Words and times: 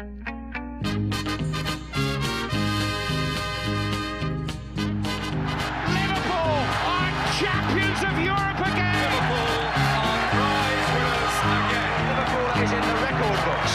Liverpool 0.00 0.16
are 6.88 7.12
champions 7.36 8.00
of 8.08 8.14
Europe 8.16 8.60
again. 8.64 9.12
Liverpool 9.12 9.60
are 10.00 10.24
prize 10.32 10.88
winners 10.96 11.36
again. 11.52 12.00
Liverpool 12.08 12.48
is 12.64 12.70
in 12.72 12.80
the 12.80 12.96
record 13.04 13.40
books. 13.44 13.74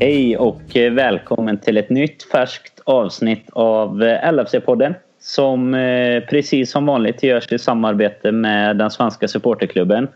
Hej 0.00 0.36
och 0.36 0.76
välkommen 0.76 1.60
till 1.60 1.76
ett 1.76 1.90
nytt 1.90 2.22
färskt 2.22 2.80
avsnitt 2.84 3.50
av 3.52 4.02
eh, 4.02 4.32
LFC-podden 4.32 4.94
som 5.24 5.74
eh, 5.74 6.20
precis 6.20 6.70
som 6.70 6.86
vanligt 6.86 7.22
görs 7.22 7.52
i 7.52 7.58
samarbete 7.58 8.32
med 8.32 8.76
den 8.76 8.90
svenska 8.90 9.28
supporterklubben. 9.28 10.08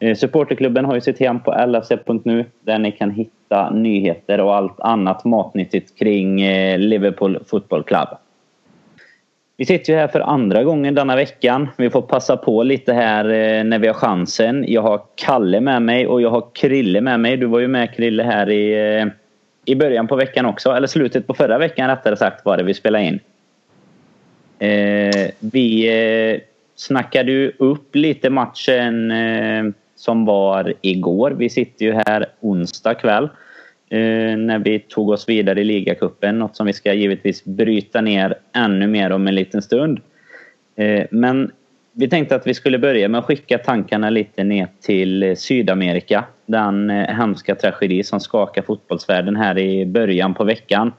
Eh, 0.00 0.16
supporterklubben 0.16 0.84
har 0.84 0.94
ju 0.94 1.00
sitt 1.00 1.20
hem 1.20 1.40
på 1.40 1.52
lfc.nu 1.66 2.44
där 2.60 2.78
ni 2.78 2.92
kan 2.92 3.10
hitta 3.10 3.70
nyheter 3.70 4.40
och 4.40 4.56
allt 4.56 4.80
annat 4.80 5.24
matnyttigt 5.24 5.98
kring 5.98 6.40
eh, 6.40 6.78
Liverpool 6.78 7.38
Football 7.46 7.82
Club. 7.82 8.08
Vi 9.56 9.66
sitter 9.66 9.92
ju 9.92 9.98
här 9.98 10.08
för 10.08 10.20
andra 10.20 10.64
gången 10.64 10.94
denna 10.94 11.16
veckan. 11.16 11.68
Vi 11.76 11.90
får 11.90 12.02
passa 12.02 12.36
på 12.36 12.62
lite 12.62 12.92
här 12.92 13.24
när 13.64 13.78
vi 13.78 13.86
har 13.86 13.94
chansen. 13.94 14.64
Jag 14.68 14.82
har 14.82 15.00
Kalle 15.14 15.60
med 15.60 15.82
mig 15.82 16.06
och 16.06 16.22
jag 16.22 16.30
har 16.30 16.44
Krille 16.52 17.00
med 17.00 17.20
mig. 17.20 17.36
Du 17.36 17.46
var 17.46 17.60
ju 17.60 17.68
med 17.68 17.94
Krille 17.94 18.22
här 18.22 18.50
i, 18.50 19.10
i 19.64 19.74
början 19.74 20.06
på 20.06 20.16
veckan 20.16 20.46
också. 20.46 20.70
Eller 20.70 20.86
slutet 20.86 21.26
på 21.26 21.34
förra 21.34 21.58
veckan 21.58 21.88
rättare 21.88 22.16
sagt 22.16 22.44
var 22.44 22.56
det 22.56 22.62
vi 22.62 22.74
spelade 22.74 23.04
in. 23.04 23.20
Eh, 24.58 25.30
vi 25.40 25.88
eh, 25.88 26.40
snackade 26.76 27.32
ju 27.32 27.52
upp 27.58 27.94
lite 27.94 28.30
matchen 28.30 29.10
eh, 29.10 29.64
som 29.96 30.24
var 30.24 30.74
igår. 30.80 31.30
Vi 31.30 31.50
sitter 31.50 31.84
ju 31.84 31.92
här 31.92 32.26
onsdag 32.40 32.94
kväll 32.94 33.24
eh, 33.90 34.36
när 34.36 34.58
vi 34.58 34.78
tog 34.78 35.08
oss 35.08 35.28
vidare 35.28 35.60
i 35.60 35.64
ligacupen. 35.64 36.38
Något 36.38 36.56
som 36.56 36.66
vi 36.66 36.72
ska 36.72 36.92
givetvis 36.92 37.44
bryta 37.44 38.00
ner 38.00 38.34
ännu 38.52 38.86
mer 38.86 39.12
om 39.12 39.26
en 39.26 39.34
liten 39.34 39.62
stund. 39.62 40.00
Eh, 40.76 41.06
men 41.10 41.50
vi 41.92 42.08
tänkte 42.08 42.36
att 42.36 42.46
vi 42.46 42.54
skulle 42.54 42.78
börja 42.78 43.08
med 43.08 43.18
att 43.18 43.24
skicka 43.24 43.58
tankarna 43.58 44.10
lite 44.10 44.44
ner 44.44 44.68
till 44.80 45.22
eh, 45.22 45.34
Sydamerika. 45.34 46.24
Den 46.46 46.90
hemska 46.90 47.54
tragedi 47.54 48.02
som 48.02 48.20
skakar 48.20 48.62
fotbollsvärlden 48.62 49.36
här 49.36 49.58
i 49.58 49.86
början 49.86 50.34
på 50.34 50.44
veckan. 50.44 50.92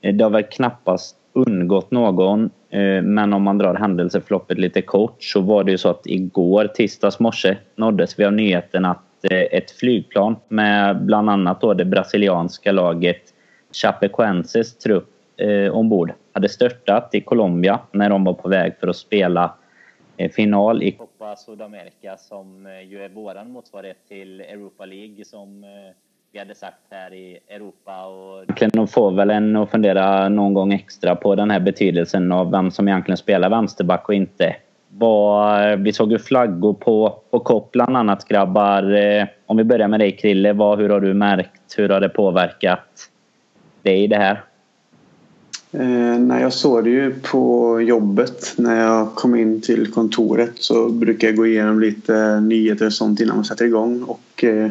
Det 0.00 0.24
har 0.24 0.30
väl 0.30 0.42
knappast 0.42 1.16
undgått 1.32 1.90
någon. 1.90 2.50
Eh, 2.70 3.02
men 3.02 3.32
om 3.32 3.42
man 3.42 3.58
drar 3.58 3.74
händelseförloppet 3.74 4.58
lite 4.58 4.82
kort 4.82 5.22
så 5.22 5.40
var 5.40 5.64
det 5.64 5.70
ju 5.70 5.78
så 5.78 5.88
att 5.88 6.06
igår, 6.06 6.66
tisdags 6.66 7.20
morse, 7.20 7.56
nåddes 7.76 8.18
vi 8.18 8.24
av 8.24 8.32
nyheten 8.32 8.84
att 8.84 9.24
eh, 9.30 9.38
ett 9.38 9.70
flygplan 9.70 10.36
med 10.48 11.04
bland 11.04 11.30
annat 11.30 11.60
då 11.60 11.74
det 11.74 11.84
brasilianska 11.84 12.72
laget 12.72 13.34
Chapecoenses 13.72 14.78
trupp 14.78 15.08
eh, 15.36 15.72
ombord 15.72 16.12
hade 16.32 16.48
störtat 16.48 17.14
i 17.14 17.20
Colombia 17.20 17.80
när 17.92 18.10
de 18.10 18.24
var 18.24 18.34
på 18.34 18.48
väg 18.48 18.76
för 18.80 18.88
att 18.88 18.96
spela 18.96 19.54
eh, 20.16 20.30
final 20.30 20.82
i 20.82 20.92
Copa 20.92 21.36
Sudamerica 21.36 22.16
som 22.16 22.68
ju 22.88 23.04
är 23.04 23.08
våran 23.08 23.50
motsvarighet 23.50 24.08
till 24.08 24.40
Europa 24.40 24.84
League 24.84 25.24
som 25.24 25.64
vi 26.32 26.38
hade 26.38 26.54
sagt 26.54 26.76
här 26.90 27.14
i 27.14 27.38
Europa. 27.48 28.06
Och 28.06 28.42
egentligen 28.56 28.88
får 28.88 29.10
väl 29.10 29.30
en 29.30 29.56
att 29.56 29.70
fundera 29.70 30.28
någon 30.28 30.54
gång 30.54 30.72
extra 30.72 31.16
på 31.16 31.34
den 31.34 31.50
här 31.50 31.60
betydelsen 31.60 32.32
av 32.32 32.50
vem 32.50 32.70
som 32.70 32.88
egentligen 32.88 33.16
spelar 33.16 33.50
vänsterback 33.50 34.08
och 34.08 34.14
inte. 34.14 34.56
vi 35.78 35.92
såg 35.92 36.12
ju 36.12 36.18
flaggor 36.18 36.74
på, 36.74 37.18
på 37.30 37.40
kopp 37.40 37.72
bland 37.72 37.96
annat 37.96 38.28
grabbar. 38.28 38.94
Eh, 38.94 39.26
om 39.46 39.56
vi 39.56 39.64
börjar 39.64 39.88
med 39.88 40.00
dig 40.00 40.16
Krille, 40.16 40.52
vad, 40.52 40.78
hur 40.78 40.88
har 40.88 41.00
du 41.00 41.14
märkt? 41.14 41.74
Hur 41.76 41.88
har 41.88 42.00
det 42.00 42.08
påverkat 42.08 43.10
dig 43.82 44.08
det 44.08 44.16
här? 44.16 44.42
Eh, 45.72 46.18
när 46.18 46.40
jag 46.40 46.52
såg 46.52 46.84
det 46.84 46.90
ju 46.90 47.14
på 47.20 47.80
jobbet 47.80 48.54
när 48.58 48.80
jag 48.80 49.14
kom 49.14 49.34
in 49.34 49.60
till 49.60 49.92
kontoret 49.92 50.52
så 50.54 50.88
brukar 50.88 51.28
jag 51.28 51.36
gå 51.36 51.46
igenom 51.46 51.80
lite 51.80 52.40
nyheter 52.40 52.86
och 52.86 52.92
sånt 52.92 53.20
innan 53.20 53.36
man 53.36 53.44
sätter 53.44 53.64
igång. 53.64 54.02
Och, 54.02 54.44
eh, 54.44 54.70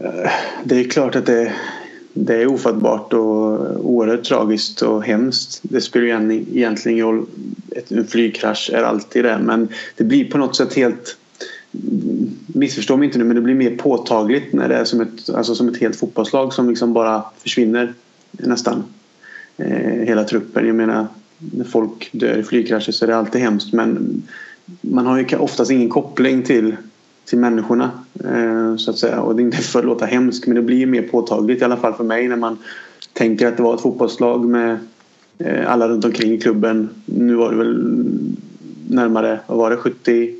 Eh, 0.00 0.30
det 0.64 0.80
är 0.80 0.84
klart 0.84 1.16
att 1.16 1.26
det, 1.26 1.52
det 2.12 2.34
är 2.34 2.46
ofattbart 2.46 3.12
och 3.12 3.86
oerhört 3.86 4.24
tragiskt 4.24 4.82
och 4.82 5.04
hemskt. 5.04 5.60
Det 5.62 5.80
spelar 5.80 6.06
ju 6.06 6.34
egentligen 6.54 6.98
ingen 6.98 7.06
roll. 7.06 7.26
En 7.88 8.06
flygkrasch 8.06 8.70
är 8.74 8.82
alltid 8.82 9.24
det 9.24 9.38
men 9.38 9.68
det 9.96 10.04
blir 10.04 10.30
på 10.30 10.38
något 10.38 10.56
sätt 10.56 10.74
helt 10.74 11.16
Missförstå 12.46 12.96
mig 12.96 13.06
inte 13.06 13.18
nu 13.18 13.24
men 13.24 13.36
det 13.36 13.42
blir 13.42 13.54
mer 13.54 13.76
påtagligt 13.76 14.52
när 14.52 14.68
det 14.68 14.74
är 14.74 14.84
som 14.84 15.00
ett, 15.00 15.30
alltså 15.34 15.54
som 15.54 15.68
ett 15.68 15.76
helt 15.76 15.96
fotbollslag 15.96 16.52
som 16.52 16.68
liksom 16.68 16.92
bara 16.92 17.24
försvinner 17.42 17.94
nästan. 18.30 18.84
Eh, 19.56 20.06
hela 20.06 20.24
truppen. 20.24 20.66
Jag 20.66 20.76
menar 20.76 21.06
när 21.38 21.64
folk 21.64 22.08
dör 22.12 22.38
i 22.38 22.42
flygkrascher 22.42 22.92
så 22.92 23.04
är 23.04 23.06
det 23.06 23.16
alltid 23.16 23.40
hemskt 23.40 23.72
men 23.72 24.22
man 24.80 25.06
har 25.06 25.18
ju 25.18 25.36
oftast 25.36 25.70
ingen 25.70 25.88
koppling 25.88 26.42
till 26.42 26.76
till 27.26 27.38
människorna. 27.38 27.90
Eh, 28.24 28.76
så 28.76 28.90
att 28.90 28.98
säga. 28.98 29.20
Och 29.20 29.36
det 29.36 29.42
är 29.42 29.44
inte 29.44 29.56
för 29.56 29.78
att 29.78 29.84
låta 29.84 30.06
hemskt 30.06 30.46
men 30.46 30.56
det 30.56 30.62
blir 30.62 30.86
mer 30.86 31.02
påtagligt 31.02 31.60
i 31.60 31.64
alla 31.64 31.76
fall 31.76 31.94
för 31.94 32.04
mig 32.04 32.28
när 32.28 32.36
man 32.36 32.58
tänker 33.12 33.46
att 33.46 33.56
det 33.56 33.62
var 33.62 33.74
ett 33.74 33.80
fotbollslag 33.80 34.44
med 34.44 34.78
eh, 35.38 35.72
alla 35.72 35.88
runt 35.88 36.04
omkring 36.04 36.32
i 36.32 36.40
klubben. 36.40 36.88
Nu 37.06 37.34
var 37.34 37.50
det 37.50 37.56
väl 37.56 37.84
närmare, 38.88 39.40
vad 39.46 39.58
var 39.58 39.70
det, 39.70 39.76
70 39.76 40.34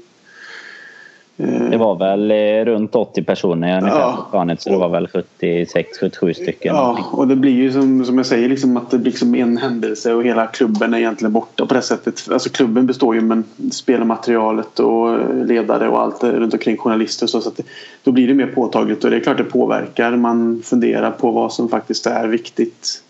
det 1.36 1.76
var 1.76 1.98
väl 1.98 2.30
eh, 2.30 2.64
runt 2.64 2.94
80 2.94 3.22
personer 3.22 3.78
ungefär 3.78 4.00
ja. 4.00 4.24
på 4.24 4.30
planet 4.30 4.62
så 4.62 4.70
det 4.70 4.76
var 4.76 4.88
väl 4.88 5.06
76-77 5.40 6.32
stycken. 6.32 6.74
Ja, 6.74 6.98
och 7.12 7.28
det 7.28 7.36
blir 7.36 7.52
ju 7.52 7.72
som, 7.72 8.04
som 8.04 8.16
jag 8.16 8.26
säger 8.26 8.48
liksom 8.48 8.76
att 8.76 8.90
det 8.90 8.98
blir 8.98 9.10
liksom 9.10 9.34
en 9.34 9.56
händelse 9.56 10.14
och 10.14 10.24
hela 10.24 10.46
klubben 10.46 10.94
är 10.94 10.98
egentligen 10.98 11.32
borta 11.32 11.66
på 11.66 11.74
det 11.74 11.82
sättet. 11.82 12.28
Alltså 12.30 12.50
klubben 12.50 12.86
består 12.86 13.14
ju 13.14 13.20
men 13.20 13.44
spelarmaterialet 13.72 14.78
och 14.78 15.18
ledare 15.46 15.88
och 15.88 16.00
allt 16.00 16.24
runt 16.24 16.52
omkring 16.52 16.76
journalister 16.76 17.26
och 17.26 17.30
så. 17.30 17.40
så 17.40 17.48
att 17.48 17.56
det, 17.56 17.62
då 18.04 18.12
blir 18.12 18.28
det 18.28 18.34
mer 18.34 18.46
påtagligt 18.46 19.04
och 19.04 19.10
det 19.10 19.16
är 19.16 19.20
klart 19.20 19.38
det 19.38 19.44
påverkar. 19.44 20.16
Man 20.16 20.62
funderar 20.64 21.10
på 21.10 21.30
vad 21.30 21.52
som 21.52 21.68
faktiskt 21.68 22.06
är 22.06 22.28
viktigt 22.28 23.02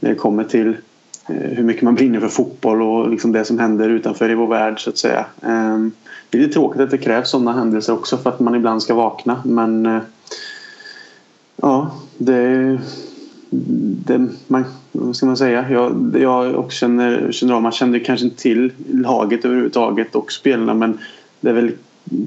när 0.00 0.10
det 0.10 0.16
kommer 0.16 0.44
till 0.44 0.74
Eh, 1.28 1.34
hur 1.34 1.62
mycket 1.62 1.82
man 1.82 1.94
brinner 1.94 2.20
för 2.20 2.28
fotboll 2.28 2.82
och 2.82 3.10
liksom 3.10 3.32
det 3.32 3.44
som 3.44 3.58
händer 3.58 3.88
utanför 3.88 4.30
i 4.30 4.34
vår 4.34 4.46
värld 4.46 4.84
så 4.84 4.90
att 4.90 4.98
säga. 4.98 5.26
Ehm, 5.42 5.92
det 6.30 6.38
är 6.38 6.42
lite 6.42 6.54
tråkigt 6.54 6.80
att 6.80 6.90
det 6.90 6.98
krävs 6.98 7.30
sådana 7.30 7.52
händelser 7.52 7.92
också 7.92 8.16
för 8.16 8.30
att 8.30 8.40
man 8.40 8.54
ibland 8.54 8.82
ska 8.82 8.94
vakna 8.94 9.42
men 9.44 9.86
eh, 9.86 10.02
ja, 11.56 11.90
det, 12.18 12.78
det 14.06 14.28
man, 14.46 14.64
vad 14.92 15.16
ska 15.16 15.26
man 15.26 15.36
säga? 15.36 15.70
Jag, 15.70 16.16
jag 16.20 16.54
också 16.54 16.76
känner, 16.78 17.32
känner 17.32 17.54
av, 17.54 17.62
man 17.62 17.72
kände 17.72 18.00
kanske 18.00 18.26
inte 18.26 18.42
till 18.42 18.72
laget 18.90 19.44
överhuvudtaget 19.44 20.14
och 20.14 20.32
spelarna 20.32 20.74
men 20.74 20.98
det 21.40 21.50
är 21.50 21.54
väl 21.54 21.72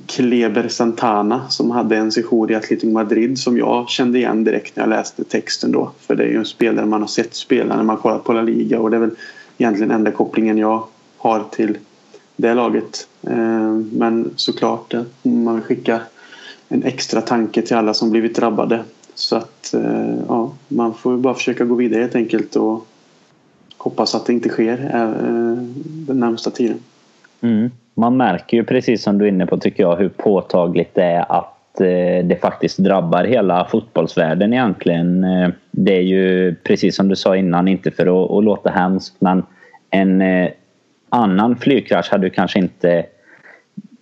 Kleber 0.06 0.68
Santana 0.68 1.50
som 1.50 1.72
hade 1.72 1.97
en 1.97 2.12
session 2.12 2.50
i 2.50 2.56
Atletico 2.56 2.94
Madrid 2.94 3.40
som 3.40 3.58
jag 3.58 3.90
kände 3.90 4.18
igen 4.18 4.44
direkt 4.44 4.75
när 4.75 4.84
jag 4.84 4.90
läste 4.90 5.24
texten 5.24 5.72
då. 5.72 5.91
För 6.00 6.16
det 6.16 6.24
är 6.24 6.28
ju 6.28 6.38
en 6.38 6.46
spelare 6.46 6.86
man 6.86 7.02
har 7.02 7.08
sett 7.08 7.36
spela 7.36 7.75
när 7.75 7.84
man 7.84 7.97
kollat 7.97 8.24
på 8.24 8.34
La 8.34 8.41
Liga 8.41 8.80
och 8.80 8.91
det 8.91 8.97
är 8.97 9.02
väl 9.02 9.16
egentligen 9.58 9.91
enda 9.91 10.12
kopplingen 10.12 10.58
jag 10.58 10.88
har 11.18 11.44
till 11.52 11.78
det 12.35 12.53
laget. 12.53 13.08
Eh, 13.22 13.74
men 13.91 14.30
såklart 14.35 14.94
att 14.94 15.25
man 15.25 15.62
skickar 15.62 16.02
en 16.69 16.84
extra 16.84 17.22
tanke 17.22 17.62
till 17.62 17.75
alla 17.75 17.94
som 17.94 18.12
blivit 18.12 18.35
drabbade. 18.35 18.84
Så 19.14 19.35
att 19.35 19.74
eh, 19.74 20.16
ja, 20.28 20.53
man 20.68 20.94
får 20.94 21.18
bara 21.18 21.34
försöka 21.34 21.66
gå 21.66 21.75
vidare 21.75 22.02
helt 22.02 22.16
enkelt 22.16 22.56
och 22.56 22.88
hoppas 23.78 24.16
att 24.16 24.25
det 24.25 24.34
inte 24.34 24.50
sker 24.50 24.78
den 26.08 26.19
närmsta 26.19 26.52
tiden. 26.52 26.78
Mm. 27.41 27.69
Man 27.97 28.17
märker 28.17 28.57
ju 28.57 28.63
precis 28.63 29.03
som 29.03 29.17
du 29.17 29.25
är 29.25 29.29
inne 29.29 29.45
på 29.45 29.57
tycker 29.57 29.83
jag 29.83 29.95
hur 29.95 30.09
påtagligt 30.09 30.93
det 30.93 31.03
är 31.03 31.31
att 31.31 31.81
eh, 31.81 32.25
det 32.25 32.41
faktiskt 32.41 32.78
drabbar 32.78 33.23
hela 33.23 33.66
fotbollsvärlden 33.66 34.53
egentligen. 34.53 35.23
Eh, 35.23 35.49
det 35.72 35.97
är 35.97 36.02
ju 36.02 36.55
precis 36.55 36.96
som 36.96 37.08
du 37.08 37.16
sa 37.16 37.35
innan, 37.35 37.67
inte 37.67 37.91
för 37.91 38.23
att, 38.25 38.31
att 38.31 38.43
låta 38.43 38.70
hemskt 38.70 39.16
men 39.20 39.43
en 39.90 40.22
eh, 40.22 40.49
annan 41.09 41.55
flygkrasch 41.55 42.11
hade 42.11 42.29
kanske 42.29 42.59
inte 42.59 43.05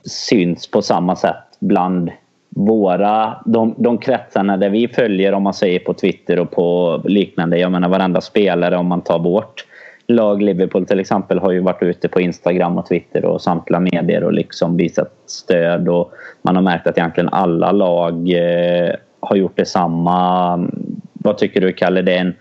synts 0.05 0.71
på 0.71 0.81
samma 0.81 1.15
sätt 1.15 1.57
bland 1.59 2.11
våra, 2.49 3.41
de, 3.45 3.75
de 3.77 3.97
kretsarna 3.97 4.57
där 4.57 4.69
vi 4.69 4.87
följer 4.87 5.33
om 5.33 5.43
man 5.43 5.53
säger 5.53 5.79
på 5.79 5.93
Twitter 5.93 6.39
och 6.39 6.51
på 6.51 7.01
liknande. 7.05 7.57
Jag 7.57 7.71
menar 7.71 7.89
varenda 7.89 8.21
spelare 8.21 8.77
om 8.77 8.87
man 8.87 9.01
tar 9.01 9.19
bort 9.19 9.65
lag 10.07 10.41
Liverpool 10.41 10.85
till 10.85 10.99
exempel 10.99 11.39
har 11.39 11.51
ju 11.51 11.59
varit 11.59 11.83
ute 11.83 12.07
på 12.07 12.21
Instagram 12.21 12.77
och 12.77 12.87
Twitter 12.87 13.25
och 13.25 13.41
samtliga 13.41 13.79
medier 13.79 14.23
och 14.23 14.33
liksom 14.33 14.77
visat 14.77 15.13
stöd 15.25 15.89
och 15.89 16.11
man 16.41 16.55
har 16.55 16.63
märkt 16.63 16.87
att 16.87 16.97
egentligen 16.97 17.29
alla 17.29 17.71
lag 17.71 18.29
eh, 18.29 18.95
har 19.19 19.35
gjort 19.35 19.57
detsamma. 19.57 20.69
Vad 21.13 21.37
tycker 21.37 21.61
du 21.61 21.73
Kalle? 21.73 22.01
Det 22.01 22.13
är, 22.13 22.21
en, 22.21 22.33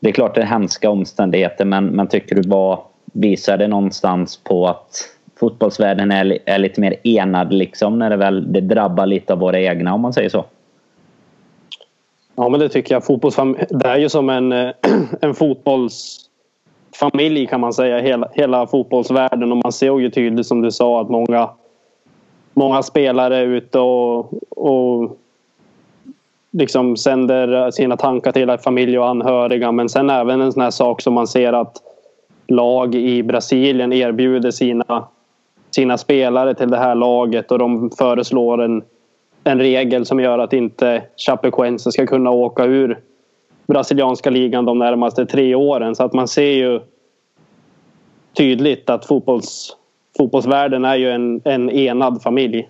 det 0.00 0.08
är 0.08 0.12
klart 0.12 0.34
det 0.34 0.40
är 0.40 0.46
hemska 0.46 0.90
omständigheter 0.90 1.64
men, 1.64 1.86
men 1.86 2.06
tycker 2.06 2.34
du 2.34 2.48
vad 2.48 2.78
visar 3.12 3.58
det 3.58 3.68
någonstans 3.68 4.36
på 4.44 4.66
att 4.66 5.10
fotbollsvärlden 5.40 6.12
är, 6.12 6.38
är 6.44 6.58
lite 6.58 6.80
mer 6.80 6.94
enad 7.02 7.52
liksom 7.52 7.98
när 7.98 8.10
det 8.10 8.16
väl 8.16 8.52
det 8.52 8.60
drabbar 8.60 9.06
lite 9.06 9.32
av 9.32 9.38
våra 9.38 9.60
egna 9.60 9.94
om 9.94 10.00
man 10.00 10.12
säger 10.12 10.28
så? 10.28 10.44
Ja 12.36 12.48
men 12.48 12.60
det 12.60 12.68
tycker 12.68 12.94
jag. 12.94 13.20
det 13.70 13.88
är 13.88 13.98
ju 13.98 14.08
som 14.08 14.30
en, 14.30 14.52
eh, 14.52 14.70
en 15.20 15.34
familj 16.94 17.46
kan 17.46 17.60
man 17.60 17.72
säga. 17.72 17.98
Hela, 17.98 18.28
hela 18.32 18.66
fotbollsvärlden 18.66 19.52
och 19.52 19.58
man 19.64 19.72
ser 19.72 19.98
ju 19.98 20.10
tydligt 20.10 20.46
som 20.46 20.62
du 20.62 20.70
sa 20.70 21.00
att 21.00 21.08
många, 21.08 21.48
många 22.54 22.82
spelare 22.82 23.36
är 23.36 23.46
ute 23.46 23.78
och, 23.78 24.32
och 24.50 25.18
liksom 26.50 26.96
sänder 26.96 27.70
sina 27.70 27.96
tankar 27.96 28.32
till 28.32 28.58
familj 28.64 28.98
och 28.98 29.08
anhöriga 29.08 29.72
men 29.72 29.88
sen 29.88 30.10
även 30.10 30.40
en 30.40 30.52
sån 30.52 30.62
här 30.62 30.70
sak 30.70 31.00
som 31.00 31.14
man 31.14 31.26
ser 31.26 31.52
att 31.52 31.76
lag 32.46 32.94
i 32.94 33.22
Brasilien 33.22 33.92
erbjuder 33.92 34.50
sina, 34.50 35.04
sina 35.70 35.98
spelare 35.98 36.54
till 36.54 36.70
det 36.70 36.78
här 36.78 36.94
laget 36.94 37.52
och 37.52 37.58
de 37.58 37.90
föreslår 37.98 38.62
en, 38.62 38.82
en 39.44 39.58
regel 39.58 40.06
som 40.06 40.20
gör 40.20 40.38
att 40.38 40.52
inte 40.52 41.02
Chapecoense 41.16 41.92
ska 41.92 42.06
kunna 42.06 42.30
åka 42.30 42.64
ur 42.64 43.00
brasilianska 43.66 44.30
ligan 44.30 44.64
de 44.64 44.78
närmaste 44.78 45.26
tre 45.26 45.54
åren. 45.54 45.94
Så 45.94 46.04
att 46.04 46.12
man 46.12 46.28
ser 46.28 46.52
ju 46.52 46.80
tydligt 48.36 48.90
att 48.90 49.04
fotbolls, 49.04 49.76
fotbollsvärlden 50.16 50.84
är 50.84 50.94
ju 50.94 51.10
en, 51.10 51.40
en 51.44 51.70
enad 51.70 52.22
familj. 52.22 52.68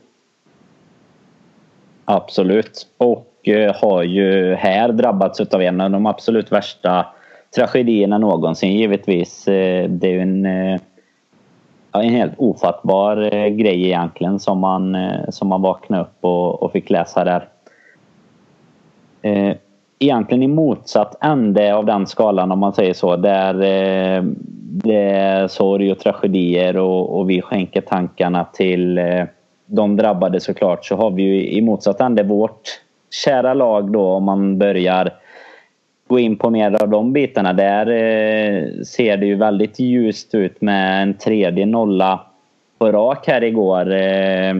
Absolut. 2.04 2.86
Och 2.96 3.48
eh, 3.48 3.74
har 3.74 4.02
ju 4.02 4.54
här 4.54 4.92
drabbats 4.92 5.40
av 5.40 5.62
en 5.62 5.80
av 5.80 5.90
de 5.90 6.06
absolut 6.06 6.52
värsta 6.52 7.06
tragedierna 7.56 8.18
någonsin 8.18 8.72
givetvis. 8.72 9.48
Eh, 9.48 9.88
det 9.88 10.08
är 10.08 10.12
ju 10.12 10.20
en, 10.20 10.46
eh, 10.46 10.80
en 11.92 12.10
helt 12.10 12.32
ofattbar 12.36 13.16
grej 13.48 13.84
egentligen 13.84 14.40
som 14.40 14.58
man, 14.58 14.96
som 15.28 15.48
man 15.48 15.62
vaknade 15.62 16.02
upp 16.02 16.18
och, 16.20 16.62
och 16.62 16.72
fick 16.72 16.90
läsa 16.90 17.24
där. 17.24 17.48
Egentligen 20.04 20.42
i 20.42 20.48
motsatt 20.48 21.24
ände 21.24 21.74
av 21.74 21.86
den 21.86 22.06
skalan 22.06 22.52
om 22.52 22.58
man 22.58 22.72
säger 22.72 22.94
så. 22.94 23.16
Där 23.16 23.54
eh, 23.54 24.22
det 24.84 25.02
är 25.10 25.48
sorg 25.48 25.92
och 25.92 25.98
tragedier 25.98 26.76
och, 26.76 27.18
och 27.18 27.30
vi 27.30 27.42
skänker 27.42 27.80
tankarna 27.80 28.44
till 28.44 28.98
eh, 28.98 29.24
de 29.66 29.96
drabbade 29.96 30.40
såklart 30.40 30.84
så 30.84 30.96
har 30.96 31.10
vi 31.10 31.22
ju 31.22 31.48
i 31.48 31.60
motsatt 31.60 32.00
ände 32.00 32.22
vårt 32.22 32.80
kära 33.24 33.54
lag 33.54 33.92
då 33.92 34.08
om 34.08 34.24
man 34.24 34.58
börjar 34.58 35.10
gå 36.06 36.18
in 36.18 36.36
på 36.36 36.50
mer 36.50 36.82
av 36.82 36.88
de 36.88 37.12
bitarna. 37.12 37.52
Där 37.52 37.86
eh, 37.86 38.82
ser 38.82 39.16
det 39.16 39.26
ju 39.26 39.34
väldigt 39.34 39.78
ljust 39.78 40.34
ut 40.34 40.60
med 40.60 41.02
en 41.02 41.14
tredje 41.14 41.66
nolla 41.66 42.20
på 42.78 42.92
rak 42.92 43.26
här 43.26 43.44
igår. 43.44 43.92
Eh, 43.92 44.54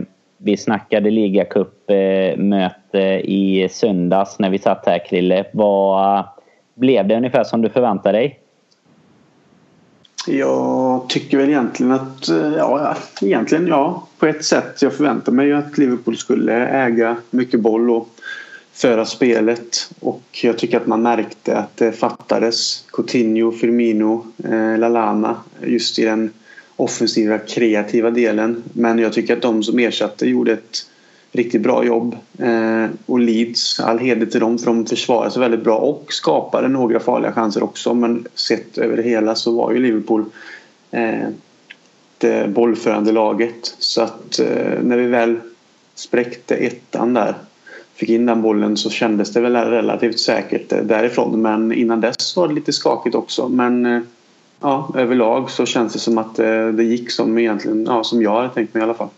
vi 0.44 0.56
snackade 0.56 1.10
ligacupmöte 1.10 3.00
eh, 3.00 3.20
i 3.20 3.68
söndags 3.70 4.38
när 4.38 4.50
vi 4.50 4.58
satt 4.58 4.86
här 4.86 5.06
Krille. 5.06 5.44
Vad 5.52 6.18
eh, 6.18 6.24
blev 6.74 7.08
det 7.08 7.16
ungefär 7.16 7.44
som 7.44 7.62
du 7.62 7.68
förväntade 7.68 8.18
dig? 8.18 8.40
Jag 10.26 11.08
tycker 11.08 11.38
väl 11.38 11.48
egentligen 11.48 11.92
att, 11.92 12.28
eh, 12.28 12.52
ja, 12.56 12.96
egentligen 13.22 13.66
ja, 13.66 14.06
på 14.18 14.26
ett 14.26 14.44
sätt. 14.44 14.82
Jag 14.82 14.94
förväntade 14.94 15.36
mig 15.36 15.52
att 15.52 15.78
Liverpool 15.78 16.16
skulle 16.16 16.66
äga 16.66 17.16
mycket 17.30 17.60
boll 17.60 17.90
och 17.90 18.08
föra 18.72 19.04
spelet 19.04 19.90
och 20.00 20.22
jag 20.42 20.58
tycker 20.58 20.76
att 20.76 20.86
man 20.86 21.02
märkte 21.02 21.56
att 21.56 21.76
det 21.76 21.92
fattades 21.92 22.84
Coutinho, 22.92 23.52
Firmino, 23.52 24.26
eh, 24.44 24.78
Lalana 24.78 25.36
just 25.62 25.98
i 25.98 26.04
den 26.04 26.32
offensiva 26.76 27.38
kreativa 27.38 28.10
delen. 28.10 28.62
Men 28.72 28.98
jag 28.98 29.12
tycker 29.12 29.36
att 29.36 29.42
de 29.42 29.62
som 29.62 29.78
ersatte 29.78 30.26
gjorde 30.26 30.52
ett 30.52 30.86
riktigt 31.32 31.62
bra 31.62 31.84
jobb. 31.84 32.16
Eh, 32.38 32.86
och 33.06 33.18
Leeds, 33.18 33.80
all 33.80 33.98
heder 33.98 34.26
till 34.26 34.40
dem 34.40 34.58
för 34.58 34.66
de 34.66 34.86
försvarade 34.86 35.30
sig 35.30 35.40
väldigt 35.40 35.64
bra 35.64 35.78
och 35.78 36.12
skapade 36.12 36.68
några 36.68 37.00
farliga 37.00 37.32
chanser 37.32 37.62
också. 37.62 37.94
Men 37.94 38.26
sett 38.34 38.78
över 38.78 38.96
det 38.96 39.02
hela 39.02 39.34
så 39.34 39.52
var 39.56 39.72
ju 39.72 39.78
Liverpool 39.78 40.24
eh, 40.90 41.28
det 42.18 42.48
bollförande 42.48 43.12
laget. 43.12 43.74
Så 43.78 44.02
att 44.02 44.38
eh, 44.38 44.82
när 44.82 44.96
vi 44.96 45.06
väl 45.06 45.36
spräckte 45.94 46.54
ettan 46.54 47.14
där 47.14 47.34
fick 47.94 48.08
in 48.08 48.26
den 48.26 48.42
bollen 48.42 48.76
så 48.76 48.90
kändes 48.90 49.32
det 49.32 49.40
väl 49.40 49.56
relativt 49.56 50.18
säkert 50.18 50.72
eh, 50.72 50.78
därifrån. 50.78 51.42
Men 51.42 51.72
innan 51.72 52.00
dess 52.00 52.36
var 52.36 52.48
det 52.48 52.54
lite 52.54 52.72
skakigt 52.72 53.14
också. 53.14 53.48
Men 53.48 53.86
eh, 53.86 54.02
ja, 54.64 54.88
överlag 54.94 55.50
så 55.50 55.66
känns 55.66 55.92
det 55.92 55.98
som 55.98 56.18
att 56.18 56.38
eh, 56.38 56.66
det 56.66 56.84
gick 56.84 57.10
som, 57.10 57.38
egentligen, 57.38 57.84
ja, 57.88 58.04
som 58.04 58.22
jag 58.22 58.34
hade 58.34 58.48
tänkt 58.48 58.74
mig 58.74 58.80
i 58.80 58.84
alla 58.84 58.94
fall. 58.94 59.08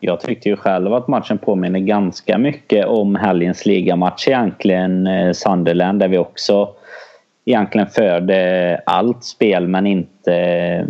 Jag 0.00 0.20
tyckte 0.20 0.48
ju 0.48 0.56
själv 0.56 0.94
att 0.94 1.08
matchen 1.08 1.38
påminner 1.38 1.80
ganska 1.80 2.38
mycket 2.38 2.86
om 2.86 3.14
helgens 3.14 3.66
ligamatch 3.66 4.28
egentligen. 4.28 5.06
Eh, 5.06 5.32
Sunderland 5.32 6.00
där 6.00 6.08
vi 6.08 6.18
också 6.18 6.68
egentligen 7.44 7.86
förde 7.86 8.80
allt 8.86 9.24
spel 9.24 9.68
men 9.68 9.86
inte 9.86 10.34
eh, 10.34 10.86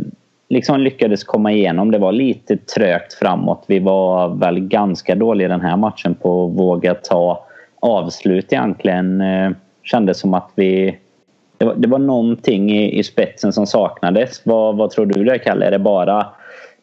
liksom 0.48 0.80
lyckades 0.80 1.24
komma 1.24 1.52
igenom. 1.52 1.90
Det 1.90 1.98
var 1.98 2.12
lite 2.12 2.56
trögt 2.56 3.14
framåt. 3.14 3.64
Vi 3.66 3.78
var 3.78 4.28
väl 4.28 4.60
ganska 4.60 5.14
dåliga 5.14 5.48
den 5.48 5.60
här 5.60 5.76
matchen 5.76 6.14
på 6.14 6.46
att 6.46 6.58
våga 6.58 6.94
ta 6.94 7.46
avslut 7.80 8.52
egentligen. 8.52 9.22
Kändes 9.82 10.20
som 10.20 10.34
att 10.34 10.50
vi... 10.54 10.98
Det 11.62 11.66
var, 11.66 11.74
det 11.74 11.88
var 11.88 11.98
någonting 11.98 12.70
i, 12.70 12.98
i 12.98 13.02
spetsen 13.02 13.52
som 13.52 13.66
saknades. 13.66 14.40
Vad, 14.44 14.76
vad 14.76 14.90
tror 14.90 15.06
du 15.06 15.24
det 15.24 15.38
Kalle? 15.38 15.66
Är 15.66 15.70
det 15.70 15.78
bara 15.78 16.26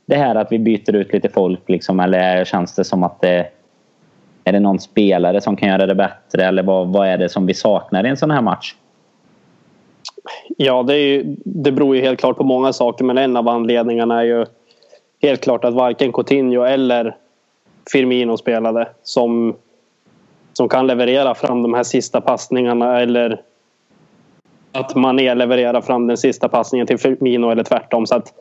det 0.05 0.15
här 0.15 0.35
att 0.35 0.51
vi 0.51 0.59
byter 0.59 0.95
ut 0.95 1.13
lite 1.13 1.29
folk 1.29 1.69
liksom, 1.69 1.99
eller 1.99 2.45
känns 2.45 2.75
det 2.75 2.83
som 2.83 3.03
att 3.03 3.21
det 3.21 3.47
är 4.43 4.51
det 4.51 4.59
någon 4.59 4.79
spelare 4.79 5.41
som 5.41 5.55
kan 5.55 5.69
göra 5.69 5.85
det 5.85 5.95
bättre 5.95 6.45
eller 6.45 6.63
vad, 6.63 6.87
vad 6.87 7.07
är 7.07 7.17
det 7.17 7.29
som 7.29 7.45
vi 7.45 7.53
saknar 7.53 8.05
i 8.05 8.09
en 8.09 8.17
sån 8.17 8.31
här 8.31 8.41
match? 8.41 8.75
Ja, 10.57 10.83
det, 10.83 10.93
är 10.93 11.07
ju, 11.07 11.35
det 11.45 11.71
beror 11.71 11.95
ju 11.95 12.01
helt 12.01 12.19
klart 12.19 12.37
på 12.37 12.43
många 12.43 12.73
saker 12.73 13.05
men 13.05 13.17
en 13.17 13.37
av 13.37 13.47
anledningarna 13.47 14.19
är 14.19 14.25
ju 14.25 14.45
helt 15.21 15.41
klart 15.41 15.65
att 15.65 15.73
varken 15.73 16.11
Coutinho 16.11 16.63
eller 16.63 17.15
Firmino 17.91 18.37
spelade 18.37 18.87
som, 19.03 19.55
som 20.53 20.69
kan 20.69 20.87
leverera 20.87 21.35
fram 21.35 21.61
de 21.61 21.73
här 21.73 21.83
sista 21.83 22.21
passningarna 22.21 23.01
eller 23.01 23.41
att 24.79 24.95
Mané 24.95 25.35
levererar 25.35 25.81
fram 25.81 26.07
den 26.07 26.17
sista 26.17 26.49
passningen 26.49 26.87
till 26.87 26.97
Firmino 26.97 27.49
eller 27.49 27.63
tvärtom. 27.63 28.07
Så 28.07 28.15
att 28.15 28.33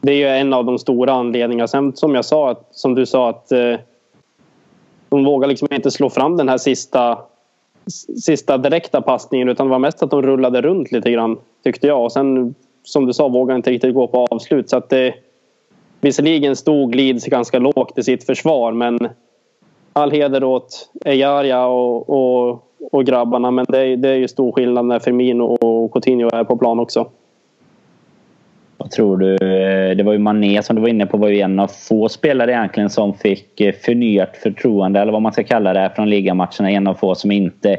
det 0.00 0.12
är 0.12 0.16
ju 0.16 0.26
en 0.26 0.52
av 0.52 0.64
de 0.64 0.78
stora 0.78 1.12
anledningarna. 1.12 1.68
Sen 1.68 1.96
som 1.96 2.14
jag 2.14 2.24
sa, 2.24 2.56
som 2.70 2.94
du 2.94 3.06
sa 3.06 3.30
att 3.30 3.52
eh, 3.52 3.74
de 5.08 5.24
vågar 5.24 5.48
liksom 5.48 5.68
inte 5.70 5.90
slå 5.90 6.10
fram 6.10 6.36
den 6.36 6.48
här 6.48 6.58
sista 6.58 7.18
sista 8.22 8.58
direkta 8.58 9.02
passningen 9.02 9.48
utan 9.48 9.66
det 9.66 9.70
var 9.70 9.78
mest 9.78 10.02
att 10.02 10.10
de 10.10 10.22
rullade 10.22 10.62
runt 10.62 10.92
lite 10.92 11.10
grann 11.10 11.38
tyckte 11.64 11.86
jag. 11.86 12.04
Och 12.04 12.12
sen 12.12 12.54
som 12.82 13.06
du 13.06 13.12
sa 13.12 13.28
vågade 13.28 13.56
inte 13.56 13.70
riktigt 13.70 13.94
gå 13.94 14.06
på 14.06 14.26
avslut. 14.30 14.70
Så 14.70 14.76
att 14.76 14.88
det, 14.88 15.14
visserligen 16.00 16.56
stod 16.56 16.94
Leeds 16.94 17.26
ganska 17.26 17.58
lågt 17.58 17.98
i 17.98 18.02
sitt 18.02 18.24
försvar 18.24 18.72
men 18.72 18.98
all 19.92 20.10
heder 20.10 20.44
åt 20.44 20.90
Ejaria 21.04 21.66
och, 21.66 22.10
och, 22.10 22.62
och 22.92 23.06
grabbarna 23.06 23.50
men 23.50 23.64
det 23.68 23.78
är, 23.78 23.96
det 23.96 24.08
är 24.08 24.14
ju 24.14 24.28
stor 24.28 24.52
skillnad 24.52 24.84
när 24.84 24.98
Firmino 24.98 25.42
och 25.42 25.92
Coutinho 25.92 26.30
är 26.32 26.44
på 26.44 26.56
plan 26.56 26.78
också. 26.78 27.08
Vad 28.76 28.90
tror 28.90 29.16
du? 29.16 29.34
Eh, 29.34 29.96
det 29.96 30.02
var 30.02 30.12
ju 30.12 30.18
Mané 30.18 30.62
som 30.62 30.76
du 30.76 30.82
var 30.82 30.88
inne 30.88 31.06
på 31.06 31.16
var 31.16 31.28
ju 31.28 31.40
en 31.40 31.60
av 31.60 31.66
få 31.66 32.08
spelare 32.08 32.52
egentligen 32.52 32.90
som 32.90 33.14
fick 33.14 33.60
eh, 33.60 33.74
förnyat 33.74 34.36
förtroende 34.36 35.00
eller 35.00 35.12
vad 35.12 35.22
man 35.22 35.32
ska 35.32 35.44
kalla 35.44 35.72
det 35.72 35.92
från 35.96 36.10
ligamatcherna. 36.10 36.70
En 36.70 36.86
av 36.86 36.94
få 36.94 37.14
som 37.14 37.30
inte 37.30 37.76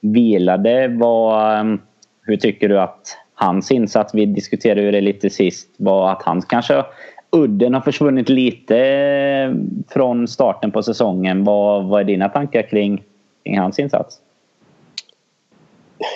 vilade. 0.00 0.88
Var, 0.88 1.56
ehm, 1.56 1.80
hur 2.22 2.36
tycker 2.36 2.68
du 2.68 2.80
att 2.80 3.16
hans 3.34 3.70
insats, 3.70 4.14
vi 4.14 4.26
diskuterade 4.26 4.82
ju 4.82 4.90
det 4.90 5.00
lite 5.00 5.30
sist, 5.30 5.68
var 5.76 6.12
att 6.12 6.22
han 6.22 6.42
kanske 6.42 6.84
udden 7.30 7.74
har 7.74 7.80
försvunnit 7.80 8.28
lite 8.28 8.78
eh, 8.78 9.52
från 9.88 10.28
starten 10.28 10.70
på 10.70 10.82
säsongen. 10.82 11.44
Vad, 11.44 11.84
vad 11.84 12.00
är 12.00 12.04
dina 12.04 12.28
tankar 12.28 12.62
kring, 12.62 13.02
kring 13.44 13.58
hans 13.58 13.78
insats? 13.78 14.20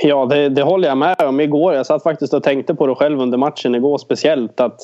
Ja, 0.02 0.26
det, 0.26 0.48
det, 0.48 0.62
håller 0.62 0.88
jag 0.88 0.98
med 0.98 1.22
om. 1.22 1.40
Igår, 1.40 1.74
jag 1.74 1.86
satt 1.86 2.02
faktiskt 2.02 2.34
och 2.34 2.42
tänkte 2.42 2.74
på 2.74 2.86
det 2.86 2.94
själv 2.94 3.20
under 3.20 3.38
matchen 3.38 3.74
igår 3.74 3.98
speciellt 3.98 4.60
att 4.60 4.80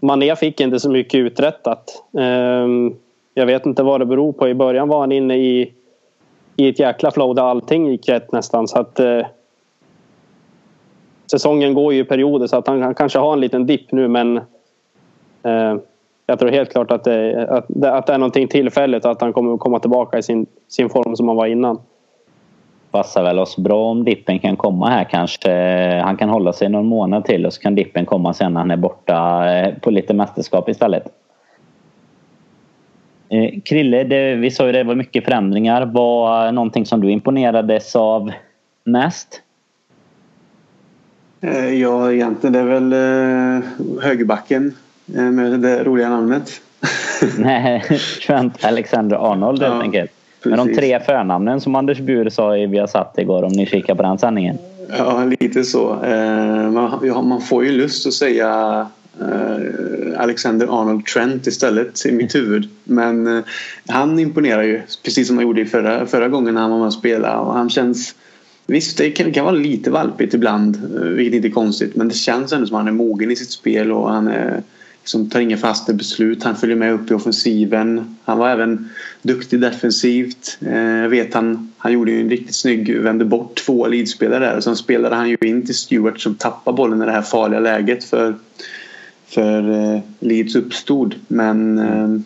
Mané 0.00 0.36
fick 0.36 0.60
inte 0.60 0.80
så 0.80 0.90
mycket 0.90 1.18
uträttat. 1.18 2.02
Ehm, 2.18 2.94
jag 3.34 3.46
vet 3.46 3.66
inte 3.66 3.82
vad 3.82 4.00
det 4.00 4.06
beror 4.06 4.32
på. 4.32 4.48
I 4.48 4.54
början 4.54 4.88
var 4.88 5.00
han 5.00 5.12
inne 5.12 5.36
i, 5.36 5.72
i 6.56 6.68
ett 6.68 6.78
jäkla 6.78 7.10
flow 7.10 7.34
där 7.34 7.42
allting 7.42 7.86
gick 7.86 8.08
rätt 8.08 8.32
nästan. 8.32 8.68
Så 8.68 8.78
att, 8.78 9.00
eh, 9.00 9.26
säsongen 11.30 11.74
går 11.74 11.92
ju 11.92 12.00
i 12.00 12.04
perioder 12.04 12.46
så 12.46 12.56
att 12.56 12.66
han, 12.66 12.82
han 12.82 12.94
kanske 12.94 13.18
har 13.18 13.32
en 13.32 13.40
liten 13.40 13.66
dipp 13.66 13.92
nu 13.92 14.08
men 14.08 14.36
eh, 15.42 15.76
jag 16.26 16.38
tror 16.38 16.50
helt 16.50 16.72
klart 16.72 16.90
att 16.90 17.04
det, 17.04 17.48
att, 17.48 17.84
att 17.84 18.06
det 18.06 18.12
är 18.12 18.18
någonting 18.18 18.48
tillfälligt 18.48 19.04
och 19.04 19.10
att 19.10 19.20
han 19.20 19.32
kommer 19.32 19.56
komma 19.56 19.78
tillbaka 19.78 20.18
i 20.18 20.22
sin, 20.22 20.46
sin 20.68 20.88
form 20.88 21.16
som 21.16 21.28
han 21.28 21.36
var 21.36 21.46
innan 21.46 21.78
passar 22.90 23.22
väl 23.22 23.38
oss 23.38 23.56
bra 23.56 23.90
om 23.90 24.04
Dippen 24.04 24.38
kan 24.38 24.56
komma 24.56 24.90
här 24.90 25.04
kanske. 25.04 25.50
Han 26.04 26.16
kan 26.16 26.28
hålla 26.28 26.52
sig 26.52 26.68
någon 26.68 26.86
månad 26.86 27.24
till 27.24 27.46
och 27.46 27.52
så 27.52 27.60
kan 27.60 27.74
Dippen 27.74 28.06
komma 28.06 28.34
sen 28.34 28.52
när 28.52 28.60
han 28.60 28.70
är 28.70 28.76
borta 28.76 29.48
eh, 29.54 29.74
på 29.74 29.90
lite 29.90 30.14
mästerskap 30.14 30.68
istället. 30.68 31.02
Eh, 33.28 33.60
Krille, 33.64 34.04
det, 34.04 34.34
vi 34.34 34.50
sa 34.50 34.66
ju 34.66 34.72
det 34.72 34.84
var 34.84 34.94
mycket 34.94 35.24
förändringar. 35.24 35.86
Var 35.86 36.52
någonting 36.52 36.86
som 36.86 37.00
du 37.00 37.10
imponerades 37.10 37.96
av 37.96 38.32
mest? 38.84 39.42
Eh, 41.40 41.74
ja, 41.74 42.12
egentligen 42.12 42.52
det 42.52 42.58
är 42.58 42.80
väl 42.80 42.92
högerbacken 44.02 44.74
med 45.06 45.60
det 45.60 45.84
roliga 45.84 46.08
namnet. 46.08 46.50
Nej, 47.38 47.82
Trent 48.26 48.64
Alexander-Arnold 48.64 49.62
helt 49.62 49.74
ja. 49.74 49.82
enkelt. 49.82 50.15
Med 50.48 50.58
de 50.58 50.74
tre 50.74 51.00
förnamnen 51.00 51.60
som 51.60 51.74
Anders 51.74 51.98
Bur 51.98 52.28
sa 52.28 52.56
i 52.56 52.66
Viasat 52.66 53.18
igår 53.18 53.42
om 53.42 53.52
ni 53.52 53.66
kikar 53.66 53.94
på 53.94 54.02
den 54.02 54.18
sändningen. 54.18 54.58
Ja, 54.98 55.24
lite 55.40 55.64
så. 55.64 56.04
Eh, 56.04 56.70
man 57.22 57.40
får 57.40 57.64
ju 57.64 57.72
lust 57.72 58.06
att 58.06 58.12
säga 58.12 58.86
eh, 59.20 60.20
Alexander 60.20 60.80
Arnold 60.80 61.06
Trent 61.06 61.46
istället 61.46 62.06
i 62.06 62.12
mitt 62.12 62.34
huvud. 62.34 62.68
Men 62.84 63.26
eh, 63.26 63.44
han 63.88 64.18
imponerar 64.18 64.62
ju 64.62 64.82
precis 65.04 65.28
som 65.28 65.36
han 65.36 65.46
gjorde 65.46 65.66
förra, 65.66 66.06
förra 66.06 66.28
gången 66.28 66.54
när 66.54 66.60
han 66.60 66.70
var 66.70 66.78
med 66.78 66.86
och 66.86 66.94
spelade. 66.94 67.38
Och 67.38 67.52
han 67.52 67.70
känns 67.70 68.14
Visst, 68.68 68.98
det 68.98 69.10
kan, 69.10 69.32
kan 69.32 69.44
vara 69.44 69.54
lite 69.54 69.90
valpigt 69.90 70.34
ibland, 70.34 70.76
vilket 71.02 71.34
inte 71.34 71.48
är 71.48 71.52
konstigt. 71.52 71.96
Men 71.96 72.08
det 72.08 72.14
känns 72.14 72.52
ändå 72.52 72.66
som 72.66 72.76
att 72.76 72.80
han 72.80 72.88
är 72.88 72.92
mogen 72.92 73.30
i 73.30 73.36
sitt 73.36 73.50
spel 73.50 73.92
och 73.92 74.10
han 74.10 74.28
är 74.28 74.62
liksom 75.06 75.30
tar 75.30 75.40
inga 75.40 75.56
fasta 75.56 75.92
beslut. 75.92 76.42
Han 76.42 76.56
följer 76.56 76.76
med 76.76 76.92
upp 76.92 77.10
i 77.10 77.14
offensiven. 77.14 78.16
Han 78.24 78.38
var 78.38 78.50
även 78.50 78.88
duktig 79.22 79.60
defensivt. 79.60 80.58
Eh, 80.60 80.78
jag 80.78 81.08
vet 81.08 81.34
han, 81.34 81.72
han 81.78 81.92
gjorde 81.92 82.10
ju 82.10 82.20
en 82.20 82.30
riktigt 82.30 82.54
snygg, 82.54 83.00
vände 83.00 83.24
bort 83.24 83.54
två 83.54 83.86
leadspelare 83.86 84.44
där 84.44 84.56
och 84.56 84.64
sen 84.64 84.76
spelade 84.76 85.16
han 85.16 85.28
ju 85.28 85.36
in 85.40 85.66
till 85.66 85.74
Stewart 85.74 86.20
som 86.20 86.34
tappade 86.34 86.76
bollen 86.76 87.02
i 87.02 87.04
det 87.04 87.12
här 87.12 87.22
farliga 87.22 87.60
läget 87.60 88.04
för, 88.04 88.34
för 89.26 89.70
eh, 89.70 90.00
Leeds 90.20 90.56
uppstod. 90.56 91.14
Men 91.28 91.78
eh, 91.78 92.20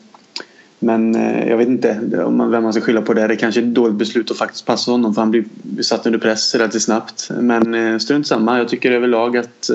men 0.82 1.14
jag 1.49 1.56
vet 1.56 1.68
inte 1.68 2.00
vem 2.02 2.37
man 2.37 2.72
ska 2.72 2.82
skylla 2.82 3.02
på 3.02 3.14
det. 3.14 3.26
Det 3.26 3.37
kanske 3.37 3.60
är 3.60 3.64
ett 3.64 3.75
dåligt 3.75 3.96
beslut 3.96 4.30
att 4.30 4.38
faktiskt 4.38 4.66
passa 4.66 4.90
honom 4.90 5.14
för 5.14 5.22
han 5.22 5.30
blir 5.30 5.44
satt 5.82 6.06
under 6.06 6.18
press 6.18 6.54
relativt 6.54 6.82
snabbt. 6.82 7.30
Men 7.40 8.00
strunt 8.00 8.26
samma. 8.26 8.58
Jag 8.58 8.68
tycker 8.68 8.90
överlag 8.90 9.37
att 9.37 9.70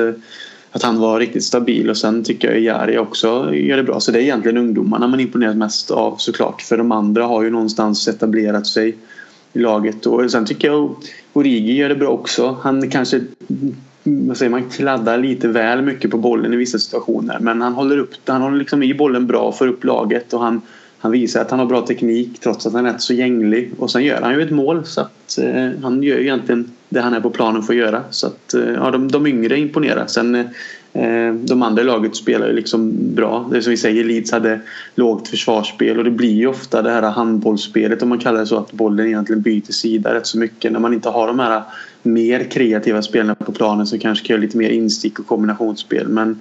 att 0.75 0.83
han 0.83 0.99
var 0.99 1.19
riktigt 1.19 1.43
stabil 1.43 1.89
och 1.89 1.97
sen 1.97 2.23
tycker 2.23 2.51
jag 2.51 2.59
Jari 2.59 2.97
också 2.97 3.53
gör 3.53 3.77
det 3.77 3.83
bra. 3.83 3.99
Så 3.99 4.11
det 4.11 4.19
är 4.19 4.23
egentligen 4.23 4.57
ungdomarna 4.57 5.07
man 5.07 5.19
imponeras 5.19 5.55
mest 5.55 5.91
av 5.91 6.15
såklart. 6.17 6.61
För 6.61 6.77
de 6.77 6.91
andra 6.91 7.25
har 7.25 7.43
ju 7.43 7.49
någonstans 7.49 8.07
etablerat 8.07 8.67
sig 8.67 8.95
i 9.53 9.59
laget. 9.59 10.05
Och 10.05 10.31
sen 10.31 10.45
tycker 10.45 10.67
jag 10.67 10.95
Origi 11.33 11.73
gör 11.73 11.89
det 11.89 11.95
bra 11.95 12.09
också. 12.09 12.57
Han 12.61 12.89
kanske 12.89 13.21
vad 14.03 14.37
säger 14.37 14.49
man, 14.49 14.69
kladdar 14.69 15.17
lite 15.17 15.47
väl 15.47 15.81
mycket 15.81 16.11
på 16.11 16.17
bollen 16.17 16.53
i 16.53 16.57
vissa 16.57 16.79
situationer. 16.79 17.39
Men 17.39 17.61
han 17.61 17.73
håller, 17.73 17.97
upp, 17.97 18.13
han 18.25 18.41
håller 18.41 18.57
liksom 18.57 18.83
i 18.83 18.93
bollen 18.93 19.27
bra, 19.27 19.51
för 19.51 19.67
upp 19.67 19.83
laget 19.83 20.33
och 20.33 20.41
han, 20.41 20.61
han 20.97 21.11
visar 21.11 21.41
att 21.41 21.51
han 21.51 21.59
har 21.59 21.65
bra 21.65 21.81
teknik 21.81 22.39
trots 22.39 22.65
att 22.65 22.73
han 22.73 22.85
är 22.85 22.93
rätt 22.93 23.01
så 23.01 23.13
gänglig. 23.13 23.71
Och 23.79 23.91
sen 23.91 24.03
gör 24.03 24.21
han 24.21 24.33
ju 24.33 24.41
ett 24.41 24.51
mål 24.51 24.85
så 24.85 25.07
att 25.25 25.37
eh, 25.37 25.81
han 25.81 26.03
gör 26.03 26.17
ju 26.17 26.23
egentligen 26.23 26.71
det 26.89 27.01
han 27.01 27.13
är 27.13 27.19
på 27.19 27.29
planen 27.29 27.63
för 27.63 27.73
att 27.73 27.79
göra. 27.79 28.03
Så 28.09 28.27
att, 28.27 28.53
eh, 28.53 28.69
ja, 28.69 28.91
de, 28.91 29.11
de 29.11 29.27
yngre 29.27 29.57
imponerar. 29.59 30.07
Sen 30.07 30.35
eh, 30.35 31.33
de 31.33 31.61
andra 31.61 31.81
i 31.81 31.85
laget 31.85 32.15
spelar 32.15 32.47
ju 32.47 32.53
liksom 32.53 32.93
bra. 33.15 33.47
Det 33.51 33.57
är 33.57 33.61
som 33.61 33.71
vi 33.71 33.77
säger, 33.77 34.03
Leeds 34.03 34.31
hade 34.31 34.59
lågt 34.95 35.27
försvarsspel 35.27 35.97
och 35.97 36.03
det 36.03 36.11
blir 36.11 36.33
ju 36.33 36.47
ofta 36.47 36.81
det 36.81 36.91
här 36.91 37.01
handbollsspelet 37.01 38.01
om 38.01 38.09
man 38.09 38.19
kallar 38.19 38.39
det 38.39 38.45
så 38.45 38.57
att 38.57 38.71
bollen 38.71 39.07
egentligen 39.07 39.41
byter 39.41 39.71
sida 39.71 40.13
rätt 40.13 40.27
så 40.27 40.37
mycket. 40.37 40.71
När 40.71 40.79
man 40.79 40.93
inte 40.93 41.09
har 41.09 41.27
de 41.27 41.39
här 41.39 41.63
mer 42.03 42.43
kreativa 42.43 43.01
spelarna 43.01 43.35
på 43.35 43.51
planen 43.51 43.87
som 43.87 43.99
kanske 43.99 44.27
kan 44.27 44.33
göra 44.33 44.41
lite 44.41 44.57
mer 44.57 44.69
instick 44.69 45.19
och 45.19 45.27
kombinationsspel. 45.27 46.07
Men 46.07 46.39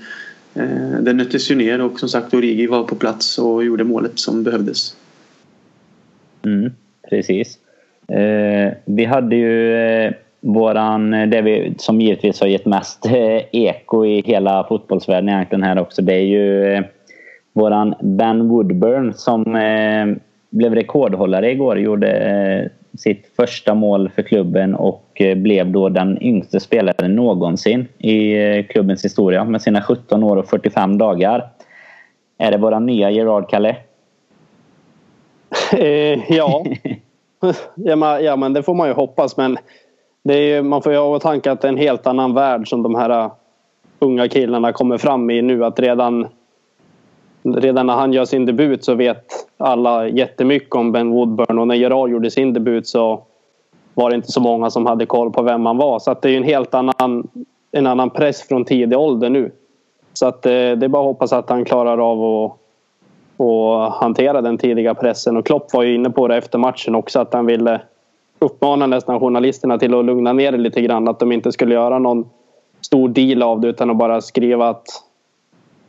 eh, 0.55 1.01
det 1.01 1.13
nöttes 1.13 1.51
ju 1.51 1.55
ner 1.55 1.81
och 1.81 2.01
som 2.01 2.09
sagt 2.09 2.35
Origi 2.35 2.67
var 2.67 2.85
på 2.85 2.95
plats 2.95 3.39
och 3.39 3.65
gjorde 3.65 3.85
målet 3.85 4.19
som 4.19 4.43
behövdes. 4.43 4.97
Mm, 6.43 6.73
precis. 7.11 7.59
Eh, 8.09 8.73
vi 8.85 9.05
hade 9.05 9.37
ju 9.37 9.77
eh, 9.77 10.13
våran, 10.41 11.11
det 11.11 11.43
vi, 11.43 11.75
som 11.79 12.01
givetvis 12.01 12.41
har 12.41 12.47
gett 12.47 12.67
mest 12.67 13.07
eh, 13.07 13.43
eko 13.53 14.05
i 14.05 14.23
hela 14.27 14.65
fotbollsvärlden 14.65 15.29
egentligen 15.29 15.63
här 15.63 15.79
också. 15.79 16.03
Det 16.03 16.15
är 16.15 16.25
ju 16.25 16.73
eh, 16.73 16.85
våran 17.53 17.95
Ben 18.01 18.49
Woodburn 18.49 19.15
som 19.15 19.57
eh, 19.57 20.07
blev 20.51 20.75
rekordhållare 20.75 21.51
igår. 21.51 21.79
Gjorde 21.79 22.11
eh, 22.11 22.71
sitt 22.99 23.31
första 23.37 23.75
mål 23.75 24.11
för 24.15 24.23
klubben 24.23 24.75
och 24.75 25.11
eh, 25.15 25.37
blev 25.37 25.71
då 25.71 25.89
den 25.89 26.23
yngste 26.23 26.61
spelaren 26.61 27.17
någonsin 27.17 27.89
i 27.99 28.33
eh, 28.33 28.65
klubbens 28.65 29.05
historia 29.05 29.45
med 29.45 29.63
sina 29.63 29.83
17 29.83 30.23
år 30.23 30.37
och 30.37 30.49
45 30.49 30.99
dagar. 30.99 31.49
Är 32.39 32.51
det 32.51 32.59
våran 32.59 32.87
nya 32.87 33.11
Gerard 33.11 33.51
Kalle? 33.51 33.77
ja. 36.29 36.65
ja, 37.75 37.97
men, 37.97 38.25
ja, 38.25 38.37
men 38.37 38.53
det 38.53 38.63
får 38.63 38.75
man 38.75 38.89
ju 38.89 38.95
hoppas. 38.95 39.37
Men 39.37 39.59
är, 40.29 40.63
man 40.63 40.83
får 40.83 40.93
ju 40.93 40.99
ha 40.99 41.07
i 41.07 41.17
åtanke 41.17 41.53
att 41.53 41.61
det 41.61 41.69
är 41.69 41.73
en 41.73 41.79
helt 41.79 42.07
annan 42.07 42.35
värld 42.35 42.69
som 42.69 42.83
de 42.83 42.95
här 42.95 43.11
äh, 43.11 43.31
unga 43.99 44.29
killarna 44.29 44.73
kommer 44.73 44.99
fram 44.99 45.31
i 45.31 45.43
nu. 45.43 45.65
Att 45.65 45.81
redan, 45.81 46.27
redan 47.43 47.87
när 47.87 47.95
han 47.95 48.13
gör 48.13 48.25
sin 48.25 48.47
debut 48.47 48.85
så 48.85 48.95
vet 48.95 49.25
alla 49.57 50.09
jättemycket 50.09 50.75
om 50.75 50.93
Ben 50.93 51.11
Woodburn 51.11 51.59
och 51.59 51.69
när 51.69 51.75
Gerard 51.75 52.11
gjorde 52.11 52.31
sin 52.31 52.53
debut 52.53 52.87
så 52.87 53.23
var 53.95 54.11
det 54.11 54.17
inte 54.17 54.33
så 54.33 54.41
många 54.41 54.71
som 54.71 54.87
hade 54.87 55.07
koll 55.07 55.31
på 55.31 55.43
vem 55.43 55.67
han 55.67 55.77
var. 55.77 55.99
Så 55.99 56.11
att 56.11 56.23
det 56.23 56.29
är 56.29 56.31
ju 56.31 56.37
en 56.37 56.45
helt 56.45 56.75
annan, 56.75 57.29
en 57.73 57.87
annan 57.87 58.11
press 58.11 58.49
från 58.49 58.65
tidig 58.65 58.99
ålder 58.99 59.31
nu. 59.31 59.53
Så 60.13 60.27
att 60.27 60.43
det, 60.43 60.75
det 60.75 60.87
är 60.87 60.89
bara 60.89 61.03
att 61.03 61.07
hoppas 61.07 61.33
att 61.33 61.49
han 61.49 61.65
klarar 61.65 62.11
av 62.11 62.45
att 62.45 62.59
och 63.37 63.93
hantera 63.93 64.43
den 64.43 64.59
tidiga 64.59 64.95
pressen. 64.95 65.37
Och 65.37 65.47
Klopp 65.47 65.73
var 65.73 65.83
ju 65.83 65.95
inne 65.95 66.11
på 66.11 66.29
det 66.29 66.37
efter 66.37 66.59
matchen 66.59 66.95
också 66.95 67.21
att 67.21 67.35
han 67.35 67.47
ville 67.47 67.81
uppmana 68.39 68.87
nästan 68.87 69.21
journalisterna 69.21 69.79
till 69.79 69.95
att 69.95 70.05
lugna 70.05 70.33
ner 70.33 70.53
det 70.53 70.59
lite 70.59 70.81
grann. 70.81 71.09
Att 71.09 71.19
de 71.19 71.33
inte 71.33 71.53
skulle 71.53 71.75
göra 71.75 71.99
någon 71.99 72.31
stor 72.81 73.09
deal 73.09 73.43
av 73.43 73.61
det 73.61 73.69
utan 73.69 73.91
att 73.91 73.97
bara 73.97 74.21
skriva 74.21 74.69
att 74.69 74.87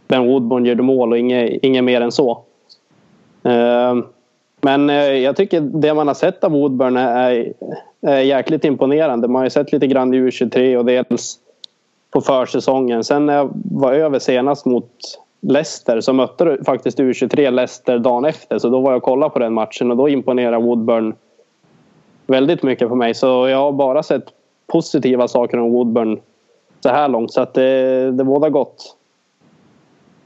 Ben 0.07 0.27
Woodburn 0.27 0.65
gjorde 0.65 0.83
mål 0.83 1.11
och 1.11 1.17
inget, 1.17 1.63
inget 1.63 1.83
mer 1.83 2.01
än 2.01 2.11
så. 2.11 2.43
Ehm, 3.43 4.05
men 4.61 4.89
eh, 4.89 4.95
jag 4.95 5.35
tycker 5.35 5.61
det 5.61 5.93
man 5.93 6.07
har 6.07 6.13
sett 6.13 6.43
av 6.43 6.51
Woodburn 6.51 6.97
är, 6.97 7.53
är 8.01 8.19
jäkligt 8.19 8.65
imponerande. 8.65 9.27
Man 9.27 9.35
har 9.35 9.43
ju 9.43 9.49
sett 9.49 9.71
lite 9.71 9.87
grann 9.87 10.13
i 10.13 10.17
U23 10.17 10.77
och 10.77 10.85
dels 10.85 11.39
på 12.11 12.21
försäsongen. 12.21 13.03
Sen 13.03 13.25
när 13.25 13.35
jag 13.35 13.49
var 13.71 13.93
över 13.93 14.19
senast 14.19 14.65
mot 14.65 14.89
Leicester 15.41 16.01
så 16.01 16.13
mötte 16.13 16.57
faktiskt 16.65 16.99
U23 16.99 17.51
Leicester 17.51 17.99
dagen 17.99 18.25
efter. 18.25 18.59
Så 18.59 18.69
då 18.69 18.79
var 18.79 18.91
jag 18.91 18.97
och 18.97 19.03
kollade 19.03 19.29
på 19.29 19.39
den 19.39 19.53
matchen 19.53 19.91
och 19.91 19.97
då 19.97 20.09
imponerade 20.09 20.57
Woodburn 20.63 21.13
väldigt 22.27 22.63
mycket 22.63 22.89
på 22.89 22.95
mig. 22.95 23.13
Så 23.13 23.47
jag 23.47 23.57
har 23.57 23.71
bara 23.71 24.03
sett 24.03 24.23
positiva 24.67 25.27
saker 25.27 25.59
om 25.59 25.71
Woodburn 25.71 26.19
så 26.79 26.89
här 26.89 27.07
långt. 27.07 27.31
Så 27.31 27.41
att 27.41 27.53
det, 27.53 28.11
det 28.11 28.23
båda 28.23 28.49
gott. 28.49 28.95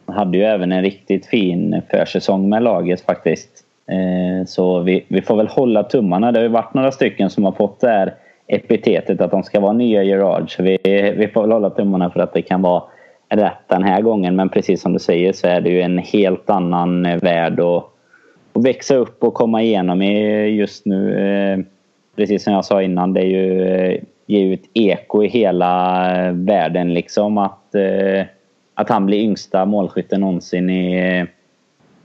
Han 0.05 0.15
hade 0.15 0.37
ju 0.37 0.43
även 0.43 0.71
en 0.71 0.81
riktigt 0.81 1.25
fin 1.25 1.81
försäsong 1.91 2.49
med 2.49 2.63
laget 2.63 3.01
faktiskt. 3.01 3.49
Eh, 3.87 4.45
så 4.45 4.79
vi, 4.79 5.05
vi 5.07 5.21
får 5.21 5.37
väl 5.37 5.47
hålla 5.47 5.83
tummarna. 5.83 6.31
Det 6.31 6.39
har 6.39 6.43
ju 6.43 6.49
varit 6.49 6.73
några 6.73 6.91
stycken 6.91 7.29
som 7.29 7.43
har 7.43 7.51
fått 7.51 7.79
det 7.79 7.89
här 7.89 8.15
epitetet 8.47 9.21
att 9.21 9.31
de 9.31 9.43
ska 9.43 9.59
vara 9.59 9.73
nya 9.73 10.03
Gerard. 10.03 10.55
Så 10.55 10.63
vi, 10.63 10.77
vi 11.17 11.27
får 11.33 11.41
väl 11.41 11.51
hålla 11.51 11.69
tummarna 11.69 12.09
för 12.09 12.19
att 12.19 12.33
det 12.33 12.41
kan 12.41 12.61
vara 12.61 12.83
rätt 13.29 13.67
den 13.67 13.83
här 13.83 14.01
gången. 14.01 14.35
Men 14.35 14.49
precis 14.49 14.81
som 14.81 14.93
du 14.93 14.99
säger 14.99 15.33
så 15.33 15.47
är 15.47 15.61
det 15.61 15.69
ju 15.69 15.81
en 15.81 15.97
helt 15.97 16.49
annan 16.49 17.05
eh, 17.05 17.21
värld 17.21 17.59
att, 17.59 17.83
att 18.53 18.65
växa 18.65 18.95
upp 18.95 19.23
och 19.23 19.33
komma 19.33 19.61
igenom 19.61 20.01
i 20.01 20.45
just 20.47 20.85
nu. 20.85 21.19
Eh, 21.19 21.59
precis 22.15 22.43
som 22.43 22.53
jag 22.53 22.65
sa 22.65 22.81
innan, 22.81 23.13
det 23.13 23.21
är 23.21 23.25
ju, 23.25 23.63
eh, 23.63 24.01
ger 24.25 24.39
ju 24.39 24.53
ett 24.53 24.69
eko 24.73 25.23
i 25.23 25.27
hela 25.27 26.31
världen 26.31 26.93
liksom 26.93 27.37
att, 27.37 27.75
att 28.73 28.89
han 28.89 29.05
blir 29.05 29.19
yngsta 29.19 29.65
målskytten 29.65 30.21
någonsin 30.21 30.69
i, 30.69 31.25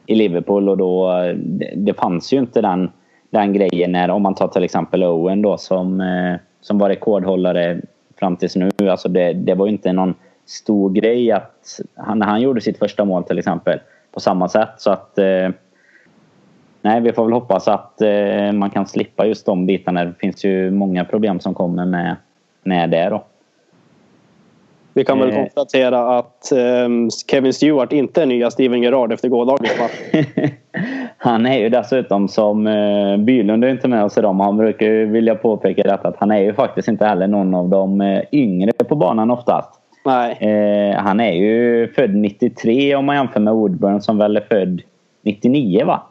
i 0.06 0.14
Liverpool 0.14 0.68
och 0.68 0.76
då 0.76 1.12
det, 1.36 1.72
det 1.76 1.94
fanns 1.94 2.32
ju 2.32 2.38
inte 2.38 2.60
den, 2.60 2.90
den 3.30 3.52
grejen 3.52 3.92
när, 3.92 4.10
om 4.10 4.22
man 4.22 4.34
tar 4.34 4.48
till 4.48 4.64
exempel 4.64 5.04
Owen 5.04 5.42
då 5.42 5.56
som, 5.56 6.02
som 6.60 6.78
var 6.78 6.88
rekordhållare 6.88 7.80
fram 8.18 8.36
tills 8.36 8.56
nu. 8.56 8.70
Alltså 8.90 9.08
det, 9.08 9.32
det 9.32 9.54
var 9.54 9.66
ju 9.66 9.72
inte 9.72 9.92
någon 9.92 10.14
stor 10.46 10.90
grej 10.90 11.32
att 11.32 11.80
han, 11.94 12.18
när 12.18 12.26
han 12.26 12.40
gjorde 12.40 12.60
sitt 12.60 12.78
första 12.78 13.04
mål 13.04 13.24
till 13.24 13.38
exempel 13.38 13.78
på 14.12 14.20
samma 14.20 14.48
sätt 14.48 14.70
så 14.78 14.90
att 14.90 15.18
nej, 16.84 17.00
vi 17.00 17.12
får 17.12 17.24
väl 17.24 17.32
hoppas 17.32 17.68
att 17.68 18.00
eh, 18.00 18.52
man 18.52 18.70
kan 18.70 18.86
slippa 18.86 19.26
just 19.26 19.46
de 19.46 19.66
bitarna. 19.66 20.04
Det 20.04 20.14
finns 20.18 20.44
ju 20.44 20.70
många 20.70 21.04
problem 21.04 21.40
som 21.40 21.54
kommer 21.54 21.84
med, 21.86 22.16
med 22.62 22.90
det 22.90 23.08
då. 23.08 23.24
Vi 24.92 25.04
kan 25.04 25.18
väl 25.18 25.30
eh. 25.30 25.36
konstatera 25.36 26.18
att 26.18 26.52
eh, 26.52 26.88
Kevin 27.30 27.52
Stewart 27.52 27.92
inte 27.92 28.22
är 28.22 28.26
nya 28.26 28.50
Steven 28.50 28.82
Gerrard 28.82 29.12
efter 29.12 29.28
gårdagens 29.28 29.78
match. 29.80 30.22
Han 31.18 31.46
är 31.46 31.58
ju 31.58 31.68
dessutom 31.68 32.28
som 32.28 32.66
eh, 32.66 33.16
Bylund 33.16 33.64
är 33.64 33.68
inte 33.68 33.88
med 33.88 34.04
oss 34.04 34.18
idag, 34.18 34.34
men 34.34 34.44
han 34.44 34.56
brukar 34.56 34.86
ju 34.86 35.06
vilja 35.06 35.34
påpeka 35.34 35.82
detta 35.82 36.08
att 36.08 36.16
han 36.16 36.30
är 36.30 36.38
ju 36.38 36.54
faktiskt 36.54 36.88
inte 36.88 37.06
heller 37.06 37.26
någon 37.26 37.54
av 37.54 37.68
de 37.68 38.00
eh, 38.00 38.22
yngre 38.32 38.72
på 38.72 38.96
banan 38.96 39.30
oftast. 39.30 39.80
Nej. 40.04 40.36
Eh, 40.40 40.96
han 40.96 41.20
är 41.20 41.32
ju 41.32 41.88
född 41.88 42.14
93 42.14 42.94
om 42.94 43.04
man 43.04 43.16
jämför 43.16 43.40
med 43.40 43.54
Woodburn 43.54 44.00
som 44.00 44.18
väl 44.18 44.36
är 44.36 44.40
född 44.40 44.82
99 45.22 45.84
va? 45.84 46.02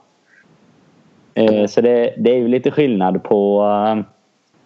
Eh, 1.33 1.65
så 1.65 1.81
det, 1.81 2.13
det, 2.17 2.31
är 2.31 2.35
ju 2.35 2.47
lite 2.47 2.71
skillnad 2.71 3.23
på, 3.23 3.63
eh, 3.63 4.03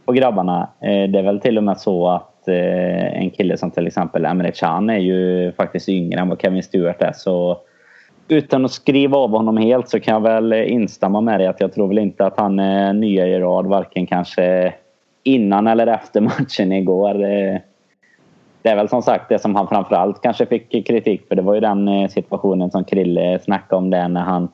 på 0.05 0.11
grabbarna. 0.11 0.69
Eh, 0.81 1.09
det 1.09 1.19
är 1.19 1.23
väl 1.23 1.39
till 1.39 1.57
och 1.57 1.63
med 1.63 1.77
så 1.77 2.09
att 2.09 2.47
eh, 2.47 3.21
en 3.21 3.29
kille 3.29 3.57
som 3.57 3.71
till 3.71 3.87
exempel 3.87 4.25
Emre 4.25 4.51
Can 4.51 4.89
är 4.89 4.97
ju 4.97 5.51
faktiskt 5.51 5.89
yngre 5.89 6.19
än 6.19 6.29
vad 6.29 6.41
Kevin 6.41 6.63
Stewart 6.63 7.01
är. 7.01 7.13
Så 7.13 7.57
utan 8.27 8.65
att 8.65 8.71
skriva 8.71 9.17
av 9.17 9.29
honom 9.29 9.57
helt 9.57 9.89
så 9.89 9.99
kan 9.99 10.13
jag 10.13 10.21
väl 10.21 10.53
instämma 10.53 11.21
med 11.21 11.39
dig 11.39 11.47
att 11.47 11.61
jag 11.61 11.73
tror 11.73 11.87
väl 11.87 11.97
inte 11.97 12.25
att 12.25 12.39
han 12.39 12.59
är 12.59 12.93
nya 12.93 13.27
i 13.27 13.39
rad 13.39 13.67
varken 13.67 14.07
kanske 14.07 14.73
innan 15.23 15.67
eller 15.67 15.87
efter 15.87 16.21
matchen 16.39 16.71
igår. 16.71 17.23
Eh, 17.23 17.57
det 18.67 18.71
är 18.71 18.75
väl 18.75 18.89
som 18.89 19.01
sagt 19.01 19.29
det 19.29 19.39
som 19.39 19.55
han 19.55 19.67
framförallt 19.67 20.21
kanske 20.21 20.45
fick 20.45 20.87
kritik 20.87 21.27
för. 21.27 21.35
Det 21.35 21.41
var 21.41 21.53
ju 21.53 21.59
den 21.59 21.87
eh, 21.87 22.09
situationen 22.09 22.71
som 22.71 22.83
Krille 22.83 23.39
snackade 23.39 23.75
om 23.75 23.89
det 23.89 24.07
när 24.07 24.21
han 24.21 24.49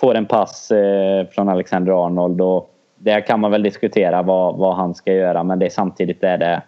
får 0.00 0.14
en 0.14 0.26
pass 0.26 0.70
eh, 0.70 1.26
från 1.26 1.48
Alexander 1.48 2.06
Arnold. 2.06 2.40
Och 2.40 2.70
där 2.96 3.20
kan 3.20 3.40
man 3.40 3.50
väl 3.50 3.62
diskutera 3.62 4.22
vad, 4.22 4.56
vad 4.56 4.76
han 4.76 4.94
ska 4.94 5.12
göra 5.12 5.42
men 5.42 5.58
det 5.58 5.66
är 5.66 5.70
samtidigt 5.70 6.24
är 6.24 6.38
det 6.38 6.62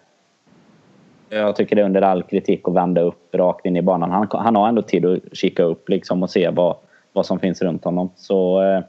jag 1.29 1.55
tycker 1.55 1.75
det 1.75 1.81
är 1.81 1.85
under 1.85 2.01
all 2.01 2.23
kritik 2.23 2.61
att 2.67 2.73
vända 2.73 3.01
upp 3.01 3.35
rakt 3.35 3.65
in 3.65 3.75
i 3.75 3.81
banan. 3.81 4.11
Han, 4.11 4.27
han 4.31 4.55
har 4.55 4.67
ändå 4.67 4.81
tid 4.81 5.05
att 5.05 5.19
kika 5.37 5.63
upp 5.63 5.89
liksom 5.89 6.23
och 6.23 6.29
se 6.29 6.49
vad, 6.49 6.75
vad 7.13 7.25
som 7.25 7.39
finns 7.39 7.61
runt 7.61 7.83
honom. 7.83 8.09
Så 8.15 8.63
eh, 8.63 8.83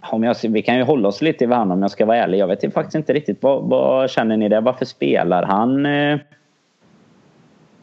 om 0.00 0.24
jag, 0.24 0.36
vi 0.48 0.62
kan 0.62 0.76
ju 0.76 0.82
hålla 0.82 1.08
oss 1.08 1.22
lite 1.22 1.44
i 1.44 1.46
varandra 1.46 1.74
om 1.74 1.82
jag 1.82 1.90
ska 1.90 2.06
vara 2.06 2.16
ärlig. 2.16 2.38
Jag 2.38 2.46
vet 2.46 2.74
faktiskt 2.74 2.94
inte 2.96 3.12
riktigt. 3.12 3.42
Vad, 3.42 3.62
vad 3.62 4.10
känner 4.10 4.36
ni 4.36 4.48
där? 4.48 4.60
Varför 4.60 4.84
spelar 4.84 5.42
han 5.42 5.86
eh, 5.86 6.18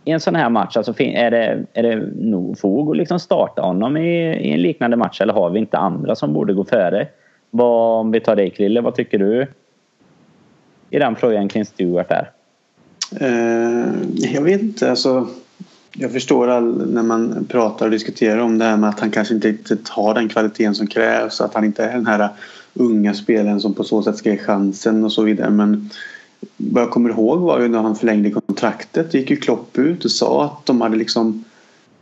i 0.06 0.12
en 0.12 0.20
sån 0.20 0.36
här 0.36 0.50
match? 0.50 0.78
Alltså, 0.78 1.02
är, 1.02 1.32
det, 1.32 1.66
är 1.74 1.84
det 1.84 1.96
nog 2.16 2.60
fog 2.60 2.90
att 2.90 2.98
liksom 2.98 3.20
starta 3.20 3.62
honom 3.62 3.98
i, 3.98 4.34
i 4.48 4.52
en 4.52 4.62
liknande 4.62 4.98
match 4.98 5.22
eller 5.22 5.34
har 5.34 5.50
vi 5.50 5.60
inte 5.60 5.78
andra 5.78 6.16
som 6.16 6.34
borde 6.34 6.54
gå 6.54 6.66
före? 6.66 7.08
Vad, 7.50 8.00
om 8.00 8.12
vi 8.12 8.20
tar 8.20 8.36
dig 8.36 8.50
Krille, 8.50 8.82
vad 8.82 8.96
tycker 8.96 9.20
du 9.20 9.48
i 10.90 11.00
den 11.00 11.16
frågan 11.16 11.50
kring 11.50 11.66
Stewart 11.66 12.10
där? 12.10 12.32
Eh, 13.20 13.94
jag 14.34 14.42
vet 14.42 14.62
inte. 14.62 14.90
Alltså, 14.90 15.28
jag 15.94 16.12
förstår 16.12 16.48
all, 16.48 16.88
när 16.94 17.04
man 17.04 17.46
pratar 17.50 17.86
och 17.86 17.92
diskuterar 17.92 18.38
om 18.38 18.58
det 18.58 18.66
här 18.66 18.78
med 18.78 18.90
att 18.90 19.00
han 19.00 19.12
kanske 19.12 19.34
inte 19.34 19.48
riktigt 19.48 19.90
har 19.90 20.14
den 20.14 20.30
kvaliteten 20.30 20.76
som 20.76 20.88
krävs. 20.88 21.42
Att 21.42 21.54
han 21.54 21.66
inte 21.66 21.84
är 21.84 21.94
den 21.94 22.08
här 22.08 22.30
unga 22.74 23.14
spelaren 23.14 23.62
som 23.62 23.74
på 23.74 23.84
så 23.84 24.04
sätt 24.04 24.18
ska 24.18 24.30
ge 24.30 24.38
chansen 24.38 25.04
och 25.04 25.12
så 25.12 25.24
vidare. 25.24 25.50
Men 25.50 25.90
vad 26.58 26.84
jag 26.84 26.92
kommer 26.92 27.10
ihåg 27.10 27.40
var 27.40 27.60
ju 27.60 27.68
när 27.68 27.82
han 27.82 27.96
förlängde 27.96 28.30
kontraktet. 28.64 29.14
Gick 29.14 29.30
ju 29.30 29.36
Klopp 29.36 29.78
ut 29.78 30.06
och 30.06 30.12
sa 30.12 30.46
att 30.46 30.66
de 30.66 30.82
hade 30.82 30.96
liksom 30.96 31.44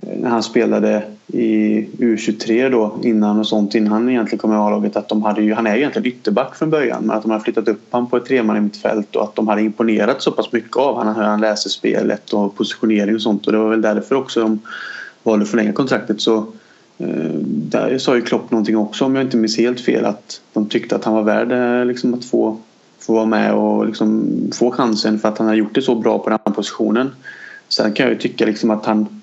eh, 0.01 0.17
när 0.19 0.29
han 0.29 0.43
spelade 0.43 1.03
i 1.27 1.85
U23 1.97 2.69
då 2.69 2.99
innan 3.03 3.39
och 3.39 3.47
sånt 3.47 3.75
innan 3.75 3.91
han 3.91 4.09
egentligen 4.09 4.39
kom 4.39 4.53
i 4.53 4.55
A-laget 4.55 4.95
att 4.95 5.09
de 5.09 5.23
hade 5.23 5.41
ju, 5.41 5.53
han 5.53 5.67
är 5.67 5.75
ju 5.75 5.79
egentligen 5.79 6.07
ytterback 6.07 6.55
från 6.55 6.69
början 6.69 7.03
men 7.03 7.17
att 7.17 7.21
de 7.21 7.31
hade 7.31 7.43
flyttat 7.43 7.67
upp 7.67 7.91
honom 7.93 8.09
på 8.09 8.17
ett 8.17 8.25
treman 8.25 8.57
i 8.57 8.61
mittfält 8.61 9.15
och 9.15 9.23
att 9.23 9.35
de 9.35 9.47
hade 9.47 9.61
imponerat 9.61 10.21
så 10.21 10.31
pass 10.31 10.51
mycket 10.51 10.77
av 10.77 10.95
honom 10.95 11.15
hur 11.15 11.23
han 11.23 11.41
läser 11.41 11.69
spelet 11.69 12.33
och 12.33 12.55
positionering 12.55 13.15
och 13.15 13.21
sånt. 13.21 13.45
Och 13.45 13.51
det 13.51 13.59
var 13.59 13.69
väl 13.69 13.81
därför 13.81 14.15
också 14.15 14.39
de 14.41 14.59
valde 15.23 15.43
att 15.43 15.49
förlänga 15.49 15.73
kontraktet. 15.73 16.21
Så 16.21 16.37
eh, 16.97 17.31
där 17.45 17.97
sa 17.97 18.15
ju 18.15 18.21
Klopp 18.21 18.51
någonting 18.51 18.77
också 18.77 19.05
om 19.05 19.15
jag 19.15 19.25
inte 19.25 19.37
minns 19.37 19.57
helt 19.57 19.81
fel 19.81 20.05
att 20.05 20.41
de 20.53 20.65
tyckte 20.65 20.95
att 20.95 21.03
han 21.03 21.13
var 21.13 21.23
värd 21.23 21.51
eh, 21.51 21.85
liksom, 21.85 22.13
att 22.13 22.25
få, 22.25 22.57
få 22.99 23.13
vara 23.13 23.25
med 23.25 23.53
och 23.53 23.85
liksom, 23.85 24.29
få 24.53 24.71
chansen 24.71 25.19
för 25.19 25.29
att 25.29 25.37
han 25.37 25.47
har 25.47 25.55
gjort 25.55 25.75
det 25.75 25.81
så 25.81 25.95
bra 25.95 26.19
på 26.19 26.29
den 26.29 26.39
positionen. 26.53 27.15
Sen 27.69 27.93
kan 27.93 28.05
jag 28.05 28.13
ju 28.13 28.19
tycka 28.19 28.45
liksom 28.45 28.71
att 28.71 28.85
han 28.85 29.21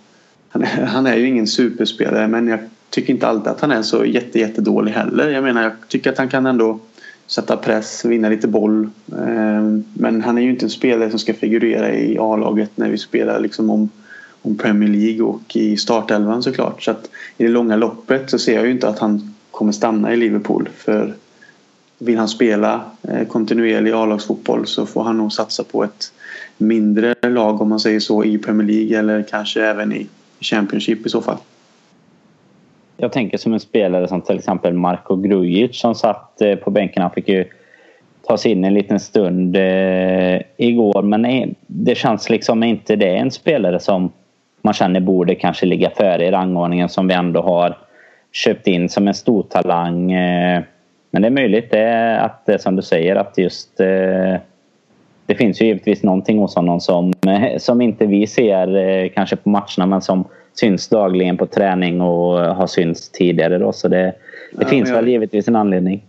han 0.49 0.62
är, 0.62 0.66
han 0.87 1.06
är 1.06 1.16
ju 1.16 1.26
ingen 1.26 1.47
superspelare 1.47 2.28
men 2.28 2.49
jag 2.49 2.61
tycker 2.90 3.12
inte 3.12 3.28
alltid 3.28 3.49
att 3.49 3.61
han 3.61 3.70
är 3.70 3.82
så 3.82 4.04
jätte, 4.04 4.38
jättedålig 4.38 4.92
heller. 4.92 5.28
Jag 5.28 5.44
menar 5.44 5.62
jag 5.62 5.73
tycker 5.88 6.12
att 6.12 6.18
han 6.18 6.28
kan 6.28 6.47
ändå 6.47 6.78
sätta 7.26 7.56
press, 7.56 8.04
vinna 8.04 8.28
lite 8.28 8.49
boll. 8.49 8.90
Eh, 9.12 9.62
men 9.95 10.23
han 10.23 10.38
är 10.38 10.43
ju 10.43 10.50
inte 10.50 10.67
en 10.67 10.71
spelare 10.71 11.10
som 11.10 11.19
ska 11.19 11.34
figurera 11.34 11.95
i 11.95 12.19
A-laget 12.19 12.71
när 12.75 12.91
vi 12.91 12.99
spelar 12.99 13.41
liksom 13.41 13.71
om, 13.71 13.91
om 14.43 14.58
Premier 14.58 14.88
League 14.88 15.23
och 15.23 15.56
i 15.56 15.76
startelvan 15.76 16.43
såklart. 16.43 16.82
Så 16.82 16.91
att 16.91 17.10
i 17.36 17.43
det 17.43 17.49
långa 17.49 17.76
loppet 17.76 18.30
så 18.30 18.38
ser 18.38 18.54
jag 18.54 18.64
ju 18.64 18.71
inte 18.71 18.88
att 18.88 18.99
han 18.99 19.34
kommer 19.50 19.73
stanna 19.73 20.12
i 20.12 20.17
Liverpool. 20.17 20.69
För 20.76 21.14
vill 21.99 22.19
han 22.19 22.28
spela 22.28 22.84
eh, 23.02 23.26
kontinuerlig 23.26 23.93
A-lagsfotboll 23.93 24.67
så 24.67 24.86
får 24.86 25.04
han 25.04 25.17
nog 25.17 25.32
satsa 25.32 25.64
på 25.64 25.84
ett 25.84 26.12
mindre 26.58 27.14
lag 27.23 27.60
om 27.62 27.68
man 27.68 27.80
säger 27.80 28.00
så 28.00 28.25
i 28.25 28.38
Premier 28.38 28.68
League 28.68 28.99
eller 28.99 29.23
kanske 29.23 29.64
även 29.64 29.92
i 29.92 30.06
Championship 30.40 31.06
i 31.06 31.08
så 31.08 31.21
fall. 31.21 31.36
Jag 32.97 33.12
tänker 33.12 33.38
som 33.38 33.52
en 33.52 33.60
spelare 33.60 34.08
som 34.08 34.23
till 34.23 34.38
exempel 34.38 34.73
Marko 34.73 35.16
Grujic 35.16 35.80
som 35.80 35.94
satt 35.94 36.40
eh, 36.40 36.54
på 36.54 36.71
bänken. 36.71 37.02
Han 37.02 37.10
fick 37.10 37.28
ju 37.28 37.44
ta 38.26 38.36
sig 38.36 38.52
in 38.52 38.64
en 38.64 38.75
liten 38.75 39.00
stund 39.00 39.56
eh, 39.56 40.40
igår 40.56 41.02
men 41.02 41.25
eh, 41.25 41.49
det 41.66 41.94
känns 41.94 42.30
liksom 42.30 42.62
inte 42.62 42.97
det 42.97 43.16
en 43.16 43.30
spelare 43.30 43.80
som 43.80 44.12
man 44.62 44.75
känner 44.75 45.00
borde 45.00 45.34
kanske 45.34 45.66
ligga 45.66 45.90
före 45.90 46.26
i 46.26 46.30
rangordningen 46.30 46.88
som 46.88 47.08
vi 47.08 47.14
ändå 47.14 47.42
har 47.42 47.78
köpt 48.32 48.66
in 48.66 48.88
som 48.88 49.08
en 49.08 49.14
stor 49.14 49.42
talang. 49.42 50.12
Eh, 50.12 50.62
men 51.10 51.23
det 51.23 51.28
är 51.28 51.32
möjligt 51.32 51.71
det 51.71 52.21
att 52.21 52.47
det 52.47 52.58
som 52.58 52.76
du 52.76 52.82
säger 52.82 53.16
att 53.16 53.38
just 53.38 53.80
eh, 53.80 54.36
det 55.28 55.34
finns 55.34 55.60
ju 55.60 55.67
givetvis 55.67 56.02
någonting 56.02 56.38
hos 56.38 56.54
honom 56.54 56.80
som, 56.80 57.12
eh, 57.26 57.58
som 57.58 57.80
inte 57.80 58.06
vi 58.06 58.26
ser 58.26 58.76
eh, 58.76 59.10
kanske 59.14 59.36
på 59.36 59.49
matcherna 59.50 59.86
men 59.86 60.02
som 60.02 60.25
syns 60.54 60.88
dagligen 60.88 61.36
på 61.36 61.47
träning 61.47 62.00
och 62.00 62.38
har 62.38 62.67
synts 62.67 63.08
tidigare. 63.08 63.58
Då, 63.58 63.73
så 63.73 63.88
det, 63.88 63.97
det 63.97 64.14
ja, 64.60 64.69
finns 64.69 64.88
jag, 64.88 64.97
väl 64.97 65.08
givetvis 65.08 65.49
en 65.49 65.56
anledning. 65.56 66.02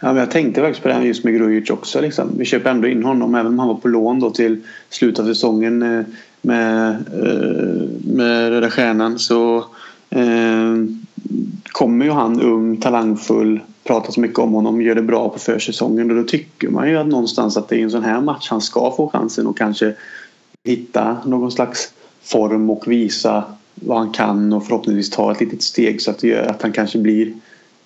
Ja, 0.00 0.08
men 0.08 0.16
jag 0.16 0.30
tänkte 0.30 0.60
faktiskt 0.60 0.82
på 0.82 0.88
det 0.88 0.94
här 0.94 1.02
just 1.02 1.24
med 1.24 1.34
Grujic 1.34 1.70
också. 1.70 2.00
Liksom. 2.00 2.30
Vi 2.38 2.44
köper 2.44 2.70
ändå 2.70 2.88
in 2.88 3.04
honom 3.04 3.34
även 3.34 3.46
om 3.46 3.58
han 3.58 3.68
var 3.68 3.74
på 3.74 3.88
lån 3.88 4.20
då 4.20 4.30
till 4.30 4.60
slutet 4.88 5.20
av 5.20 5.26
säsongen 5.26 5.82
eh, 5.82 6.04
med, 6.42 6.96
med 8.04 8.50
Röda 8.50 8.70
Stjärnan. 8.70 9.18
Så 9.18 9.56
eh, 10.10 10.74
kommer 11.64 12.04
ju 12.04 12.10
han 12.10 12.40
ung, 12.40 12.76
talangfull 12.76 13.60
pratas 13.84 14.16
mycket 14.16 14.38
om 14.38 14.52
honom, 14.52 14.82
gör 14.82 14.94
det 14.94 15.02
bra 15.02 15.28
på 15.28 15.38
försäsongen 15.38 16.10
och 16.10 16.16
då 16.16 16.22
tycker 16.22 16.68
man 16.68 16.88
ju 16.88 16.96
att 16.96 17.06
någonstans 17.06 17.56
att 17.56 17.68
det 17.68 17.76
är 17.76 17.82
en 17.82 17.90
sån 17.90 18.04
här 18.04 18.20
match 18.20 18.50
han 18.50 18.60
ska 18.60 18.92
få 18.96 19.08
chansen 19.08 19.46
och 19.46 19.58
kanske 19.58 19.94
hitta 20.64 21.16
någon 21.24 21.50
slags 21.50 21.92
form 22.22 22.70
och 22.70 22.88
visa 22.88 23.44
vad 23.74 23.98
han 23.98 24.12
kan 24.12 24.52
och 24.52 24.66
förhoppningsvis 24.66 25.10
ta 25.10 25.32
ett 25.32 25.40
litet 25.40 25.62
steg 25.62 26.02
så 26.02 26.10
att 26.10 26.18
det 26.18 26.28
gör 26.28 26.46
att 26.46 26.62
han 26.62 26.72
kanske 26.72 26.98
blir 26.98 27.32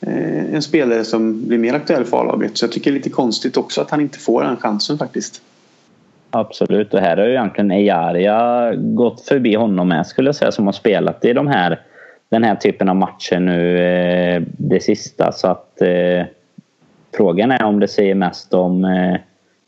eh, 0.01 0.55
en 0.55 0.63
spelare 0.63 1.05
som 1.05 1.47
blir 1.47 1.59
mer 1.59 1.75
aktuell 1.75 2.05
för 2.05 2.21
A-laget. 2.21 2.59
Så 2.59 2.65
jag 2.65 2.73
tycker 2.73 2.91
det 2.91 2.95
är 2.95 2.99
lite 2.99 3.11
konstigt 3.11 3.57
också 3.57 3.81
att 3.81 3.91
han 3.91 4.01
inte 4.01 4.19
får 4.19 4.43
den 4.43 4.57
chansen 4.57 4.99
faktiskt. 4.99 5.43
Absolut 6.31 6.95
och 6.95 7.01
här 7.01 7.17
har 7.17 7.25
ju 7.25 7.31
egentligen 7.31 7.71
Ejaria 7.71 8.75
gått 8.77 9.21
förbi 9.21 9.55
honom 9.55 9.89
med 9.89 10.07
skulle 10.07 10.29
jag 10.29 10.37
säga 10.37 10.53
som 10.53 10.67
har 10.67 10.73
spelat 10.73 11.25
i 11.25 11.33
de 11.33 11.47
här 11.47 11.81
den 12.29 12.45
här 12.45 12.55
typen 12.55 12.89
av 12.89 12.97
matcher 12.97 13.39
nu 13.39 13.79
eh, 13.79 14.43
det 14.47 14.81
sista. 14.81 15.33
Så 15.33 15.49
att 15.49 15.83
eh, 15.83 16.27
frågan 17.17 17.51
är 17.51 17.65
om 17.65 17.81
det 17.81 17.89
säger 17.89 18.15
mest 18.15 18.55
om, 18.55 18.85
eh, 18.85 19.17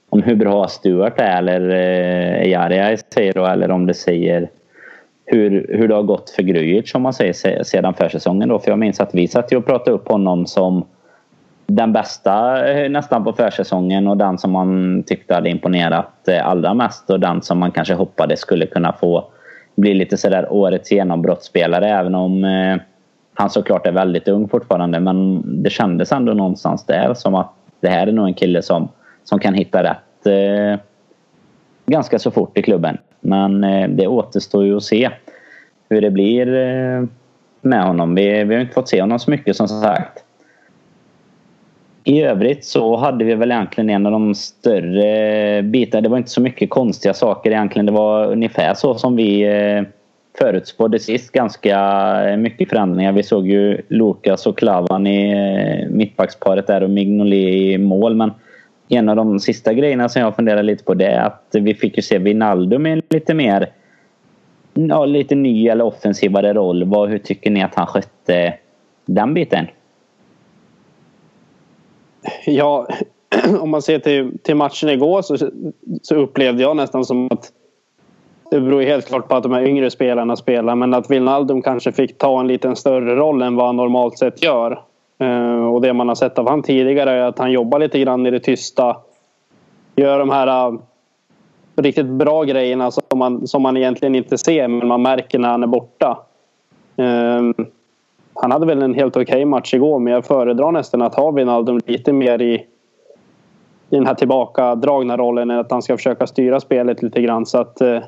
om 0.09 0.23
hur 0.23 0.37
bra 0.37 0.69
Stuart 0.69 1.21
är 1.21 1.39
eller 1.39 1.71
eh, 1.71 2.51
Jaria 2.51 2.97
säger 3.15 3.33
då, 3.33 3.47
eller 3.47 3.71
om 3.71 3.87
det 3.87 3.95
säger 3.95 4.49
hur, 5.25 5.67
hur 5.69 5.89
det 5.89 5.95
har 5.95 6.03
gått 6.03 6.31
för 6.31 6.43
Grujic 6.43 6.91
som 6.91 7.03
man 7.03 7.13
säger 7.13 7.63
sedan 7.63 7.95
försäsongen 7.95 8.49
då. 8.49 8.59
För 8.59 8.71
jag 8.71 8.79
minns 8.79 9.01
att 9.01 9.15
vi 9.15 9.29
satt 9.29 9.53
och 9.53 9.67
pratade 9.67 9.91
upp 9.91 10.09
honom 10.09 10.47
som 10.47 10.85
den 11.67 11.93
bästa 11.93 12.67
eh, 12.69 12.91
nästan 12.91 13.25
på 13.25 13.33
försäsongen 13.33 14.09
och 14.09 14.17
den 14.17 14.39
som 14.39 14.51
man 14.51 15.03
tyckte 15.07 15.35
hade 15.35 15.51
imponerat 15.51 16.29
eh, 16.29 16.49
allra 16.49 16.75
mest 16.75 17.11
och 17.11 17.21
den 17.21 17.43
som 17.43 17.59
man 17.59 17.71
kanske 17.71 17.95
hoppades 17.95 18.41
skulle 18.41 18.67
kunna 18.67 18.93
få 18.93 19.25
blir 19.77 19.95
lite 19.95 20.17
sådär 20.17 20.53
årets 20.53 20.93
genombrottsspelare 20.93 21.89
även 21.91 22.15
om 22.15 22.45
eh, 22.45 22.77
han 23.35 23.51
såklart 23.51 23.87
är 23.87 23.93
väldigt 23.93 24.29
ung 24.29 24.49
fortfarande. 24.49 25.01
Men 25.01 25.43
det 25.63 25.71
kändes 25.71 26.13
ändå 26.13 26.33
någonstans 26.33 26.87
där 26.87 27.15
som 27.15 27.35
att 27.35 27.53
det 27.81 27.89
här 27.89 28.07
är 28.07 28.13
nog 28.13 28.27
en 28.27 28.35
kille 28.35 28.63
som, 28.63 28.89
som 29.25 29.39
kan 29.39 29.55
hitta 29.55 29.83
rätt 29.83 30.27
eh, 30.27 30.81
ganska 31.87 32.19
så 32.19 32.31
fort 32.31 32.59
i 32.59 32.63
klubben. 32.63 32.99
Men 33.21 33.65
eh, 33.65 33.89
det 33.89 34.07
återstår 34.07 34.65
ju 34.65 34.77
att 34.77 34.83
se 34.83 35.11
hur 35.89 36.01
det 36.01 36.11
blir 36.11 36.55
eh, 36.55 37.05
med 37.61 37.85
honom. 37.85 38.15
Vi, 38.15 38.45
vi 38.45 38.55
har 38.55 38.63
inte 38.63 38.75
fått 38.75 38.89
se 38.89 39.01
honom 39.01 39.19
så 39.19 39.31
mycket 39.31 39.57
som 39.57 39.69
sagt. 39.69 40.25
I 42.09 42.23
övrigt 42.23 42.65
så 42.65 42.97
hade 42.97 43.25
vi 43.25 43.35
väl 43.35 43.51
egentligen 43.53 43.91
en 43.91 44.07
av 44.07 44.13
de 44.13 44.35
större 44.35 45.63
bitarna. 45.63 46.01
Det 46.01 46.09
var 46.09 46.19
inte 46.19 46.31
så 46.31 46.41
mycket 46.41 46.71
konstiga 46.71 47.15
saker 47.15 47.51
egentligen. 47.51 47.87
Det 47.87 47.93
var 47.93 48.27
ungefär 48.27 48.75
så 48.75 48.95
som 48.95 49.17
vi 49.17 49.43
eh, 49.43 49.83
förutspådde 50.39 50.99
sist 50.99 51.33
ganska 51.33 51.79
eh, 52.29 52.37
mycket 52.37 52.69
förändringar. 52.69 53.13
Vi 53.13 53.23
såg 53.23 53.49
ju 53.49 53.81
Lukas 53.89 54.47
och 54.47 54.59
Klavan 54.59 55.07
i 55.07 55.31
eh, 55.31 55.91
mittbacksparet 55.91 56.67
där 56.67 56.83
och 56.83 56.91
Mignolet 56.91 57.55
i 57.55 57.79
mål. 57.79 58.15
Men 58.15 58.31
en 58.89 59.09
av 59.09 59.17
de 59.17 59.41
sista 59.41 59.73
grejerna 59.73 60.09
som 60.09 60.23
jag 60.23 60.37
funderar 60.37 60.63
lite 60.63 60.85
på 60.85 60.95
det 60.95 61.07
är 61.07 61.21
att 61.21 61.49
vi 61.53 61.75
fick 61.75 61.97
ju 61.97 62.03
se 62.03 62.19
Wijnaldum 62.19 62.87
i 62.87 62.91
en 62.91 63.03
lite 63.11 63.35
mer 63.35 63.69
ja, 64.75 65.05
lite 65.05 65.35
ny 65.35 65.69
eller 65.69 65.85
offensivare 65.85 66.53
roll. 66.53 66.85
Vad, 66.85 67.09
hur 67.09 67.19
tycker 67.19 67.51
ni 67.51 67.63
att 67.63 67.75
han 67.75 67.87
skötte 67.87 68.55
den 69.07 69.35
biten? 69.35 69.67
Ja, 72.45 72.87
om 73.61 73.71
man 73.71 73.83
ser 73.83 73.99
till, 73.99 74.39
till 74.43 74.57
matchen 74.57 74.89
igår 74.89 75.23
så, 75.23 75.37
så 76.03 76.15
upplevde 76.15 76.63
jag 76.63 76.77
nästan 76.77 77.05
som 77.05 77.27
att 77.27 77.53
det 78.51 78.61
beror 78.61 78.83
helt 78.83 79.07
klart 79.07 79.29
på 79.29 79.37
att 79.37 79.43
de 79.43 79.53
här 79.53 79.63
yngre 79.63 79.91
spelarna 79.91 80.37
spelar 80.37 80.75
men 80.75 80.95
att 80.95 81.11
Wijnaldum 81.11 81.63
kanske 81.63 81.93
fick 81.93 82.19
ta 82.19 82.41
en 82.41 82.47
lite 82.47 82.77
större 82.77 83.17
roll 83.17 83.43
än 83.43 83.57
vad 83.57 83.67
han 83.67 83.77
normalt 83.77 84.19
sett 84.19 84.43
gör. 84.43 84.83
Eh, 85.19 85.67
och 85.67 85.81
det 85.81 85.93
man 85.93 86.09
har 86.09 86.15
sett 86.15 86.39
av 86.39 86.49
han 86.49 86.63
tidigare 86.63 87.11
är 87.11 87.23
att 87.23 87.39
han 87.39 87.53
jobbar 87.53 87.79
lite 87.79 87.99
grann 87.99 88.27
i 88.27 88.31
det 88.31 88.41
tysta. 88.41 88.97
Gör 89.97 90.19
de 90.19 90.31
här 90.31 90.47
eh, 90.47 90.79
riktigt 91.77 92.07
bra 92.07 92.45
grejerna 92.45 92.91
som 92.91 93.19
man, 93.19 93.47
som 93.47 93.63
man 93.63 93.77
egentligen 93.77 94.15
inte 94.15 94.39
ser 94.39 94.69
men 94.69 94.89
man 94.89 95.03
märker 95.03 95.39
när 95.39 95.49
han 95.49 95.63
är 95.63 95.67
borta. 95.67 96.19
Eh, 96.97 97.67
han 98.37 98.51
hade 98.51 98.67
väl 98.67 98.83
en 98.83 98.95
helt 98.95 99.17
okej 99.17 99.23
okay 99.23 99.45
match 99.45 99.75
igår 99.75 99.99
men 99.99 100.13
jag 100.13 100.25
föredrar 100.25 100.73
nästan 100.73 101.03
att 101.03 101.15
ha 101.15 101.31
Wijnaldum 101.31 101.81
lite 101.87 102.13
mer 102.13 102.43
i, 102.43 102.55
i 103.91 103.97
den 103.97 104.07
här 104.07 104.15
tillbakadragna 104.15 105.17
rollen 105.17 105.51
än 105.51 105.59
att 105.59 105.71
han 105.71 105.83
ska 105.83 105.97
försöka 105.97 106.27
styra 106.27 106.61
spelet 106.61 107.03
lite 107.03 107.23
grann. 107.23 107.47
Så 107.47 107.59
att, 107.59 107.81
eh, 107.81 108.03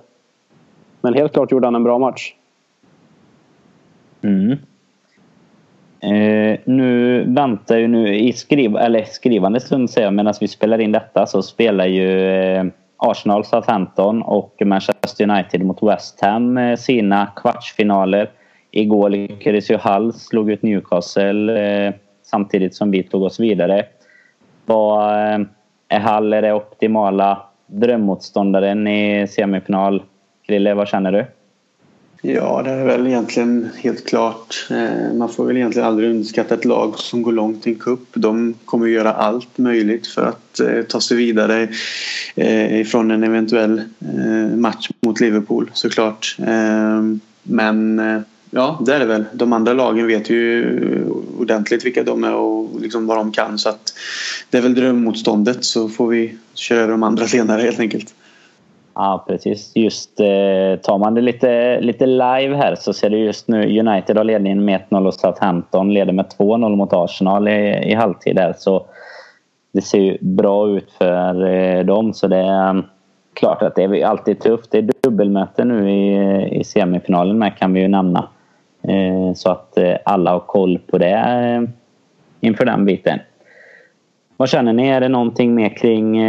men 1.01 1.15
helt 1.15 1.33
klart 1.33 1.53
gjorde 1.53 1.67
han 1.67 1.75
en 1.75 1.85
bra 1.85 1.99
match. 1.99 2.35
Mm. 4.23 4.59
Eh, 6.01 6.59
nu 6.65 7.25
väntar 7.27 7.77
ju 7.77 7.89
nu 7.89 8.17
i 8.17 8.33
skriv, 8.33 8.77
eller 8.77 9.05
skrivande 9.05 9.61
stund 9.61 9.91
säger 9.91 10.07
jag, 10.07 10.15
medan 10.15 10.35
vi 10.41 10.49
spelar 10.49 10.79
in 10.79 10.93
detta 10.93 11.27
så 11.27 11.43
spelar 11.43 11.87
ju 11.87 12.29
eh, 12.31 12.65
Arsenal, 12.97 13.45
Southampton 13.45 14.23
och 14.23 14.63
Manchester 14.65 15.31
United 15.31 15.63
mot 15.65 15.83
West 15.83 16.21
Ham 16.21 16.59
eh, 16.59 16.77
sina 16.77 17.27
kvartsfinaler. 17.37 18.31
Igår 18.79 19.11
lyckades 19.11 19.71
ju 19.71 19.77
Hull 19.77 20.13
slog 20.13 20.51
ut 20.51 20.63
Newcastle 20.63 21.87
eh, 21.87 21.95
samtidigt 22.23 22.75
som 22.75 22.91
vi 22.91 23.03
tog 23.03 23.23
oss 23.23 23.41
vidare. 23.41 23.87
Vad 24.67 25.13
eh, 25.13 25.41
är 25.89 26.01
Hull 26.01 26.33
är 26.33 26.43
det 26.43 26.53
optimala 26.53 27.43
drömmotståndaren 27.67 28.89
i 28.89 29.29
semifinal 29.29 30.03
Krille, 30.47 30.75
vad 30.75 30.89
känner 30.89 31.13
du? 31.13 31.27
Ja, 32.23 32.63
det 32.65 32.71
är 32.71 32.85
väl 32.85 33.07
egentligen 33.07 33.69
helt 33.83 34.09
klart. 34.09 34.67
Eh, 34.71 35.15
man 35.15 35.29
får 35.29 35.47
väl 35.47 35.57
egentligen 35.57 35.89
aldrig 35.89 36.11
underskatta 36.11 36.55
ett 36.55 36.65
lag 36.65 36.99
som 36.99 37.23
går 37.23 37.33
långt 37.33 37.67
i 37.67 37.71
en 37.71 37.79
cup. 37.79 38.01
De 38.15 38.55
kommer 38.65 38.87
göra 38.87 39.13
allt 39.13 39.59
möjligt 39.59 40.07
för 40.07 40.23
att 40.23 40.61
eh, 40.61 40.83
ta 40.83 41.01
sig 41.01 41.17
vidare 41.17 41.69
ifrån 42.81 43.11
en 43.11 43.25
eventuell 43.25 43.83
match 44.55 44.89
mot 45.01 45.21
Liverpool 45.21 45.71
såklart. 45.75 46.37
Men 47.43 48.01
ja, 48.51 48.79
det 48.87 48.95
är 48.95 48.99
det 48.99 49.07
väl. 49.07 49.25
De 49.33 49.53
andra 49.53 49.73
lagen 49.73 50.07
vet 50.07 50.31
ju 50.31 51.05
ordentligt 51.41 51.87
vilka 51.87 52.03
de 52.03 52.25
är 52.25 52.35
och 52.35 52.81
liksom 52.81 53.07
vad 53.07 53.17
de 53.17 53.33
kan 53.33 53.59
så 53.59 53.69
att 53.69 53.93
det 54.51 54.59
är 54.59 54.63
väl 54.63 54.75
drömmotståndet 54.75 55.65
så 55.65 55.89
får 55.89 56.09
vi 56.09 56.37
köra 56.55 56.79
över 56.79 56.93
de 56.93 57.03
andra 57.03 57.27
senare 57.27 57.63
helt 57.63 57.81
enkelt. 57.81 58.15
Ja, 58.95 59.25
precis. 59.29 59.73
Just 59.75 60.21
eh, 60.21 60.81
tar 60.83 60.99
man 60.99 61.15
det 61.15 61.21
lite, 61.21 61.81
lite 61.81 62.07
live 62.07 62.57
här 62.57 62.75
så 62.75 62.93
ser 62.93 63.11
det 63.11 63.17
just 63.17 63.49
nu 63.49 63.79
United 63.81 64.17
har 64.17 64.25
ledningen 64.25 64.65
med 64.65 64.81
1-0 64.91 65.07
och 65.07 65.15
Southampton 65.15 65.95
leder 65.95 66.13
med 66.13 66.27
2-0 66.39 66.77
mot 66.77 66.93
Arsenal 66.93 67.49
i, 67.49 67.91
i 67.91 67.95
halvtid 67.95 68.39
här. 68.39 68.55
Så 68.59 68.87
det 69.73 69.81
ser 69.81 69.99
ju 69.99 70.19
bra 70.21 70.69
ut 70.69 70.91
för 70.99 71.47
eh, 71.47 71.85
dem. 71.85 72.15
Så 72.15 72.29
det 72.29 72.37
är 72.37 72.77
eh, 72.77 72.83
klart 73.35 73.63
att 73.63 73.75
det 73.75 73.83
är 73.83 74.07
alltid 74.07 74.41
tufft. 74.41 74.71
Det 74.71 74.79
är 74.79 74.91
dubbelmöte 75.03 75.65
nu 75.65 75.91
i, 75.91 76.61
i 76.61 76.65
semifinalen 76.65 77.39
med 77.39 77.59
kan 77.59 77.73
vi 77.73 77.81
ju 77.81 77.89
nämna. 77.89 78.29
Eh, 78.89 79.35
så 79.35 79.51
att 79.51 79.79
eh, 79.79 79.97
alla 80.05 80.33
har 80.33 80.41
koll 80.41 80.79
på 80.79 80.99
det 80.99 81.15
eh, 81.15 81.63
inför 82.41 82.65
den 82.65 82.85
biten. 82.85 83.19
Vad 84.37 84.49
känner 84.49 84.73
ni? 84.73 84.89
Är 84.89 85.01
det 85.01 85.09
någonting 85.09 85.55
mer 85.55 85.69
kring 85.69 86.23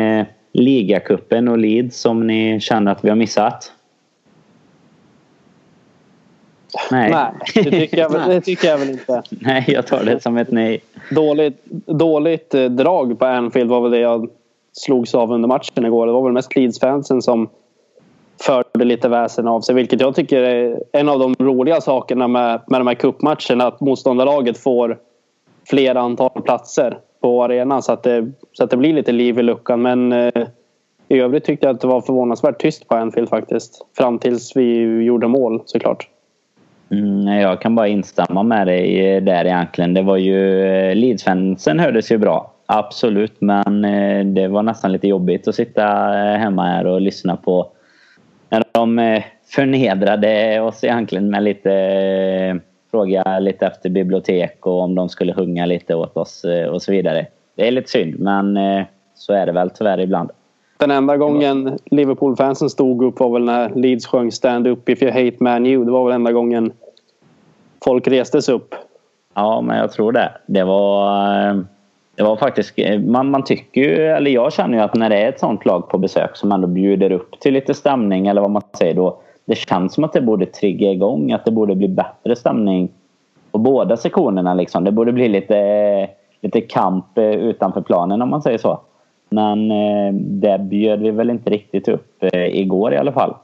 ligacupen 0.51 1.47
och 1.47 1.57
Leeds 1.57 1.99
som 1.99 2.27
ni 2.27 2.59
känner 2.59 2.91
att 2.91 3.05
vi 3.05 3.09
har 3.09 3.15
missat? 3.15 3.71
Nej, 6.91 7.11
nej 7.11 7.31
det, 7.55 7.71
tycker 7.71 7.97
jag, 7.97 8.11
det 8.27 8.41
tycker 8.41 8.67
jag 8.67 8.77
väl 8.77 8.89
inte. 8.89 9.23
Nej, 9.29 9.65
jag 9.67 9.87
tar 9.87 10.03
det 10.03 10.23
som 10.23 10.37
ett 10.37 10.51
nej. 10.51 10.79
Dåligt, 11.11 11.65
dåligt 11.85 12.51
drag 12.69 13.19
på 13.19 13.25
Anfield 13.25 13.69
var 13.69 13.81
väl 13.81 13.91
det 13.91 13.99
jag 13.99 14.29
slogs 14.73 15.15
av 15.15 15.31
under 15.31 15.47
matchen 15.47 15.85
igår. 15.85 16.07
Det 16.07 16.13
var 16.13 16.23
väl 16.23 16.33
mest 16.33 16.55
Leeds-fansen 16.55 17.21
som 17.21 17.49
förde 18.41 18.85
lite 18.85 19.09
väsen 19.09 19.47
av 19.47 19.61
sig. 19.61 19.75
Vilket 19.75 20.01
jag 20.01 20.15
tycker 20.15 20.43
är 20.43 20.83
en 20.91 21.09
av 21.09 21.19
de 21.19 21.35
roliga 21.39 21.81
sakerna 21.81 22.27
med, 22.27 22.61
med 22.67 22.79
de 22.79 22.87
här 22.87 22.95
cupmatcherna. 22.95 23.67
Att 23.67 23.79
motståndarlaget 23.79 24.57
får 24.57 24.97
fler 25.69 25.95
antal 25.95 26.41
platser 26.41 26.97
på 27.21 27.43
arenan 27.43 27.81
så 27.81 27.91
att 27.91 28.03
det, 28.03 28.31
så 28.53 28.63
att 28.63 28.69
det 28.69 28.77
blir 28.77 28.93
lite 28.93 29.11
liv 29.11 29.39
i 29.39 29.43
luckan. 29.43 29.81
Men 29.81 30.11
eh, 30.11 30.47
i 31.07 31.19
övrigt 31.19 31.45
tyckte 31.45 31.67
jag 31.67 31.75
att 31.75 31.81
det 31.81 31.87
var 31.87 32.01
förvånansvärt 32.01 32.61
tyst 32.61 32.87
på 32.87 32.95
Anfield 32.95 33.29
faktiskt. 33.29 33.85
Fram 33.97 34.19
tills 34.19 34.55
vi 34.55 35.01
gjorde 35.03 35.27
mål 35.27 35.61
såklart. 35.65 36.07
Mm, 36.91 37.27
jag 37.27 37.61
kan 37.61 37.75
bara 37.75 37.87
instämma 37.87 38.43
med 38.43 38.67
dig 38.67 39.21
där 39.21 39.45
egentligen. 39.45 39.93
Det 39.93 40.01
var 40.01 40.17
ju... 40.17 40.65
Eh, 40.65 40.95
Leeds-fansen 40.95 41.79
hördes 41.79 42.11
ju 42.11 42.17
bra. 42.17 42.53
Absolut, 42.65 43.41
men 43.41 43.85
eh, 43.85 44.25
det 44.25 44.47
var 44.47 44.63
nästan 44.63 44.91
lite 44.91 45.07
jobbigt 45.07 45.47
att 45.47 45.55
sitta 45.55 45.83
eh, 46.19 46.37
hemma 46.37 46.65
här 46.65 46.85
och 46.85 47.01
lyssna 47.01 47.35
på 47.35 47.71
när 48.49 48.63
de 48.71 49.21
förnedrade 49.45 50.61
oss 50.61 50.83
egentligen 50.83 51.29
med 51.29 51.43
lite 51.43 52.59
fråga 52.91 53.39
lite 53.39 53.65
efter 53.65 53.89
bibliotek 53.89 54.65
och 54.65 54.81
om 54.81 54.95
de 54.95 55.09
skulle 55.09 55.33
sjunga 55.33 55.65
lite 55.65 55.95
åt 55.95 56.17
oss 56.17 56.45
eh, 56.45 56.67
och 56.67 56.81
så 56.81 56.91
vidare. 56.91 57.27
Det 57.55 57.67
är 57.67 57.71
lite 57.71 57.89
synd 57.89 58.19
men 58.19 58.57
eh, 58.57 58.85
så 59.15 59.33
är 59.33 59.45
det 59.45 59.51
väl 59.51 59.69
tyvärr 59.69 59.99
ibland. 59.99 60.31
Den 60.77 60.91
enda 60.91 61.17
gången 61.17 61.77
Liverpool-fansen 61.85 62.69
stod 62.69 63.03
upp 63.03 63.19
var 63.19 63.29
väl 63.29 63.43
när 63.43 63.69
Leeds 63.75 64.07
sjöng 64.07 64.31
Stand 64.31 64.67
up 64.67 64.89
if 64.89 65.03
you 65.03 65.11
hate 65.11 65.35
Man 65.39 65.65
U. 65.65 65.85
Det 65.85 65.91
var 65.91 66.05
väl 66.05 66.15
enda 66.15 66.31
gången 66.31 66.71
folk 67.85 68.07
restes 68.07 68.49
upp. 68.49 68.75
Ja, 69.33 69.61
men 69.61 69.77
jag 69.77 69.91
tror 69.91 70.11
det. 70.11 70.31
Det 70.45 70.63
var, 70.63 71.47
eh, 71.49 71.59
det 72.19 72.25
var 72.25 72.35
faktiskt... 72.35 72.73
Eh, 72.75 72.99
man, 72.99 73.31
man 73.31 73.43
tycker 73.43 73.81
ju, 73.81 74.05
eller 74.05 74.31
jag 74.31 74.53
känner 74.53 74.77
ju 74.77 74.83
att 74.83 74.95
när 74.95 75.09
det 75.09 75.17
är 75.17 75.29
ett 75.29 75.39
sånt 75.39 75.65
lag 75.65 75.89
på 75.89 75.97
besök 75.97 76.35
som 76.37 76.51
ändå 76.51 76.67
bjuder 76.67 77.11
upp 77.11 77.39
till 77.39 77.53
lite 77.53 77.73
stämning 77.73 78.27
eller 78.27 78.41
vad 78.41 78.51
man 78.51 78.61
säger 78.77 78.93
då 78.93 79.19
det 79.45 79.55
känns 79.55 79.93
som 79.93 80.03
att 80.03 80.13
det 80.13 80.21
borde 80.21 80.45
trigga 80.45 80.91
igång, 80.91 81.31
att 81.31 81.45
det 81.45 81.51
borde 81.51 81.75
bli 81.75 81.87
bättre 81.87 82.35
stämning 82.35 82.89
på 83.51 83.57
båda 83.57 83.97
sektionerna. 83.97 84.53
Liksom. 84.53 84.83
Det 84.83 84.91
borde 84.91 85.11
bli 85.11 85.27
lite, 85.27 86.09
lite 86.41 86.61
kamp 86.61 87.17
eh, 87.17 87.23
utanför 87.23 87.81
planen 87.81 88.21
om 88.21 88.29
man 88.29 88.41
säger 88.41 88.57
så. 88.57 88.79
Men 89.29 89.71
eh, 89.71 90.13
det 90.13 90.59
bjöd 90.59 91.01
vi 91.01 91.11
väl 91.11 91.29
inte 91.29 91.49
riktigt 91.49 91.87
upp 91.87 92.23
igår 92.33 92.93
i 92.93 92.97
alla 92.97 93.11
fall. 93.11 93.35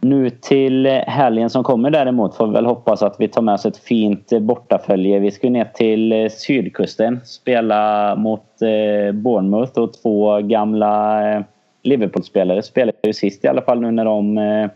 Nu 0.00 0.30
till 0.30 0.86
helgen 0.86 1.50
som 1.50 1.64
kommer 1.64 1.90
däremot 1.90 2.34
får 2.34 2.46
vi 2.46 2.52
väl 2.52 2.66
hoppas 2.66 3.02
att 3.02 3.16
vi 3.18 3.28
tar 3.28 3.42
med 3.42 3.54
oss 3.54 3.66
ett 3.66 3.76
fint 3.76 4.32
bortafölje. 4.40 5.18
Vi 5.18 5.30
ska 5.30 5.50
ner 5.50 5.64
till 5.64 6.12
eh, 6.12 6.28
sydkusten, 6.28 7.20
spela 7.24 8.14
mot 8.16 8.62
eh, 8.62 9.12
Bournemouth 9.12 9.78
och 9.78 9.92
två 9.92 10.40
gamla 10.40 11.22
eh, 11.32 11.42
Liverpool-spelare 11.82 12.62
spelade 12.62 12.98
ju 13.02 13.12
sist 13.12 13.44
i 13.44 13.48
alla 13.48 13.62
fall 13.62 13.80
nu 13.80 13.90
när 13.90 14.04
de 14.04 14.68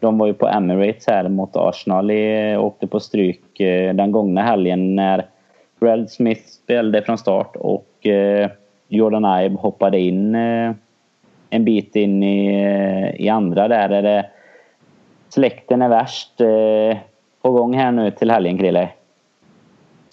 de 0.00 0.18
var 0.18 0.26
ju 0.26 0.34
på 0.34 0.48
Emirates 0.48 1.06
här 1.06 1.28
mot 1.28 1.56
Arsenal 1.56 2.10
och 2.58 2.66
åkte 2.66 2.86
på 2.86 3.00
stryk 3.00 3.42
den 3.94 4.12
gångna 4.12 4.42
helgen 4.42 4.96
när 4.96 5.26
Brad 5.80 6.10
Smith 6.10 6.42
spelade 6.46 7.02
från 7.02 7.18
start 7.18 7.56
och 7.56 8.06
Jordan 8.88 9.42
Ibe 9.42 9.58
hoppade 9.58 9.98
in 10.00 10.34
en 11.50 11.64
bit 11.64 11.96
in 11.96 12.22
i, 12.22 13.16
i 13.18 13.28
andra 13.28 13.68
där. 13.68 13.88
Är 13.90 14.02
det 14.02 14.26
släkten 15.34 15.82
är 15.82 15.88
värst 15.88 16.40
eh, 16.40 16.98
på 17.42 17.50
gång 17.50 17.74
här 17.74 17.92
nu 17.92 18.10
till 18.10 18.30
helgen, 18.30 18.58
Krille? 18.58 18.88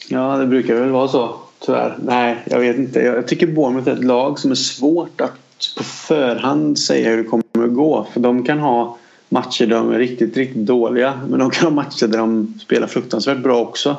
Ja, 0.09 0.37
det 0.37 0.45
brukar 0.45 0.75
väl 0.75 0.89
vara 0.89 1.07
så, 1.07 1.35
tyvärr. 1.59 1.97
Nej, 2.03 2.37
jag 2.45 2.59
vet 2.59 2.77
inte. 2.77 2.99
Jag 2.99 3.27
tycker 3.27 3.47
Bournemouth 3.47 3.89
är 3.89 3.93
ett 3.93 4.03
lag 4.03 4.39
som 4.39 4.51
är 4.51 4.55
svårt 4.55 5.21
att 5.21 5.75
på 5.77 5.83
förhand 5.83 6.79
säga 6.79 7.09
hur 7.09 7.17
det 7.17 7.23
kommer 7.23 7.43
att 7.63 7.73
gå. 7.73 8.07
För 8.13 8.19
de 8.19 8.43
kan 8.43 8.59
ha 8.59 8.97
matcher 9.29 9.65
där 9.65 9.75
de 9.75 9.91
är 9.91 9.97
riktigt, 9.97 10.37
riktigt 10.37 10.65
dåliga. 10.65 11.21
Men 11.29 11.39
de 11.39 11.49
kan 11.49 11.65
ha 11.65 11.83
matcher 11.83 12.07
där 12.07 12.17
de 12.17 12.53
spelar 12.61 12.87
fruktansvärt 12.87 13.37
bra 13.43 13.59
också. 13.59 13.95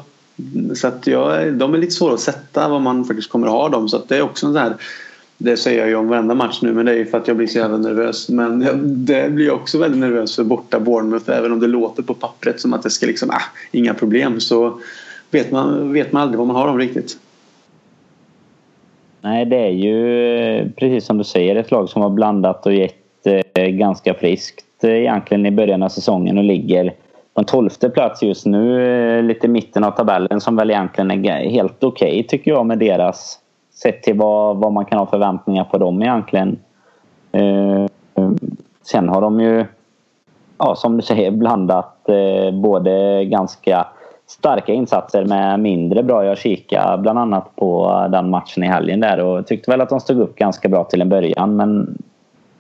Så 0.74 0.86
att 0.86 1.06
jag, 1.06 1.54
de 1.54 1.74
är 1.74 1.78
lite 1.78 1.92
svåra 1.92 2.14
att 2.14 2.20
sätta 2.20 2.68
vad 2.68 2.80
man 2.80 3.04
faktiskt 3.04 3.30
kommer 3.30 3.46
att 3.46 3.52
ha 3.52 3.68
dem. 3.68 3.88
Så 3.88 3.96
att 3.96 4.08
det 4.08 4.16
är 4.16 4.22
också 4.22 4.46
en 4.46 4.52
sån 4.52 4.62
här 4.62 4.76
det 5.42 5.56
säger 5.56 5.78
jag 5.78 5.88
ju 5.88 5.94
om 5.94 6.08
varenda 6.08 6.34
match 6.34 6.58
nu 6.62 6.72
men 6.72 6.86
det 6.86 6.92
är 6.92 6.96
ju 6.96 7.06
för 7.06 7.18
att 7.18 7.28
jag 7.28 7.36
blir 7.36 7.46
så 7.46 7.58
jävla 7.58 7.76
nervös. 7.76 8.28
Men 8.28 8.64
det 9.04 9.30
blir 9.30 9.46
jag 9.46 9.56
också 9.56 9.78
väldigt 9.78 10.00
nervös 10.00 10.36
för 10.36 10.44
borta 10.44 10.80
Bournemouth. 10.80 11.30
Även 11.30 11.52
om 11.52 11.60
det 11.60 11.66
låter 11.66 12.02
på 12.02 12.14
pappret 12.14 12.60
som 12.60 12.74
att 12.74 12.82
det 12.82 12.90
ska 12.90 13.06
liksom, 13.06 13.30
ah, 13.30 13.42
inga 13.72 13.94
problem. 13.94 14.40
Så 14.40 14.80
vet 15.30 15.50
man, 15.50 15.92
vet 15.92 16.12
man 16.12 16.22
aldrig 16.22 16.38
vad 16.38 16.46
man 16.46 16.56
har 16.56 16.66
dem 16.66 16.78
riktigt. 16.78 17.18
Nej, 19.20 19.44
det 19.44 19.56
är 19.56 19.70
ju 19.70 20.36
eh, 20.36 20.66
precis 20.76 21.06
som 21.06 21.18
du 21.18 21.24
säger 21.24 21.56
ett 21.56 21.70
lag 21.70 21.88
som 21.88 22.02
har 22.02 22.10
blandat 22.10 22.66
och 22.66 22.72
gett 22.72 23.26
eh, 23.54 23.66
ganska 23.66 24.14
friskt 24.14 24.84
eh, 24.84 24.90
egentligen 24.90 25.46
i 25.46 25.50
början 25.50 25.82
av 25.82 25.88
säsongen 25.88 26.38
och 26.38 26.44
ligger 26.44 26.94
på 27.34 27.40
en 27.40 27.44
tolfte 27.44 27.90
plats 27.90 28.22
just 28.22 28.46
nu. 28.46 28.92
Eh, 29.18 29.22
lite 29.22 29.48
mitten 29.48 29.84
av 29.84 29.90
tabellen 29.90 30.40
som 30.40 30.56
väl 30.56 30.70
egentligen 30.70 31.10
är 31.10 31.50
helt 31.50 31.84
okej 31.84 32.10
okay, 32.10 32.22
tycker 32.22 32.50
jag 32.50 32.66
med 32.66 32.78
deras 32.78 33.38
sett 33.82 34.02
till 34.02 34.18
vad, 34.18 34.56
vad 34.56 34.72
man 34.72 34.84
kan 34.84 34.98
ha 34.98 35.06
förväntningar 35.06 35.64
på 35.64 35.78
dem 35.78 36.02
egentligen. 36.02 36.58
Eh, 37.32 37.82
eh, 38.14 38.30
sen 38.82 39.08
har 39.08 39.20
de 39.20 39.40
ju, 39.40 39.66
ja, 40.58 40.74
som 40.74 40.96
du 40.96 41.02
säger, 41.02 41.30
blandat 41.30 42.08
eh, 42.08 42.54
både 42.54 43.24
ganska 43.24 43.86
starka 44.26 44.72
insatser 44.72 45.24
med 45.24 45.60
mindre 45.60 46.02
bra. 46.02 46.24
Jag 46.24 46.38
kikade 46.38 47.02
bland 47.02 47.18
annat 47.18 47.56
på 47.56 47.92
den 48.12 48.30
matchen 48.30 48.64
i 48.64 48.66
helgen 48.66 49.00
där 49.00 49.20
och 49.20 49.46
tyckte 49.46 49.70
väl 49.70 49.80
att 49.80 49.88
de 49.88 50.00
stod 50.00 50.20
upp 50.20 50.36
ganska 50.36 50.68
bra 50.68 50.84
till 50.84 51.00
en 51.00 51.08
början. 51.08 51.56
Men 51.56 51.98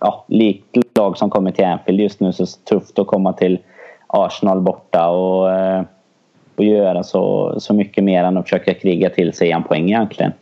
ja, 0.00 0.24
likt 0.26 0.76
lag 0.98 1.18
som 1.18 1.30
kommer 1.30 1.50
till 1.50 1.64
Anfield 1.64 2.00
just 2.00 2.20
nu 2.20 2.32
så 2.32 2.42
är 2.42 2.46
det 2.46 2.70
tufft 2.70 2.98
att 2.98 3.06
komma 3.06 3.32
till 3.32 3.58
Arsenal 4.06 4.60
borta 4.60 5.08
och, 5.08 5.50
eh, 5.50 5.82
och 6.56 6.64
göra 6.64 7.02
så, 7.02 7.54
så 7.60 7.74
mycket 7.74 8.04
mer 8.04 8.24
än 8.24 8.36
att 8.36 8.44
försöka 8.44 8.74
kriga 8.74 9.10
till 9.10 9.32
sig 9.32 9.50
en 9.50 9.62
poäng 9.62 9.84
egentligen. 9.84 10.32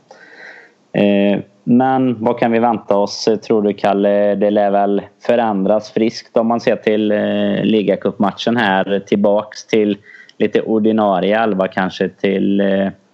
Eh, 0.92 1.40
men 1.64 2.24
vad 2.24 2.38
kan 2.38 2.52
vi 2.52 2.58
vänta 2.58 2.96
oss 2.96 3.28
eh, 3.28 3.36
tror 3.36 3.62
du 3.62 3.72
Kalle? 3.72 4.34
Det 4.34 4.50
lär 4.50 4.70
väl 4.70 5.02
förändras 5.26 5.90
friskt 5.90 6.36
om 6.36 6.46
man 6.46 6.60
ser 6.60 6.76
till 6.76 7.12
eh, 7.12 7.64
ligacupmatchen 7.64 8.56
här 8.56 9.02
tillbaks 9.06 9.66
till 9.66 9.98
lite 10.38 10.62
ordinarie 10.62 11.42
elva 11.42 11.68
kanske 11.68 12.08
till 12.08 12.62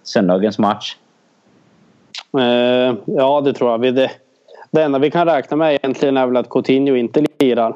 söndagens 0.03 0.59
match? 0.59 0.95
Ja, 3.05 3.41
det 3.41 3.53
tror 3.53 3.71
jag. 3.71 3.95
Det, 3.95 4.11
det 4.71 4.83
enda 4.83 4.99
vi 4.99 5.11
kan 5.11 5.25
räkna 5.25 5.57
med 5.57 5.75
egentligen 5.75 6.17
är 6.17 6.27
väl 6.27 6.37
att 6.37 6.49
Coutinho 6.49 6.95
inte 6.95 7.25
lirar. 7.39 7.75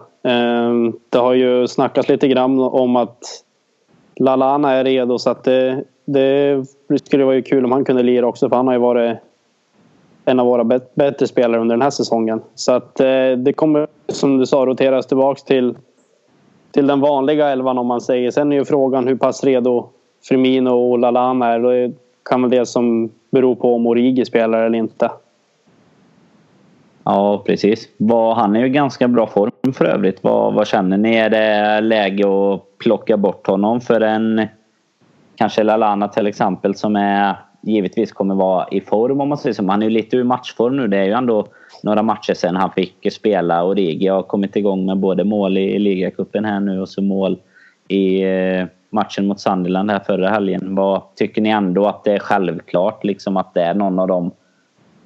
Det 1.09 1.17
har 1.17 1.33
ju 1.33 1.67
snackats 1.67 2.09
lite 2.09 2.27
grann 2.27 2.59
om 2.59 2.95
att 2.95 3.43
Lalana 4.19 4.71
är 4.71 4.83
redo 4.83 5.19
så 5.19 5.29
att 5.29 5.43
det, 5.43 5.83
det 6.05 6.65
skulle 7.03 7.25
vara 7.25 7.41
kul 7.41 7.65
om 7.65 7.71
han 7.71 7.85
kunde 7.85 8.03
lira 8.03 8.27
också 8.27 8.49
för 8.49 8.55
han 8.55 8.67
har 8.67 8.73
ju 8.73 8.79
varit 8.79 9.17
en 10.30 10.39
av 10.39 10.46
våra 10.46 10.63
bättre 10.94 11.28
spelare 11.28 11.62
under 11.62 11.76
den 11.76 11.82
här 11.82 11.89
säsongen. 11.89 12.42
Så 12.56 12.72
att 12.72 13.00
eh, 13.00 13.32
det 13.38 13.54
kommer 13.56 13.88
som 14.08 14.38
du 14.38 14.46
sa 14.46 14.65
roteras 14.65 15.08
tillbaks 15.08 15.44
till 15.44 15.76
till 16.72 16.88
den 16.88 17.00
vanliga 17.00 17.50
elvan 17.50 17.78
om 17.78 17.88
man 17.88 18.02
säger. 18.02 18.32
Sen 18.32 18.52
är 18.52 18.56
ju 18.56 18.65
frågan 18.65 19.08
hur 19.08 19.15
pass 19.15 19.44
redo 19.44 19.89
Firmino 20.30 20.70
och 20.70 21.00
Lalana 21.00 21.48
är. 21.48 21.60
Det 21.60 21.94
kan 22.30 22.42
väl 22.42 22.52
det 22.52 22.65
som 22.65 23.10
beror 23.32 23.56
på 23.56 23.76
om 23.76 23.88
Origi 23.88 24.26
spelar 24.26 24.63
eller 24.63 24.78
inte. 24.78 25.12
Ja, 27.04 27.44
precis. 27.46 27.88
Han 28.36 28.56
är 28.56 28.60
ju 28.60 28.65
i 28.65 28.70
ganska 28.70 29.08
bra 29.08 29.28
form 29.28 29.74
för 29.74 29.86
övrigt. 29.86 30.24
Vad, 30.24 30.54
vad 30.54 30.68
känner 30.68 30.98
ni? 30.98 31.15
Är 31.15 31.30
det 31.30 31.82
läge 31.82 32.24
att 32.28 32.78
plocka 32.78 33.18
bort 33.18 33.48
honom 33.48 33.82
för 33.82 34.02
en 34.02 34.48
kanske 35.36 35.63
Lalana 35.63 36.08
till 36.08 36.28
exempel 36.28 36.76
som 36.76 36.96
är 36.96 37.36
givetvis 37.62 38.12
kommer 38.12 38.36
vara 38.36 38.67
i 38.72 38.82
form 38.82 39.22
om 39.22 39.30
man 39.30 39.38
säger 39.38 39.54
så. 39.54 39.67
Han 39.67 39.82
är 39.82 39.86
ju 39.86 39.91
lite 39.91 40.17
ur 40.17 40.24
matchform 40.24 40.78
nu. 40.78 40.88
Det 40.88 40.98
är 40.98 41.04
ju 41.04 41.12
ändå 41.12 41.48
några 41.84 42.04
matcher 42.04 42.34
sedan 42.34 42.56
han 42.56 42.72
fick 42.72 43.13
spela. 43.13 43.63
Origi 43.63 44.08
har 44.08 44.24
kommit 44.24 44.56
igång 44.56 44.86
med 44.86 44.98
både 44.98 45.24
mål 45.24 45.58
i 45.58 45.80
ligacupen 45.80 46.45
här 46.45 46.60
nu 46.60 46.82
och 46.82 46.89
så 46.89 47.02
mål 47.02 47.38
i 47.88 48.22
eh, 48.22 48.65
matchen 48.89 49.28
mot 49.28 49.39
Sunderland 49.39 49.91
här 49.91 50.00
förra 50.00 50.30
helgen. 50.30 50.76
Vad 50.76 51.02
Tycker 51.15 51.41
ni 51.41 51.50
ändå 51.50 51.88
att 51.88 52.04
det 52.04 52.13
är 52.13 52.19
självklart 52.19 53.04
liksom 53.04 53.38
att 53.38 53.54
det 53.54 53.62
är 53.62 53.74
någon 53.74 54.00
av 54.00 54.08
dem 54.08 54.32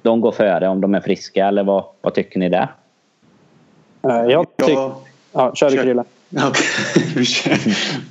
de 0.02 0.20
går 0.20 0.32
före 0.32 0.68
om 0.68 0.80
de 0.80 0.94
är 0.94 1.00
friska 1.00 1.46
eller 1.46 1.64
vad, 1.64 1.84
vad 2.00 2.14
tycker 2.14 2.38
ni 2.38 2.48
där? 2.48 2.68
Eh, 4.02 4.30
jag 4.30 4.46
tycker... 4.56 4.90
Ja, 5.32 5.54
kör 5.54 5.70
du 5.70 5.76
Krille. 5.76 6.04
vi, 7.16 7.24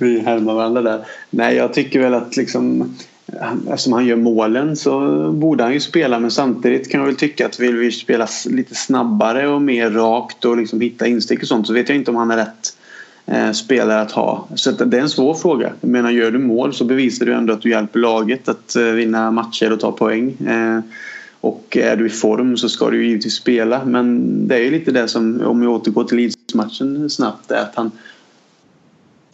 vi 0.00 0.20
härmar 0.20 0.54
varandra 0.54 0.82
där. 0.82 1.00
Nej, 1.30 1.56
jag 1.56 1.72
tycker 1.72 2.00
väl 2.00 2.14
att 2.14 2.36
liksom 2.36 2.94
eftersom 3.68 3.92
han 3.92 4.06
gör 4.06 4.16
målen 4.16 4.76
så 4.76 5.00
borde 5.32 5.62
han 5.62 5.72
ju 5.72 5.80
spela 5.80 6.18
men 6.18 6.30
samtidigt 6.30 6.90
kan 6.90 7.00
jag 7.00 7.06
väl 7.06 7.16
tycka 7.16 7.46
att 7.46 7.60
vill 7.60 7.76
vi 7.76 7.92
spela 7.92 8.28
lite 8.50 8.74
snabbare 8.74 9.48
och 9.48 9.62
mer 9.62 9.90
rakt 9.90 10.44
och 10.44 10.56
liksom 10.56 10.80
hitta 10.80 11.06
instick 11.06 11.42
och 11.42 11.48
sånt 11.48 11.66
så 11.66 11.72
vet 11.72 11.88
jag 11.88 11.98
inte 11.98 12.10
om 12.10 12.16
han 12.16 12.30
är 12.30 12.36
rätt 12.36 12.76
eh, 13.26 13.52
spelare 13.52 14.00
att 14.00 14.12
ha. 14.12 14.48
Så 14.54 14.70
det 14.70 14.96
är 14.98 15.02
en 15.02 15.08
svår 15.08 15.34
fråga. 15.34 15.72
Jag 15.80 15.90
menar 15.90 16.10
gör 16.10 16.30
du 16.30 16.38
mål 16.38 16.74
så 16.74 16.84
bevisar 16.84 17.26
du 17.26 17.34
ändå 17.34 17.52
att 17.52 17.62
du 17.62 17.70
hjälper 17.70 18.00
laget 18.00 18.48
att 18.48 18.76
eh, 18.76 18.82
vinna 18.82 19.30
matcher 19.30 19.72
och 19.72 19.80
ta 19.80 19.92
poäng. 19.92 20.36
Eh, 20.46 20.80
och 21.40 21.76
är 21.76 21.96
du 21.96 22.06
i 22.06 22.10
form 22.10 22.56
så 22.56 22.68
ska 22.68 22.90
du 22.90 23.02
ju 23.02 23.08
givetvis 23.08 23.34
spela 23.34 23.84
men 23.84 24.48
det 24.48 24.54
är 24.54 24.60
ju 24.60 24.70
lite 24.70 24.90
det 24.90 25.08
som 25.08 25.40
om 25.40 25.60
vi 25.60 25.66
återgår 25.66 26.04
till 26.04 26.16
Leeds-matchen 26.16 27.10
snabbt 27.10 27.50
är 27.50 27.62
att 27.62 27.74
han 27.74 27.90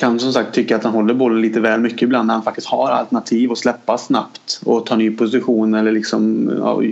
kan 0.00 0.20
som 0.20 0.32
sagt 0.32 0.54
tycka 0.54 0.76
att 0.76 0.84
han 0.84 0.92
håller 0.92 1.14
bollen 1.14 1.42
lite 1.42 1.60
väl 1.60 1.80
mycket 1.80 2.02
ibland 2.02 2.26
när 2.26 2.34
han 2.34 2.42
faktiskt 2.42 2.66
har 2.66 2.90
alternativ 2.90 3.52
att 3.52 3.58
släppa 3.58 3.98
snabbt 3.98 4.60
och 4.64 4.86
ta 4.86 4.96
ny 4.96 5.10
position 5.10 5.74
eller 5.74 5.92
liksom 5.92 6.50
ja, 6.58 6.82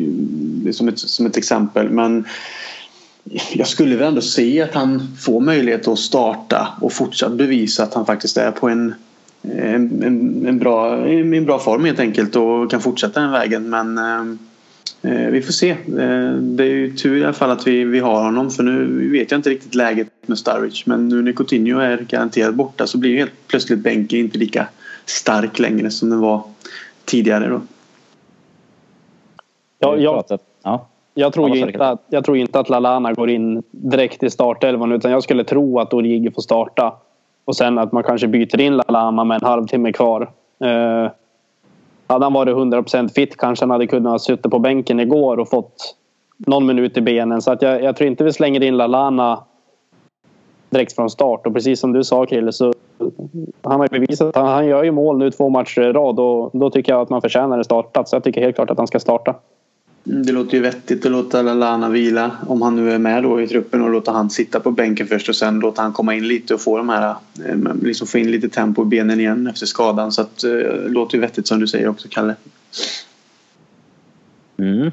som, 0.72 0.88
ett, 0.88 0.98
som 0.98 1.26
ett 1.26 1.36
exempel. 1.36 1.90
Men 1.90 2.24
jag 3.52 3.68
skulle 3.68 3.96
väl 3.96 4.08
ändå 4.08 4.20
se 4.20 4.62
att 4.62 4.74
han 4.74 5.16
får 5.20 5.40
möjlighet 5.40 5.88
att 5.88 5.98
starta 5.98 6.68
och 6.80 6.92
fortsatt 6.92 7.32
bevisa 7.32 7.82
att 7.82 7.94
han 7.94 8.06
faktiskt 8.06 8.36
är 8.36 8.50
på 8.50 8.68
en, 8.68 8.94
en, 9.42 10.02
en, 10.02 10.46
en 10.46 10.58
bra, 10.58 11.06
en 11.06 11.44
bra 11.44 11.58
form 11.58 11.84
helt 11.84 12.00
enkelt 12.00 12.36
och 12.36 12.70
kan 12.70 12.80
fortsätta 12.80 13.20
den 13.20 13.30
vägen. 13.30 13.70
Men 13.70 13.98
eh, 13.98 14.38
vi 15.02 15.42
får 15.42 15.52
se. 15.52 15.70
Eh, 15.70 16.32
det 16.32 16.64
är 16.64 16.68
ju 16.68 16.96
tur 16.96 17.16
i 17.16 17.24
alla 17.24 17.32
fall 17.32 17.50
att 17.50 17.66
vi, 17.66 17.84
vi 17.84 18.00
har 18.00 18.22
honom 18.22 18.50
för 18.50 18.62
nu 18.62 19.10
vet 19.10 19.30
jag 19.30 19.38
inte 19.38 19.50
riktigt 19.50 19.74
läget 19.74 20.08
med 20.26 20.38
Sturridge 20.38 20.82
men 20.86 21.08
nu 21.08 21.22
när 21.22 21.32
Coutinho 21.32 21.80
är 21.80 21.98
garanterat 22.08 22.54
borta 22.54 22.86
så 22.86 22.98
blir 22.98 23.18
helt 23.18 23.46
plötsligt 23.46 23.78
bänken 23.78 24.18
inte 24.18 24.38
lika 24.38 24.66
stark 25.06 25.58
längre 25.58 25.90
som 25.90 26.10
den 26.10 26.20
var 26.20 26.42
tidigare 27.04 27.48
då. 27.48 27.60
Ja, 29.78 29.96
jag, 29.96 30.24
ja. 30.62 30.86
jag, 31.14 31.32
tror 31.32 31.56
ju 31.56 31.66
inte 31.66 31.86
att, 31.86 32.04
jag 32.08 32.24
tror 32.24 32.36
inte 32.36 32.60
att 32.60 32.68
Lalana 32.68 33.12
går 33.12 33.30
in 33.30 33.62
direkt 33.70 34.22
i 34.22 34.30
startelvan 34.30 34.92
utan 34.92 35.10
jag 35.10 35.22
skulle 35.22 35.44
tro 35.44 35.80
att 35.80 35.94
Origi 35.94 36.30
får 36.30 36.42
starta. 36.42 36.94
Och 37.44 37.56
sen 37.56 37.78
att 37.78 37.92
man 37.92 38.02
kanske 38.02 38.28
byter 38.28 38.60
in 38.60 38.76
Lalana 38.76 39.24
med 39.24 39.34
en 39.34 39.48
halvtimme 39.48 39.92
kvar. 39.92 40.30
Hade 42.08 42.24
han 42.24 42.32
varit 42.32 42.56
100% 42.56 43.08
fit 43.08 43.36
kanske 43.36 43.62
han 43.62 43.70
hade 43.70 43.86
kunnat 43.86 44.22
sitta 44.22 44.48
på 44.48 44.58
bänken 44.58 45.00
igår 45.00 45.38
och 45.38 45.48
fått 45.48 45.94
någon 46.36 46.66
minut 46.66 46.96
i 46.96 47.00
benen. 47.00 47.42
Så 47.42 47.50
att 47.50 47.62
jag, 47.62 47.82
jag 47.82 47.96
tror 47.96 48.08
inte 48.08 48.24
vi 48.24 48.32
slänger 48.32 48.62
in 48.62 48.76
Lalana 48.76 49.44
direkt 50.70 50.92
från 50.92 51.10
start. 51.10 51.46
Och 51.46 51.54
precis 51.54 51.80
som 51.80 51.92
du 51.92 52.04
sa 52.04 52.26
Krille 52.26 52.52
så 52.52 52.72
han 53.62 53.80
har 53.80 53.88
bevisat 53.88 54.28
att 54.28 54.36
han, 54.36 54.46
han 54.46 54.66
gör 54.66 54.84
ju 54.84 54.90
mål 54.90 55.18
nu 55.18 55.30
två 55.30 55.48
matcher 55.48 55.80
i 55.80 55.92
rad 55.92 56.20
och 56.20 56.50
då 56.52 56.70
tycker 56.70 56.92
jag 56.92 57.00
att 57.00 57.10
man 57.10 57.20
förtjänar 57.20 57.58
en 57.58 57.64
startplats. 57.64 58.12
Jag 58.12 58.24
tycker 58.24 58.40
helt 58.40 58.56
klart 58.56 58.70
att 58.70 58.78
han 58.78 58.86
ska 58.86 58.98
starta. 58.98 59.34
Mm, 60.08 60.26
det 60.26 60.32
låter 60.32 60.54
ju 60.54 60.60
vettigt 60.60 61.06
att 61.06 61.12
låta 61.12 61.42
Lallana 61.42 61.88
vila 61.88 62.30
om 62.46 62.62
han 62.62 62.76
nu 62.76 62.92
är 62.92 62.98
med 62.98 63.22
då 63.22 63.40
i 63.40 63.46
truppen 63.46 63.82
och 63.82 63.90
låta 63.90 64.12
han 64.12 64.30
sitta 64.30 64.60
på 64.60 64.70
bänken 64.70 65.06
först 65.06 65.28
och 65.28 65.36
sen 65.36 65.60
låta 65.60 65.82
han 65.82 65.92
komma 65.92 66.14
in 66.14 66.28
lite 66.28 66.54
och 66.54 66.60
få 66.60 66.76
de 66.76 66.88
här 66.88 67.14
eh, 67.46 67.74
liksom 67.82 68.06
få 68.06 68.18
in 68.18 68.30
lite 68.30 68.48
tempo 68.48 68.82
i 68.82 68.84
benen 68.84 69.20
igen 69.20 69.46
efter 69.46 69.66
skadan 69.66 70.12
så 70.12 70.22
att 70.22 70.44
eh, 70.44 70.50
det 70.50 70.88
låter 70.88 71.14
ju 71.14 71.20
vettigt 71.20 71.46
som 71.46 71.60
du 71.60 71.66
säger 71.66 71.88
också 71.88 72.08
Kalle. 72.10 72.34
Mm. 74.58 74.90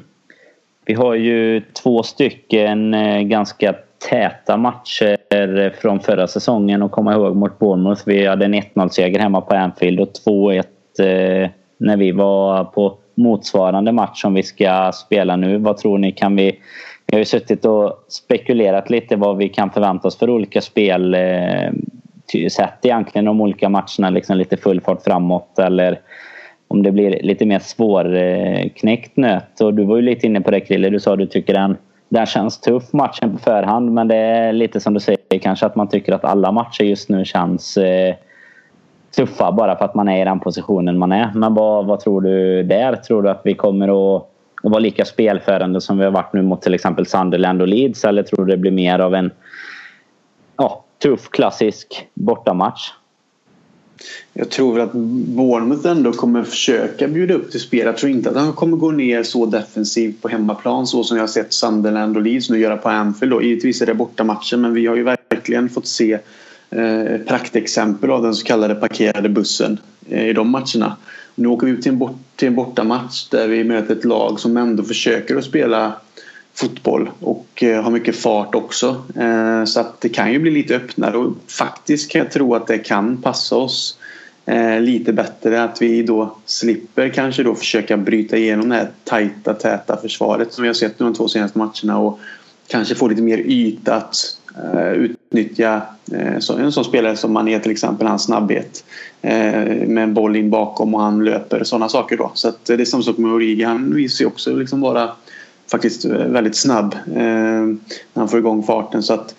Vi 0.84 0.94
har 0.94 1.14
ju 1.14 1.62
två 1.82 2.02
stycken 2.02 2.94
eh, 2.94 3.20
ganska 3.22 3.74
täta 4.10 4.56
matcher 4.56 5.16
från 5.80 6.00
förra 6.00 6.26
säsongen 6.26 6.82
att 6.82 6.90
komma 6.90 7.12
ihåg 7.12 7.36
mot 7.36 7.58
Bournemouth. 7.58 8.02
Vi 8.06 8.26
hade 8.26 8.44
en 8.44 8.54
1-0 8.54 8.88
seger 8.88 9.18
hemma 9.18 9.40
på 9.40 9.54
Anfield 9.54 10.00
och 10.00 10.12
2-1 10.26 10.64
när 11.78 11.96
vi 11.96 12.12
var 12.12 12.64
på 12.64 12.98
motsvarande 13.16 13.92
match 13.92 14.20
som 14.20 14.34
vi 14.34 14.42
ska 14.42 14.92
spela 14.92 15.36
nu. 15.36 15.58
Vad 15.58 15.76
tror 15.76 15.98
ni? 15.98 16.12
Kan 16.12 16.36
vi, 16.36 16.60
vi 17.06 17.14
har 17.14 17.18
ju 17.18 17.24
suttit 17.24 17.64
och 17.64 18.04
spekulerat 18.08 18.90
lite 18.90 19.16
vad 19.16 19.36
vi 19.36 19.48
kan 19.48 19.70
förvänta 19.70 20.08
oss 20.08 20.18
för 20.18 20.30
olika 20.30 20.60
spel. 20.60 21.14
Eh, 21.14 21.70
sett 22.50 22.84
egentligen 22.84 23.24
de 23.24 23.40
olika 23.40 23.68
matcherna, 23.68 24.10
liksom 24.10 24.36
lite 24.36 24.56
full 24.56 24.80
fart 24.80 25.02
framåt 25.02 25.58
eller 25.58 26.00
om 26.68 26.82
det 26.82 26.92
blir 26.92 27.22
lite 27.22 27.46
mer 27.46 27.58
svårknäckt 27.58 29.16
nöt. 29.16 29.60
Och 29.60 29.74
du 29.74 29.84
var 29.84 29.96
ju 29.96 30.02
lite 30.02 30.26
inne 30.26 30.40
på 30.40 30.50
det 30.50 30.60
Krille, 30.60 30.90
du 30.90 31.00
sa 31.00 31.12
att 31.12 31.18
du 31.18 31.26
tycker 31.26 31.54
den, 31.54 31.76
den 32.08 32.26
känns 32.26 32.60
tuff 32.60 32.92
matchen 32.92 33.32
på 33.32 33.38
förhand 33.38 33.92
men 33.92 34.08
det 34.08 34.16
är 34.16 34.52
lite 34.52 34.80
som 34.80 34.94
du 34.94 35.00
säger 35.00 35.38
kanske 35.40 35.66
att 35.66 35.76
man 35.76 35.88
tycker 35.88 36.12
att 36.12 36.24
alla 36.24 36.52
matcher 36.52 36.84
just 36.84 37.08
nu 37.08 37.24
känns 37.24 37.76
eh, 37.76 38.14
tuffa 39.16 39.52
bara 39.52 39.78
för 39.78 39.84
att 39.84 39.94
man 39.94 40.08
är 40.08 40.22
i 40.22 40.24
den 40.24 40.40
positionen 40.40 40.98
man 40.98 41.12
är. 41.12 41.32
Men 41.34 41.54
vad, 41.54 41.86
vad 41.86 42.00
tror 42.00 42.20
du 42.20 42.62
där? 42.62 42.96
Tror 42.96 43.22
du 43.22 43.30
att 43.30 43.40
vi 43.44 43.54
kommer 43.54 44.16
att, 44.16 44.22
att 44.62 44.70
vara 44.70 44.78
lika 44.78 45.04
spelförande 45.04 45.80
som 45.80 45.98
vi 45.98 46.04
har 46.04 46.10
varit 46.10 46.32
nu 46.32 46.42
mot 46.42 46.62
till 46.62 46.74
exempel 46.74 47.06
Sunderland 47.06 47.62
och 47.62 47.68
Leeds? 47.68 48.04
Eller 48.04 48.22
tror 48.22 48.44
du 48.44 48.52
det 48.52 48.58
blir 48.58 48.70
mer 48.70 48.98
av 48.98 49.14
en 49.14 49.30
ja, 50.56 50.84
tuff 51.02 51.28
klassisk 51.30 52.08
bortamatch? 52.14 52.90
Jag 54.32 54.50
tror 54.50 54.74
väl 54.74 54.82
att 54.82 54.92
Bournemouth 54.92 55.88
ändå 55.88 56.12
kommer 56.12 56.44
försöka 56.44 57.08
bjuda 57.08 57.34
upp 57.34 57.50
till 57.50 57.60
spel. 57.60 57.86
Jag 57.86 57.96
tror 57.96 58.12
inte 58.12 58.30
att 58.30 58.36
han 58.36 58.52
kommer 58.52 58.76
gå 58.76 58.90
ner 58.90 59.22
så 59.22 59.46
defensivt 59.46 60.22
på 60.22 60.28
hemmaplan 60.28 60.86
så 60.86 61.04
som 61.04 61.16
jag 61.16 61.22
har 61.22 61.28
sett 61.28 61.52
Sunderland 61.52 62.16
och 62.16 62.22
Leeds 62.22 62.50
nu 62.50 62.58
göra 62.58 62.76
på 62.76 62.88
Anfield. 62.88 63.32
Då. 63.32 63.42
Givetvis 63.42 63.82
är 63.82 63.86
det 63.86 63.94
bortamatchen 63.94 64.60
men 64.60 64.74
vi 64.74 64.86
har 64.86 64.96
ju 64.96 65.02
verkligen 65.02 65.68
fått 65.68 65.86
se 65.86 66.18
Eh, 66.70 67.14
ett 67.14 67.26
praktexempel 67.26 68.10
av 68.10 68.22
den 68.22 68.34
så 68.34 68.46
kallade 68.46 68.74
parkerade 68.74 69.28
bussen 69.28 69.78
eh, 70.08 70.28
i 70.28 70.32
de 70.32 70.50
matcherna. 70.50 70.96
Nu 71.34 71.48
åker 71.48 71.66
vi 71.66 71.72
ut 71.72 71.82
till 71.82 71.92
en, 71.92 71.98
bort, 71.98 72.16
till 72.36 72.48
en 72.48 72.54
bortamatch 72.54 73.28
där 73.28 73.48
vi 73.48 73.64
möter 73.64 73.96
ett 73.96 74.04
lag 74.04 74.40
som 74.40 74.56
ändå 74.56 74.82
försöker 74.82 75.36
att 75.36 75.44
spela 75.44 75.92
fotboll 76.54 77.10
och 77.20 77.62
eh, 77.62 77.82
har 77.82 77.90
mycket 77.90 78.16
fart 78.16 78.54
också. 78.54 79.02
Så 79.66 79.80
att 79.80 80.00
det 80.00 80.08
kan 80.08 80.32
ju 80.32 80.38
bli 80.38 80.50
lite 80.50 80.76
öppnare 80.76 81.16
och 81.16 81.34
faktiskt 81.48 82.10
kan 82.10 82.18
jag 82.18 82.30
tro 82.30 82.54
att 82.54 82.66
det 82.66 82.78
kan 82.78 83.22
passa 83.22 83.56
oss 83.56 83.98
lite 84.80 85.12
bättre. 85.12 85.62
Att 85.62 85.82
vi 85.82 86.02
då 86.02 86.36
slipper 86.44 87.08
kanske 87.08 87.42
då 87.42 87.54
försöka 87.54 87.96
bryta 87.96 88.36
igenom 88.36 88.68
det 88.68 88.74
här 88.74 88.90
tajta, 89.04 89.54
täta 89.54 89.96
försvaret 89.96 90.52
som 90.52 90.62
vi 90.62 90.68
har 90.68 90.74
sett 90.74 90.98
de 90.98 91.14
två 91.14 91.28
senaste 91.28 91.58
matcherna 91.58 91.98
och 91.98 92.18
kanske 92.66 92.94
få 92.94 93.08
lite 93.08 93.22
mer 93.22 93.38
yta 93.38 93.94
att 93.94 94.16
utnyttja 95.30 95.82
eh, 96.12 96.34
en 96.34 96.72
sån 96.72 96.84
spelare 96.84 97.16
som 97.16 97.32
man 97.32 97.48
är 97.48 97.58
till 97.58 97.70
exempel, 97.70 98.06
hans 98.06 98.24
snabbhet 98.24 98.84
eh, 99.22 99.86
med 99.86 99.98
en 99.98 100.14
boll 100.14 100.36
in 100.36 100.50
bakom 100.50 100.94
och 100.94 101.00
han 101.00 101.24
löper 101.24 101.64
sådana 101.64 101.88
saker 101.88 102.16
då. 102.16 102.30
Så 102.34 102.48
att 102.48 102.64
det 102.64 102.74
är 102.74 102.84
samma 102.84 103.02
sak 103.02 103.18
med 103.18 103.32
Origi. 103.32 103.62
Han 103.62 103.94
visar 103.94 104.22
ju 104.22 104.26
också 104.26 104.54
liksom 104.54 104.80
vara 104.80 105.10
faktiskt 105.70 106.04
eh, 106.04 106.12
väldigt 106.12 106.56
snabb 106.56 106.94
när 107.06 107.78
han 108.14 108.28
får 108.28 108.38
igång 108.38 108.62
farten. 108.62 109.02
Så 109.02 109.14
att 109.14 109.34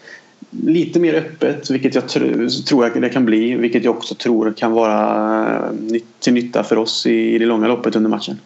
lite 0.50 1.00
mer 1.00 1.14
öppet, 1.14 1.70
vilket 1.70 1.96
jag 1.96 2.10
tr 2.10 2.48
tror 2.68 3.02
det 3.02 3.10
kan 3.10 3.26
bli. 3.26 3.56
Vilket 3.56 3.84
jag 3.84 3.98
också 3.98 4.16
tror 4.16 4.54
kan 4.58 4.72
vara 4.72 5.72
till 6.20 6.34
nytta 6.34 6.64
för 6.64 6.78
oss 6.78 7.06
i 7.06 7.38
det 7.38 7.46
långa 7.46 7.68
loppet 7.68 7.96
under 7.96 8.10
matchen. 8.10 8.40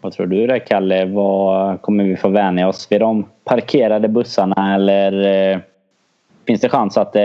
Vad 0.00 0.12
tror 0.12 0.26
du 0.26 0.46
där 0.46 0.58
Kalle? 0.58 1.04
Vad 1.04 1.82
kommer 1.82 2.04
vi 2.04 2.16
få 2.16 2.28
vänja 2.28 2.68
oss 2.68 2.86
vid 2.90 3.00
de 3.00 3.26
parkerade 3.44 4.08
bussarna 4.08 4.74
eller 4.74 5.62
finns 6.46 6.60
det 6.60 6.68
chans 6.68 6.96
att 6.96 7.16
eh, 7.16 7.22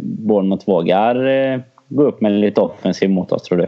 Bournemouth 0.00 0.68
vågar 0.68 1.26
eh, 1.26 1.60
gå 1.88 2.02
upp 2.02 2.20
med 2.20 2.32
lite 2.32 2.60
offensiv 2.60 3.10
mot 3.10 3.32
oss 3.32 3.42
tror 3.42 3.58
du? 3.58 3.66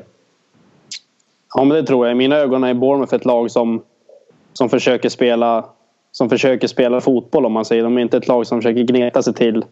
Ja 1.55 1.65
men 1.65 1.77
det 1.77 1.83
tror 1.83 2.07
jag. 2.07 2.13
I 2.13 2.15
mina 2.15 2.37
ögon 2.37 2.65
är 2.65 2.75
Bournemouth 2.75 3.15
ett 3.15 3.25
lag 3.25 3.51
som 3.51 3.83
som 4.53 4.69
försöker 4.69 5.09
spela 5.09 5.65
som 6.13 6.29
försöker 6.29 6.69
spela 6.69 7.01
fotboll 7.01 7.47
om 7.47 7.53
man 7.53 7.65
säger. 7.65 7.83
De 7.83 7.99
är 7.99 8.03
inte 8.03 8.17
ett 8.17 8.29
lag 8.29 8.47
som 8.47 8.59
försöker 8.59 8.83
gneta 8.83 9.23
sig 9.23 9.35
till 9.35 9.65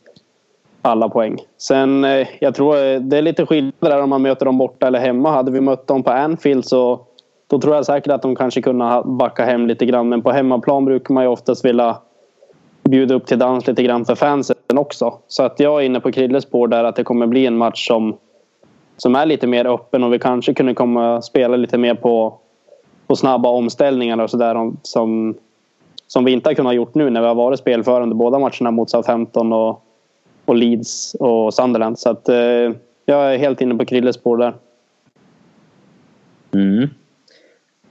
alla 0.82 1.08
poäng. 1.08 1.38
Sen 1.58 2.04
eh, 2.04 2.26
jag 2.40 2.54
tror 2.54 2.76
eh, 2.76 3.00
det 3.00 3.18
är 3.18 3.22
lite 3.22 3.46
skillnad 3.46 3.72
där 3.80 4.02
om 4.02 4.10
man 4.10 4.22
möter 4.22 4.46
dem 4.46 4.58
borta 4.58 4.87
eller 4.87 4.98
hemma. 4.98 5.30
Hade 5.30 5.50
vi 5.50 5.60
mött 5.60 5.87
dem 5.87 6.02
på 6.02 6.10
Anfield 6.10 6.64
så 6.64 7.00
då 7.46 7.60
tror 7.60 7.74
jag 7.74 7.87
säkert 7.87 8.12
att 8.12 8.22
de 8.22 8.37
kanske 8.37 8.62
kunde 8.62 9.02
backa 9.04 9.44
hem 9.44 9.66
lite 9.66 9.87
grann. 9.87 10.08
Men 10.08 10.22
på 10.22 10.30
hemmaplan 10.30 10.84
brukar 10.84 11.14
man 11.14 11.24
ju 11.24 11.28
oftast 11.28 11.64
vilja 11.64 11.96
bjuda 12.82 13.14
upp 13.14 13.26
till 13.26 13.38
dans 13.38 13.66
lite 13.66 13.82
grann 13.82 14.04
för 14.04 14.14
fansen 14.74 14.78
också. 14.78 15.18
Så 15.28 15.42
att 15.42 15.60
jag 15.60 15.80
är 15.80 15.87
inne 15.87 16.00
på 16.00 16.12
Krilles 16.12 16.44
spår 16.44 16.68
där 16.68 16.84
att 16.84 16.96
det 16.96 17.04
kommer 17.04 17.26
bli 17.26 17.46
en 17.46 17.56
match 17.56 17.88
som, 17.88 18.16
som 18.96 19.14
är 19.14 19.26
lite 19.26 19.46
mer 19.46 19.66
öppen 19.66 20.04
och 20.04 20.12
vi 20.12 20.18
kanske 20.18 20.54
kunde 20.54 20.74
komma 20.74 21.22
spela 21.22 21.56
lite 21.56 21.78
mer 21.78 21.94
på 21.94 22.38
på 23.06 23.16
snabba 23.16 23.48
omställningar 23.48 24.22
och 24.22 24.30
sådär 24.30 24.72
som, 24.82 25.34
som 26.06 26.24
vi 26.24 26.32
inte 26.32 26.48
har 26.48 26.54
kunnat 26.54 26.74
gjort 26.74 26.94
nu 26.94 27.10
när 27.10 27.20
vi 27.20 27.26
har 27.26 27.34
varit 27.34 27.58
spelförande 27.58 28.14
båda 28.14 28.38
matcherna 28.38 28.70
mot 28.70 28.90
Southampton 28.90 29.52
och, 29.52 29.82
och 30.46 30.54
Leeds 30.54 31.14
och 31.20 31.54
Sunderland. 31.54 31.98
Så 31.98 32.10
att, 32.10 32.28
eh, 32.28 32.72
jag 33.06 33.34
är 33.34 33.38
helt 33.38 33.60
inne 33.60 33.74
på 33.74 33.84
Krilles 33.84 34.16
spår 34.16 34.37
där. 34.37 34.54
Mm. 36.54 36.88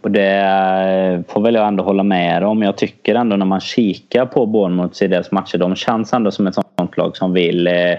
Och 0.03 0.11
det 0.11 1.23
får 1.27 1.41
väl 1.41 1.55
jag 1.55 1.67
ändå 1.67 1.83
hålla 1.83 2.03
med 2.03 2.43
om. 2.43 2.61
Jag 2.61 2.77
tycker 2.77 3.15
ändå 3.15 3.35
när 3.35 3.45
man 3.45 3.59
kikar 3.59 4.25
på 4.25 4.45
Bournemouth 4.45 5.03
i 5.03 5.07
deras 5.07 5.31
matcher, 5.31 5.57
de 5.57 5.75
känns 5.75 6.13
ändå 6.13 6.31
som 6.31 6.47
ett 6.47 6.55
sånt 6.55 6.97
lag 6.97 7.17
som 7.17 7.33
vill, 7.33 7.67
eh, 7.67 7.97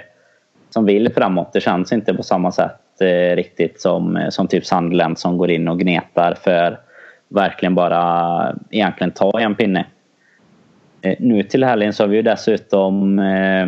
som 0.71 0.85
vill 0.85 1.13
framåt. 1.13 1.53
Det 1.53 1.61
känns 1.61 1.93
inte 1.93 2.15
på 2.15 2.23
samma 2.23 2.53
sätt 2.53 3.01
eh, 3.01 3.37
riktigt 3.37 3.81
som, 3.81 4.17
eh, 4.17 4.29
som 4.29 4.49
typ 4.49 4.67
Sunderland 4.67 5.19
som 5.19 5.39
går 5.39 5.51
in 5.51 5.69
och 5.69 5.81
gnetar 5.81 6.35
för 6.35 6.79
verkligen 7.29 7.75
bara 7.75 8.55
egentligen 8.71 9.11
ta 9.11 9.41
en 9.41 9.55
pinne. 9.55 9.87
Nu 11.19 11.43
till 11.43 11.65
helgen 11.65 11.93
så 11.93 12.03
har 12.03 12.09
vi 12.09 12.17
ju 12.17 12.23
dessutom 12.23 13.19
eh, 13.19 13.67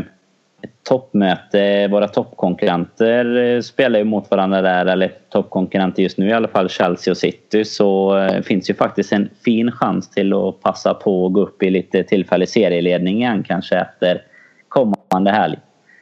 toppmöte. 0.82 1.88
Våra 1.88 2.08
toppkonkurrenter 2.08 3.36
eh, 3.36 3.60
spelar 3.60 3.98
ju 3.98 4.04
mot 4.04 4.30
varandra 4.30 4.62
där, 4.62 4.86
eller 4.86 5.12
toppkonkurrenter 5.30 6.02
just 6.02 6.18
nu 6.18 6.28
i 6.28 6.32
alla 6.32 6.48
fall, 6.48 6.68
Chelsea 6.68 7.10
och 7.10 7.16
City. 7.16 7.64
Så 7.64 8.14
det 8.14 8.42
finns 8.42 8.70
ju 8.70 8.74
faktiskt 8.74 9.12
en 9.12 9.30
fin 9.44 9.72
chans 9.72 10.10
till 10.10 10.32
att 10.32 10.62
passa 10.62 10.94
på 10.94 11.26
att 11.26 11.32
gå 11.32 11.40
upp 11.40 11.62
i 11.62 11.70
lite 11.70 12.02
tillfällig 12.02 12.48
serieledning 12.48 13.16
igen 13.16 13.44
kanske 13.48 13.76
efter 13.76 14.22
kommande 14.68 15.30
helg. 15.30 15.56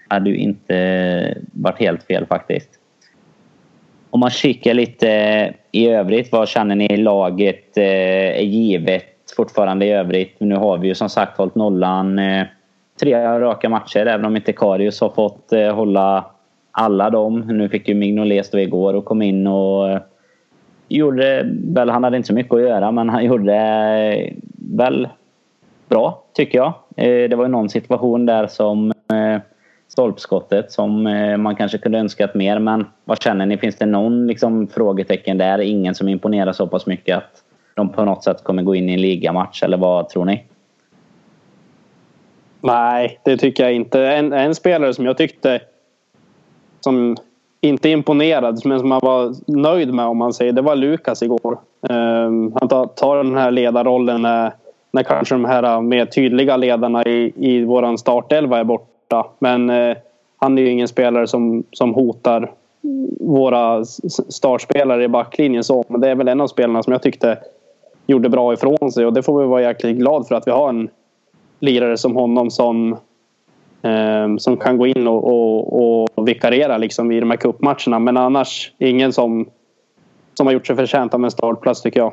Det 0.09 0.15
hade 0.15 0.31
ju 0.31 0.37
inte 0.37 0.77
eh, 0.77 1.43
varit 1.53 1.79
helt 1.79 2.03
fel 2.03 2.27
faktiskt. 2.27 2.69
Om 4.11 4.21
man 4.21 4.31
kikar 4.31 4.75
lite 4.75 5.09
i 5.73 5.89
övrigt, 5.89 6.33
vad 6.33 6.49
känner 6.49 6.75
ni 6.75 6.97
laget 6.97 7.79
är 7.79 8.43
givet 8.43 9.05
fortfarande 9.37 9.87
i 9.87 9.91
övrigt? 9.91 10.41
Nu 10.41 10.55
har 10.55 10.79
vi 10.79 10.89
ju 10.89 10.95
som 10.95 11.09
sagt 11.09 11.39
hållit 11.39 11.55
nollan 11.55 12.19
tre 13.05 13.41
raka 13.41 13.69
matcher 13.69 14.07
även 14.07 14.25
om 14.25 14.37
inte 14.37 14.53
Karius 14.53 15.01
har 15.01 15.09
fått 15.09 15.53
eh, 15.53 15.75
hålla 15.75 16.25
alla 16.71 17.11
dem. 17.11 17.41
Nu 17.41 17.69
fick 17.69 17.89
ju 17.89 17.95
Mignolet 17.95 18.47
stå 18.47 18.59
igår 18.59 18.95
och 18.95 19.05
kom 19.05 19.23
in 19.23 19.47
och 19.47 19.91
eh, 19.91 20.01
gjorde 20.89 21.47
väl, 21.75 21.91
han 21.91 22.05
hade 22.05 22.17
inte 22.17 22.27
så 22.27 22.35
mycket 22.35 22.55
att 22.55 22.61
göra 22.61 22.93
men 22.93 23.09
han 23.09 23.25
gjorde 23.25 23.55
eh, 23.55 24.33
väl 24.77 25.09
bra 25.89 26.25
tycker 26.33 26.59
jag. 26.59 26.73
Eh, 26.97 27.29
det 27.29 27.37
var 27.37 27.45
ju 27.45 27.51
någon 27.51 27.69
situation 27.69 28.27
där 28.27 28.47
som 28.47 28.93
stolpskottet 29.89 30.73
som 30.73 31.07
eh, 31.07 31.37
man 31.37 31.57
kanske 31.57 31.79
kunde 31.79 31.99
önskat 31.99 32.35
mer. 32.35 32.59
Men 32.59 32.87
vad 33.05 33.23
känner 33.23 33.47
ni? 33.47 33.57
Finns 33.57 33.77
det 33.77 33.87
någon 33.87 34.27
liksom, 34.27 34.67
frågetecken 34.67 35.39
där? 35.39 35.59
Ingen 35.59 35.95
som 35.95 36.09
imponerar 36.09 36.53
så 36.53 36.67
pass 36.67 36.87
mycket 36.87 37.17
att 37.17 37.43
de 37.75 37.89
på 37.89 38.05
något 38.05 38.25
sätt 38.25 38.45
kommer 38.45 38.63
gå 38.63 38.75
in 38.75 38.89
i 38.89 38.93
en 38.93 39.01
ligamatch? 39.01 39.63
Eller 39.63 39.77
vad 39.77 40.09
tror 40.09 40.25
ni? 40.25 40.45
Nej, 42.65 43.19
det 43.25 43.37
tycker 43.37 43.65
jag 43.65 43.73
inte. 43.73 44.07
En, 44.07 44.33
en 44.33 44.55
spelare 44.55 44.95
som 44.95 45.07
jag 45.07 45.17
tyckte 45.17 45.61
som 46.81 47.17
inte 47.61 47.89
imponerad 47.89 48.61
men 48.65 48.81
som 48.81 48.89
man 48.89 49.01
var 49.03 49.35
nöjd 49.47 49.95
med 49.95 50.07
om 50.07 50.17
man 50.17 50.33
säger 50.33 50.53
det 50.53 50.63
var 50.63 50.77
Lukas 50.77 51.23
igår. 51.23 51.59
Um, 51.81 52.53
han 52.61 52.69
tar, 52.69 52.87
tar 52.87 53.17
den 53.17 53.37
här 53.37 53.51
ledarrollen 53.51 54.23
när, 54.23 54.53
när 54.91 55.03
kanske 55.03 55.35
de 55.35 55.45
här 55.45 55.63
äh, 55.63 55.81
mer 55.81 56.07
tydliga 56.07 56.57
ledarna 56.57 57.05
i, 57.05 57.33
i 57.37 57.65
våran 57.65 57.99
startelva 57.99 58.59
är 58.59 58.65
borta. 58.65 59.27
Men 59.39 59.71
uh, 59.71 59.97
han 60.37 60.59
är 60.59 60.63
ju 60.63 60.69
ingen 60.69 60.89
spelare 60.89 61.27
som, 61.27 61.65
som 61.71 61.95
hotar 61.95 62.51
våra 63.21 63.85
startspelare 64.29 65.05
i 65.05 65.09
backlinjen 65.09 65.65
så. 65.65 65.85
Men 65.89 66.01
det 66.01 66.09
är 66.09 66.15
väl 66.15 66.29
en 66.29 66.41
av 66.41 66.47
spelarna 66.47 66.83
som 66.83 66.93
jag 66.93 67.03
tyckte 67.03 67.39
gjorde 68.07 68.29
bra 68.29 68.53
ifrån 68.53 68.93
sig 68.93 69.07
och 69.07 69.13
det 69.13 69.23
får 69.23 69.41
vi 69.41 69.47
vara 69.47 69.63
jäkligt 69.63 69.97
glad 69.97 70.29
för 70.29 70.35
att 70.35 70.47
vi 70.47 70.51
har 70.51 70.69
en 70.69 70.89
lirare 71.61 71.97
som 71.97 72.17
honom 72.17 72.51
som 72.51 72.93
eh, 73.83 74.37
som 74.39 74.57
kan 74.57 74.79
gå 74.79 74.87
in 74.87 75.09
och, 75.09 75.25
och, 75.25 76.19
och 76.19 76.29
vikariera 76.29 76.79
liksom 76.79 77.13
i 77.13 77.21
de 77.21 77.31
här 77.31 77.37
cupmatcherna. 77.37 77.99
Men 77.99 78.17
annars 78.17 78.73
ingen 78.79 79.13
som, 79.13 79.49
som 80.35 80.47
har 80.47 80.55
gjort 80.55 80.67
sig 80.67 80.77
förtjänt 80.77 81.15
av 81.15 81.25
en 81.25 81.31
startplats 81.31 81.83
tycker 81.83 82.01
jag. 82.01 82.13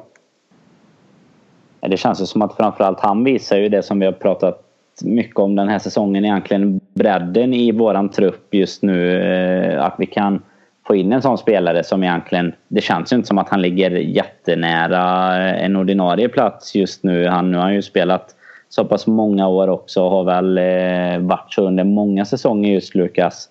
Det 1.90 1.98
känns 1.98 2.22
ju 2.22 2.26
som 2.26 2.42
att 2.42 2.56
framförallt 2.56 3.00
han 3.00 3.24
visar 3.24 3.58
ju 3.58 3.70
det 3.70 3.84
som 3.84 4.00
vi 4.00 4.06
har 4.06 4.14
pratat 4.14 4.64
mycket 5.04 5.40
om 5.40 5.56
den 5.56 5.68
här 5.68 5.80
säsongen 5.80 6.26
egentligen 6.26 6.80
bredden 6.94 7.54
i 7.54 7.72
våran 7.72 8.10
trupp 8.10 8.54
just 8.54 8.84
nu. 8.84 9.22
Eh, 9.22 9.86
att 9.86 9.96
vi 9.98 10.06
kan 10.06 10.42
få 10.88 10.96
in 10.96 11.14
en 11.14 11.22
sån 11.22 11.38
spelare 11.38 11.84
som 11.84 12.04
egentligen... 12.04 12.54
Det 12.68 12.82
känns 12.82 13.14
ju 13.14 13.16
inte 13.16 13.28
som 13.28 13.38
att 13.38 13.50
han 13.50 13.62
ligger 13.62 13.92
jättenära 13.92 15.34
en 15.54 15.76
ordinarie 15.76 16.30
plats 16.30 16.76
just 16.76 17.04
nu. 17.04 17.28
Han, 17.28 17.52
nu 17.52 17.58
har 17.58 17.64
han 17.64 17.76
ju 17.76 17.82
spelat 17.82 18.36
så 18.72 18.86
pass 18.86 19.08
många 19.08 19.48
år 19.48 19.68
också 19.68 20.04
och 20.04 20.12
har 20.12 20.24
väl 20.24 20.58
eh, 20.58 21.28
varit 21.28 21.54
så 21.54 21.68
under 21.68 21.84
många 21.84 22.26
säsonger 22.26 22.74
just 22.74 22.96
Lukas. 22.96 23.50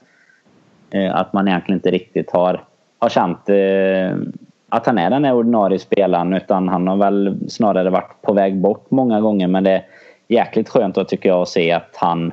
Eh, 0.90 1.14
att 1.14 1.32
man 1.32 1.48
egentligen 1.48 1.78
inte 1.78 1.90
riktigt 1.90 2.30
har, 2.30 2.64
har 2.98 3.08
känt 3.08 3.48
eh, 3.48 4.18
att 4.68 4.86
han 4.86 4.98
är 4.98 5.10
den 5.10 5.24
här 5.24 5.34
ordinarie 5.34 5.78
spelaren 5.78 6.32
utan 6.32 6.68
han 6.68 6.88
har 6.88 6.96
väl 6.96 7.38
snarare 7.48 7.90
varit 7.90 8.22
på 8.22 8.32
väg 8.32 8.56
bort 8.56 8.90
många 8.90 9.20
gånger 9.20 9.48
men 9.48 9.64
det 9.64 9.70
är 9.70 9.84
jäkligt 10.28 10.68
skönt 10.68 10.94
då 10.94 11.04
tycker 11.04 11.28
jag 11.28 11.42
att 11.42 11.48
se 11.48 11.72
att 11.72 11.96
han 11.96 12.32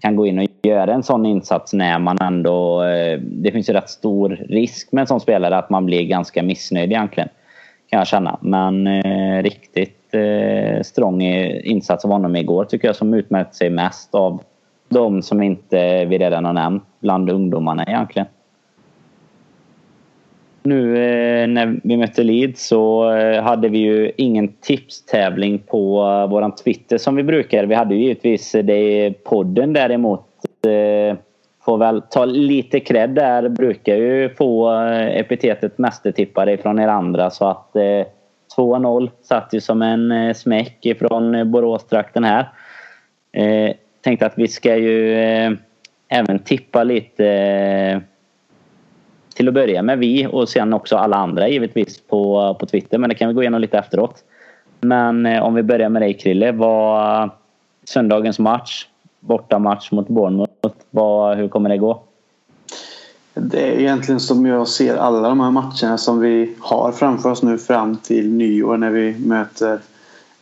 kan 0.00 0.16
gå 0.16 0.26
in 0.26 0.38
och 0.38 0.46
göra 0.62 0.92
en 0.92 1.02
sån 1.02 1.26
insats 1.26 1.72
när 1.72 1.98
man 1.98 2.18
ändå... 2.20 2.82
Eh, 2.82 3.18
det 3.20 3.52
finns 3.52 3.68
ju 3.68 3.72
rätt 3.72 3.90
stor 3.90 4.28
risk 4.48 4.92
med 4.92 5.00
en 5.00 5.06
sån 5.06 5.20
spelare 5.20 5.58
att 5.58 5.70
man 5.70 5.86
blir 5.86 6.02
ganska 6.02 6.42
missnöjd 6.42 6.92
egentligen. 6.92 7.28
kan 7.90 7.98
jag 7.98 8.06
känna. 8.06 8.38
Men 8.40 8.86
eh, 8.86 9.42
riktigt 9.42 9.97
eh, 10.14 10.82
strong 10.82 11.22
insats 11.22 12.04
av 12.04 12.10
honom 12.10 12.36
igår 12.36 12.64
tycker 12.64 12.88
jag 12.88 12.96
som 12.96 13.14
utmärkt 13.14 13.54
sig 13.54 13.70
mest 13.70 14.14
av 14.14 14.42
de 14.88 15.22
som 15.22 15.42
inte 15.42 16.04
vi 16.04 16.18
redan 16.18 16.44
har 16.44 16.52
nämnt 16.52 16.84
bland 17.00 17.30
ungdomarna 17.30 17.84
egentligen. 17.84 18.28
Nu 20.62 20.96
eh, 20.96 21.48
när 21.48 21.80
vi 21.84 21.96
mötte 21.96 22.22
Leeds 22.22 22.68
så 22.68 23.12
eh, 23.12 23.42
hade 23.42 23.68
vi 23.68 23.78
ju 23.78 24.12
ingen 24.16 24.48
tipstävling 24.48 25.58
på 25.58 26.02
eh, 26.02 26.30
våran 26.30 26.54
Twitter 26.54 26.98
som 26.98 27.16
vi 27.16 27.22
brukar. 27.22 27.64
Vi 27.64 27.74
hade 27.74 27.94
ju 27.94 28.00
givetvis 28.02 28.54
eh, 28.54 28.64
det 28.64 29.10
podden 29.24 29.72
däremot. 29.72 30.26
Eh, 30.66 31.16
får 31.64 31.78
väl 31.78 32.02
ta 32.02 32.24
lite 32.24 32.80
cred 32.80 33.10
där. 33.10 33.48
Brukar 33.48 33.94
ju 33.94 34.28
få 34.28 34.72
eh, 34.72 35.18
epitetet 35.20 35.78
mästertippare 35.78 36.56
från 36.56 36.78
er 36.78 36.88
andra 36.88 37.30
så 37.30 37.44
att 37.44 37.76
eh, 37.76 38.06
2-0 38.58 39.10
satt 39.22 39.52
ju 39.52 39.60
som 39.60 39.82
en 39.82 40.12
eh, 40.12 40.34
smäck 40.34 40.86
ifrån 40.86 41.34
eh, 41.34 41.44
Boråstrakten 41.44 42.24
här. 42.24 42.48
Eh, 43.32 43.74
tänkte 44.00 44.26
att 44.26 44.38
vi 44.38 44.48
ska 44.48 44.76
ju 44.76 45.14
eh, 45.14 45.52
även 46.08 46.38
tippa 46.38 46.84
lite 46.84 47.26
eh, 47.26 48.00
till 49.34 49.48
att 49.48 49.54
börja 49.54 49.82
med 49.82 49.98
vi 49.98 50.26
och 50.26 50.48
sen 50.48 50.72
också 50.72 50.96
alla 50.96 51.16
andra 51.16 51.48
givetvis 51.48 52.00
på, 52.00 52.54
på 52.60 52.66
Twitter 52.66 52.98
men 52.98 53.08
det 53.08 53.14
kan 53.14 53.28
vi 53.28 53.34
gå 53.34 53.42
igenom 53.42 53.60
lite 53.60 53.78
efteråt. 53.78 54.24
Men 54.80 55.26
eh, 55.26 55.42
om 55.42 55.54
vi 55.54 55.62
börjar 55.62 55.88
med 55.88 56.02
dig 56.02 56.14
Krille. 56.14 56.52
Vad 56.52 57.30
söndagens 57.84 58.38
match 58.38 58.86
bortamatch 59.20 59.92
mot 59.92 60.08
Bournemouth. 60.08 60.76
Vad, 60.90 61.36
hur 61.36 61.48
kommer 61.48 61.70
det 61.70 61.78
gå? 61.78 62.02
Det 63.40 63.60
är 63.60 63.80
egentligen 63.80 64.20
som 64.20 64.46
jag 64.46 64.68
ser 64.68 64.96
alla 64.96 65.28
de 65.28 65.40
här 65.40 65.50
matcherna 65.50 65.98
som 65.98 66.20
vi 66.20 66.54
har 66.58 66.92
framför 66.92 67.30
oss 67.30 67.42
nu 67.42 67.58
fram 67.58 67.96
till 67.96 68.32
nyår 68.32 68.76
när 68.76 68.90
vi 68.90 69.16
möter 69.18 69.80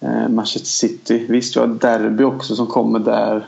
eh, 0.01 0.29
Manchester 0.29 0.69
City. 0.69 1.27
Visst, 1.29 1.57
vi 1.57 1.61
har 1.61 1.67
derby 1.67 2.25
också 2.25 2.57
som 2.57 2.67
kommer 2.67 2.99
där 2.99 3.47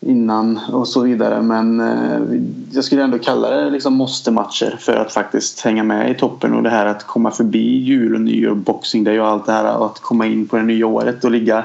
innan 0.00 0.60
och 0.72 0.88
så 0.88 1.00
vidare. 1.00 1.42
Men 1.42 1.80
eh, 1.80 2.40
jag 2.72 2.84
skulle 2.84 3.02
ändå 3.02 3.18
kalla 3.18 3.50
det 3.50 3.70
liksom 3.70 3.94
måste-matcher 3.94 4.76
för 4.80 4.96
att 4.96 5.12
faktiskt 5.12 5.60
hänga 5.60 5.84
med 5.84 6.10
i 6.10 6.14
toppen. 6.14 6.54
Och 6.54 6.62
det 6.62 6.70
här 6.70 6.86
att 6.86 7.06
komma 7.06 7.30
förbi 7.30 7.78
jul 7.78 8.14
och 8.14 8.20
nyår, 8.20 8.54
boxing 8.54 9.04
day 9.04 9.20
och 9.20 9.28
allt 9.28 9.46
det 9.46 9.52
här 9.52 9.76
och 9.76 9.86
att 9.86 10.00
komma 10.00 10.26
in 10.26 10.48
på 10.48 10.56
det 10.56 10.62
nya 10.62 10.86
året 10.86 11.24
och 11.24 11.30
ligga 11.30 11.64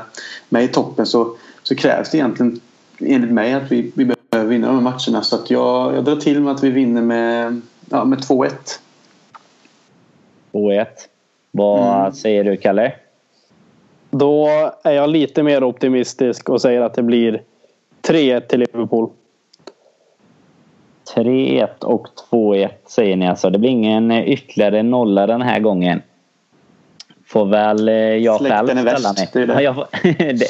med 0.50 0.64
i 0.64 0.68
toppen 0.68 1.06
så, 1.06 1.36
så 1.64 1.76
krävs 1.76 2.12
det 2.12 2.18
egentligen 2.18 2.60
enligt 3.00 3.32
mig 3.32 3.54
att 3.54 3.72
vi, 3.72 3.92
vi 3.96 4.06
behöver 4.06 4.17
vinna 4.44 4.68
de 4.68 4.76
här 4.76 4.84
matcherna. 4.84 5.24
Så 5.24 5.36
att 5.36 5.50
jag, 5.52 5.96
jag 5.96 6.04
drar 6.04 6.16
till 6.16 6.42
med 6.42 6.54
att 6.54 6.64
vi 6.64 6.70
vinner 6.70 7.02
med, 7.02 7.62
ja, 7.90 8.06
med 8.06 8.20
2-1. 8.20 8.52
2-1. 10.52 10.86
Vad 11.52 12.00
mm. 12.00 12.14
säger 12.14 12.44
du, 12.44 12.58
Kalle? 12.58 12.94
Då 14.10 14.50
är 14.84 14.92
jag 14.92 15.10
lite 15.10 15.44
mer 15.44 15.64
optimistisk 15.64 16.50
och 16.50 16.62
säger 16.62 16.82
att 16.82 16.94
det 16.94 17.04
blir 17.04 17.42
3-1 18.02 18.40
till 18.40 18.60
Liverpool. 18.60 19.10
3-1 21.16 21.84
och 21.84 22.08
2-1 22.32 22.70
säger 22.88 23.16
ni 23.16 23.28
alltså. 23.28 23.50
Det 23.50 23.60
blir 23.60 23.70
ingen 23.70 24.12
ytterligare 24.12 24.84
nolla 24.84 25.28
den 25.28 25.42
här 25.42 25.60
gången 25.60 26.02
får 27.28 27.46
väl 27.46 27.90
eh, 27.90 27.96
jag 27.96 28.40
Släkten 28.40 28.68
själv 28.68 28.98
ställa 28.98 29.14
mig. 29.14 29.30
Det 29.34 29.40
är, 29.40 29.48
det. 29.48 29.62
Ja, 29.62 29.74
får, 29.74 29.88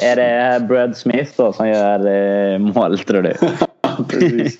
är 0.04 0.16
det 0.16 0.66
Brad 0.66 0.96
Smith 0.96 1.32
då 1.36 1.52
som 1.52 1.68
gör 1.68 2.06
eh, 2.52 2.58
mål 2.58 2.98
tror 2.98 3.22
du? 3.22 3.34
Precis. 4.08 4.58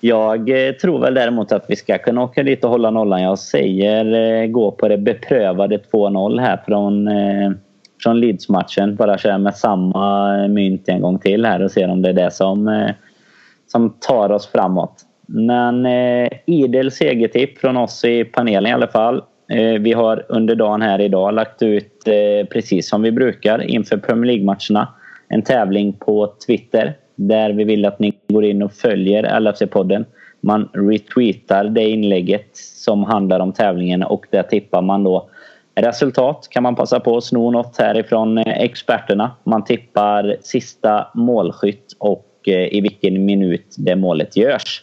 Jag 0.00 0.68
eh, 0.68 0.72
tror 0.72 0.98
väl 0.98 1.14
däremot 1.14 1.52
att 1.52 1.64
vi 1.68 1.76
ska 1.76 1.98
kunna 1.98 2.22
åka 2.22 2.42
dit 2.42 2.64
och 2.64 2.70
hålla 2.70 2.90
nollan. 2.90 3.22
Jag 3.22 3.38
säger 3.38 4.14
eh, 4.42 4.46
gå 4.46 4.70
på 4.70 4.88
det 4.88 4.98
beprövade 4.98 5.78
2-0 5.92 6.40
här 6.40 6.62
från, 6.66 7.08
eh, 7.08 7.50
från 8.02 8.20
Leeds-matchen. 8.20 8.96
Bara 8.96 9.18
köra 9.18 9.38
med 9.38 9.56
samma 9.56 10.48
mynt 10.48 10.88
en 10.88 11.00
gång 11.00 11.18
till 11.18 11.44
här 11.44 11.62
och 11.62 11.70
se 11.70 11.86
om 11.86 12.02
det 12.02 12.08
är 12.08 12.12
det 12.12 12.30
som, 12.30 12.90
som 13.66 13.96
tar 14.00 14.32
oss 14.32 14.46
framåt. 14.46 15.04
Men 15.26 15.86
eh, 15.86 16.28
idel 16.46 16.90
segertipp 16.90 17.58
från 17.58 17.76
oss 17.76 18.04
i 18.04 18.24
panelen 18.24 18.70
i 18.70 18.74
alla 18.74 18.88
fall. 18.88 19.22
Eh, 19.48 19.80
vi 19.80 19.92
har 19.92 20.26
under 20.28 20.54
dagen 20.54 20.82
här 20.82 21.00
idag 21.00 21.34
lagt 21.34 21.62
ut, 21.62 22.08
eh, 22.08 22.46
precis 22.48 22.88
som 22.88 23.02
vi 23.02 23.12
brukar 23.12 23.62
inför 23.62 23.96
Premier 23.96 24.26
League-matcherna, 24.26 24.88
en 25.28 25.42
tävling 25.42 25.92
på 25.92 26.34
Twitter 26.46 26.96
där 27.14 27.50
vi 27.50 27.64
vill 27.64 27.84
att 27.84 27.98
ni 27.98 28.12
går 28.28 28.44
in 28.44 28.62
och 28.62 28.72
följer 28.72 29.40
LFC-podden. 29.40 30.04
Man 30.40 30.68
retweetar 30.72 31.64
det 31.64 31.88
inlägget 31.88 32.56
som 32.56 33.04
handlar 33.04 33.40
om 33.40 33.52
tävlingen 33.52 34.02
och 34.02 34.26
där 34.30 34.42
tippar 34.42 34.82
man 34.82 35.04
då 35.04 35.28
resultat. 35.74 36.46
Kan 36.50 36.62
man 36.62 36.74
passa 36.74 37.00
på 37.00 37.16
att 37.16 37.24
sno 37.24 37.50
något 37.50 37.78
härifrån 37.78 38.38
eh, 38.38 38.60
experterna. 38.60 39.30
Man 39.44 39.64
tippar 39.64 40.36
sista 40.42 41.06
målskytt 41.14 41.96
och 41.98 42.30
i 42.46 42.80
vilken 42.80 43.24
minut 43.24 43.74
det 43.78 43.96
målet 43.96 44.36
görs. 44.36 44.82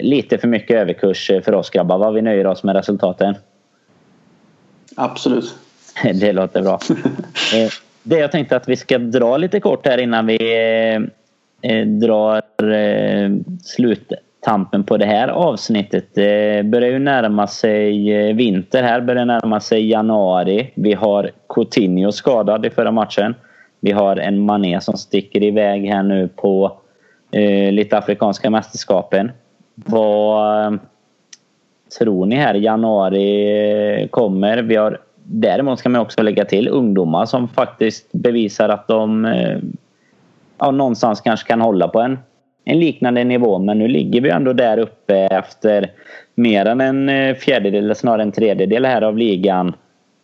Lite 0.00 0.38
för 0.38 0.48
mycket 0.48 0.76
överkurs 0.76 1.30
för 1.44 1.54
oss 1.54 1.70
grabbar. 1.70 1.98
Vad 1.98 2.14
vi 2.14 2.22
nöjer 2.22 2.46
oss 2.46 2.62
med 2.62 2.76
resultaten. 2.76 3.34
Absolut. 4.96 5.54
Det 6.14 6.32
låter 6.32 6.62
bra. 6.62 6.78
Eh, 7.54 7.70
det 8.02 8.18
jag 8.18 8.32
tänkte 8.32 8.56
att 8.56 8.68
vi 8.68 8.76
ska 8.76 8.98
dra 8.98 9.36
lite 9.36 9.60
kort 9.60 9.86
här 9.86 9.98
innan 9.98 10.26
vi 10.26 10.34
eh, 10.34 11.00
Eh, 11.64 11.86
drar 11.86 12.42
eh, 12.72 13.30
sluttampen 13.62 14.84
på 14.84 14.96
det 14.96 15.06
här 15.06 15.28
avsnittet. 15.28 16.04
Det 16.14 16.66
börjar 16.66 16.90
ju 16.90 16.98
närma 16.98 17.46
sig 17.46 18.12
eh, 18.12 18.34
vinter 18.34 18.82
här, 18.82 19.00
börjar 19.00 19.24
närma 19.24 19.60
sig 19.60 19.90
januari. 19.90 20.70
Vi 20.74 20.92
har 20.92 21.30
Coutinho 21.48 22.12
skadad 22.12 22.66
i 22.66 22.70
förra 22.70 22.90
matchen. 22.90 23.34
Vi 23.80 23.92
har 23.92 24.16
en 24.16 24.40
Mané 24.40 24.80
som 24.80 24.96
sticker 24.96 25.42
iväg 25.42 25.88
här 25.88 26.02
nu 26.02 26.28
på 26.28 26.72
lite 27.70 27.98
afrikanska 27.98 28.50
mästerskapen. 28.50 29.32
Vad 29.74 30.78
tror 31.98 32.26
ni 32.26 32.36
här 32.36 32.54
januari 32.54 34.08
kommer? 34.10 34.62
Vi 34.62 34.76
har, 34.76 34.98
däremot 35.24 35.78
ska 35.78 35.88
man 35.88 36.00
också 36.00 36.22
lägga 36.22 36.44
till 36.44 36.68
ungdomar 36.68 37.26
som 37.26 37.48
faktiskt 37.48 38.12
bevisar 38.12 38.68
att 38.68 38.88
de 38.88 39.24
eh, 39.24 39.58
ja, 40.58 40.70
någonstans 40.70 41.20
kanske 41.20 41.48
kan 41.48 41.60
hålla 41.60 41.88
på 41.88 42.00
en, 42.00 42.18
en 42.64 42.80
liknande 42.80 43.24
nivå. 43.24 43.58
Men 43.58 43.78
nu 43.78 43.88
ligger 43.88 44.20
vi 44.20 44.30
ändå 44.30 44.52
där 44.52 44.78
uppe 44.78 45.14
efter 45.14 45.90
mer 46.34 46.66
än 46.66 46.80
en 46.80 47.08
eh, 47.08 47.34
fjärdedel, 47.34 47.84
eller 47.84 47.94
snarare 47.94 48.22
en 48.22 48.32
tredjedel 48.32 48.84
här 48.84 49.02
av 49.02 49.18
ligan. 49.18 49.74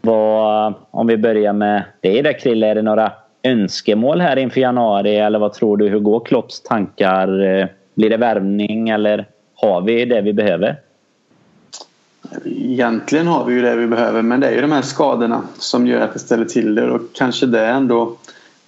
Vad, 0.01 0.75
om 0.91 1.07
vi 1.07 1.17
börjar 1.17 1.53
med 1.53 1.83
dig 2.01 2.23
där 2.23 2.39
Krille, 2.41 2.67
är 2.67 2.75
det 2.75 2.83
några 2.83 3.13
önskemål 3.43 4.21
här 4.21 4.37
inför 4.37 4.61
januari 4.61 5.17
eller 5.17 5.39
vad 5.39 5.53
tror 5.53 5.77
du? 5.77 5.89
Hur 5.89 6.01
går 6.01 6.21
Klopps 6.21 6.63
tankar? 6.63 7.43
Eh, 7.43 7.67
blir 7.95 8.11
det 8.11 8.17
värvning 8.17 8.89
eller 8.89 9.27
har 9.55 9.81
vi 9.81 10.05
det 10.05 10.21
vi 10.21 10.33
behöver? 10.33 10.77
Egentligen 12.45 13.27
har 13.27 13.45
vi 13.45 13.55
ju 13.55 13.63
det 13.63 13.77
vi 13.77 13.87
behöver 13.87 14.23
men 14.23 14.41
det 14.41 14.47
är 14.47 14.53
ju 14.53 14.61
de 14.61 14.73
här 14.73 14.83
skadorna 14.83 15.43
som 15.59 15.87
gör 15.87 16.01
att 16.01 16.13
det 16.13 16.19
ställer 16.19 16.45
till 16.45 16.75
det 16.75 16.91
och 16.91 17.01
kanske 17.15 17.47
det 17.47 17.67
ändå 17.67 18.17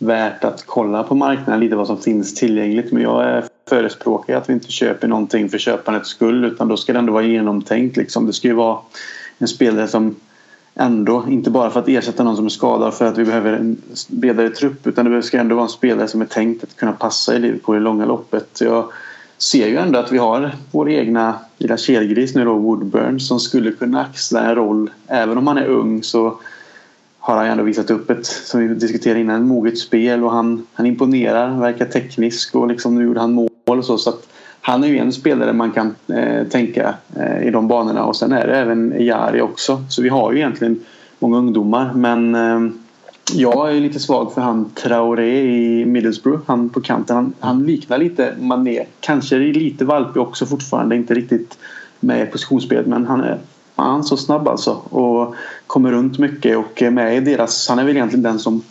värt 0.03 0.45
att 0.45 0.67
kolla 0.67 1.03
på 1.03 1.15
marknaden 1.15 1.61
lite 1.61 1.77
vad 1.77 1.87
som 1.87 1.99
finns 1.99 2.35
tillgängligt 2.35 2.93
men 2.93 3.03
jag 3.03 3.25
är 3.25 3.45
förespråkare 3.69 4.37
att 4.37 4.49
vi 4.49 4.53
inte 4.53 4.73
köper 4.73 5.09
någonting 5.09 5.49
för 5.49 5.59
köpandets 5.59 6.09
skull 6.09 6.45
utan 6.45 6.69
då 6.69 6.77
ska 6.77 6.93
det 6.93 6.99
ändå 6.99 7.13
vara 7.13 7.25
genomtänkt 7.25 7.97
liksom. 7.97 8.27
Det 8.27 8.33
ska 8.33 8.49
ju 8.49 8.55
vara 8.55 8.79
en 9.39 9.49
spelare 9.49 9.89
som 9.89 10.15
ändå, 10.75 11.25
inte 11.29 11.51
bara 11.51 11.71
för 11.71 11.81
att 11.81 11.89
ersätta 11.89 12.25
någon 12.25 12.37
som 12.37 12.47
är 12.47 12.51
skadad 12.51 12.95
för 12.95 13.05
att 13.05 13.19
vi 13.19 13.25
behöver 13.25 13.53
en 13.53 13.77
bredare 14.09 14.51
trupp 14.51 14.87
utan 14.87 15.11
det 15.11 15.23
ska 15.23 15.39
ändå 15.39 15.55
vara 15.55 15.65
en 15.65 15.71
spelare 15.71 16.09
som 16.09 16.21
är 16.21 16.27
tänkt 16.27 16.65
att 16.65 16.77
kunna 16.77 16.93
passa 16.93 17.37
i 17.37 17.39
Liverpool 17.39 17.77
i 17.77 17.81
långa 17.81 18.07
loppet. 18.07 18.61
Jag 18.61 18.85
ser 19.39 19.67
ju 19.67 19.77
ändå 19.77 19.99
att 19.99 20.13
vi 20.13 20.19
har 20.19 20.51
vår 20.71 20.91
egna 20.91 21.35
lilla 21.59 21.77
kelgris 21.77 22.35
nu 22.35 22.45
då, 22.45 22.55
Woodburn, 22.55 23.21
som 23.21 23.41
skulle 23.41 23.71
kunna 23.71 24.01
axla 24.01 24.41
en 24.41 24.55
roll. 24.55 24.91
Även 25.07 25.39
om 25.39 25.47
han 25.47 25.59
är 25.59 25.67
ung 25.67 26.03
så 26.03 26.39
har 27.23 27.37
han 27.37 27.45
ju 27.45 27.53
ändå 27.53 27.65
visat 27.65 27.91
upp 27.91 28.11
ett, 28.11 28.27
som 28.27 28.61
vi 28.61 28.75
diskuterade 28.75 29.21
innan, 29.21 29.49
moget 29.49 29.79
spel 29.79 30.25
och 30.25 30.33
han, 30.33 30.67
han 30.73 30.87
imponerar, 30.87 31.61
verkar 31.61 31.87
teknisk 31.87 32.55
och 32.55 32.69
liksom 32.69 32.95
nu 32.95 33.05
gjorde 33.05 33.21
han 33.21 33.33
mål 33.33 33.51
och 33.65 33.85
så. 33.85 33.99
så 33.99 34.11
att 34.11 34.29
han 34.61 34.85
är 34.85 34.89
ju 34.89 34.99
en 34.99 35.13
spelare 35.13 35.53
man 35.53 35.73
kan 35.73 35.95
eh, 36.09 36.47
tänka 36.47 36.95
eh, 37.17 37.47
i 37.47 37.51
de 37.51 37.69
banorna 37.69 38.05
och 38.05 38.17
sen 38.17 38.33
är 38.33 38.47
det 38.47 38.59
även 38.59 38.95
Jari 38.99 39.41
också. 39.41 39.85
Så 39.89 40.03
vi 40.03 40.09
har 40.09 40.33
ju 40.33 40.39
egentligen 40.39 40.81
många 41.19 41.39
ungdomar 41.39 41.93
men 41.95 42.35
eh, 42.35 42.61
jag 43.33 43.77
är 43.77 43.81
lite 43.81 44.01
svag 44.01 44.35
för 44.35 44.41
han 44.41 44.71
Traoré 44.71 45.41
i 45.41 45.85
Middlesbrough. 45.85 46.43
Han 46.47 46.69
på 46.69 46.81
kanten. 46.81 47.17
Han, 47.17 47.33
han 47.41 47.67
liknar 47.67 47.99
lite 47.99 48.35
Mané. 48.41 48.85
Kanske 49.01 49.39
lite 49.39 49.85
valpig 49.85 50.23
också 50.23 50.47
fortfarande. 50.47 50.97
Inte 50.97 51.15
riktigt 51.15 51.59
med 52.01 52.23
i 52.23 52.31
positionsspelet 52.31 52.87
men 52.87 53.07
han 53.07 53.21
är 53.21 53.39
fan 53.77 54.05
så 54.05 54.17
snabb 54.17 54.49
alltså. 54.49 54.71
Och 54.73 55.35
kommer 55.67 55.93
runt 55.93 56.19
mycket 56.19 56.59
och 56.59 56.83
är 56.83 56.91
med 56.91 57.17
i 57.17 57.21
deras... 57.21 57.69
Han 57.69 57.79
är 57.79 57.85
väl 57.85 57.97
egentligen 57.97 58.23
den 58.23 58.39
som 58.39 58.63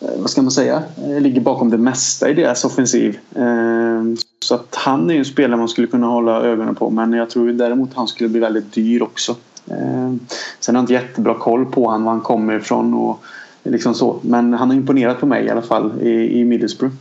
eh, 0.00 0.08
vad 0.18 0.30
ska 0.30 0.42
man 0.42 0.50
säga, 0.50 0.82
eh, 1.04 1.20
ligger 1.20 1.40
bakom 1.40 1.70
det 1.70 1.78
mesta 1.78 2.30
i 2.30 2.34
deras 2.34 2.64
offensiv. 2.64 3.18
Ehm, 3.34 4.16
så 4.40 4.54
att 4.54 4.74
han 4.74 5.10
är 5.10 5.14
ju 5.14 5.18
en 5.18 5.24
spelare 5.24 5.58
man 5.58 5.68
skulle 5.68 5.86
kunna 5.86 6.06
hålla 6.06 6.42
ögonen 6.42 6.74
på 6.74 6.90
men 6.90 7.12
jag 7.12 7.30
tror 7.30 7.52
däremot 7.52 7.90
han 7.94 8.08
skulle 8.08 8.28
bli 8.28 8.40
väldigt 8.40 8.72
dyr 8.72 9.02
också. 9.02 9.36
Ehm, 9.70 10.20
sen 10.60 10.74
har 10.74 10.82
jag 10.82 10.82
inte 10.82 10.92
jättebra 10.92 11.34
koll 11.34 11.66
på 11.66 11.90
han, 11.90 12.04
var 12.04 12.12
han 12.12 12.20
kommer 12.20 12.56
ifrån 12.56 12.94
och 12.94 13.24
liksom 13.62 13.94
så. 13.94 14.18
Men 14.22 14.54
han 14.54 14.68
har 14.70 14.76
imponerat 14.76 15.20
på 15.20 15.26
mig 15.26 15.44
i 15.44 15.50
alla 15.50 15.62
fall 15.62 15.92
i, 16.02 16.40
i 16.40 16.44
Middlesbrough. 16.44 16.94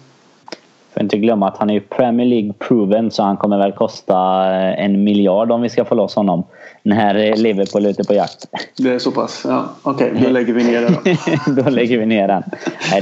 Får 0.95 1.03
inte 1.03 1.17
glömma 1.17 1.47
att 1.47 1.57
han 1.57 1.69
är 1.69 1.73
ju 1.73 1.79
Premier 1.79 2.27
League 2.27 2.53
proven 2.59 3.11
så 3.11 3.23
han 3.23 3.37
kommer 3.37 3.57
väl 3.57 3.71
kosta 3.71 4.45
en 4.55 5.03
miljard 5.03 5.51
om 5.51 5.61
vi 5.61 5.69
ska 5.69 5.85
få 5.85 5.95
loss 5.95 6.15
honom. 6.15 6.43
När 6.83 7.35
Liverpool 7.35 7.85
är 7.85 7.89
ute 7.89 8.03
på 8.03 8.13
jakt. 8.13 8.45
Det 8.77 8.89
är 8.89 8.99
så 8.99 9.11
pass? 9.11 9.45
Ja, 9.47 9.65
Okej, 9.83 10.11
okay, 10.11 10.23
då 10.23 10.29
lägger 10.29 10.53
vi 10.53 10.63
ner 10.63 10.81
det 10.81 10.87
då. 10.87 11.61
då 11.61 11.69
lägger 11.69 11.97
vi 11.97 12.05
ner 12.05 12.27
den. 12.27 12.43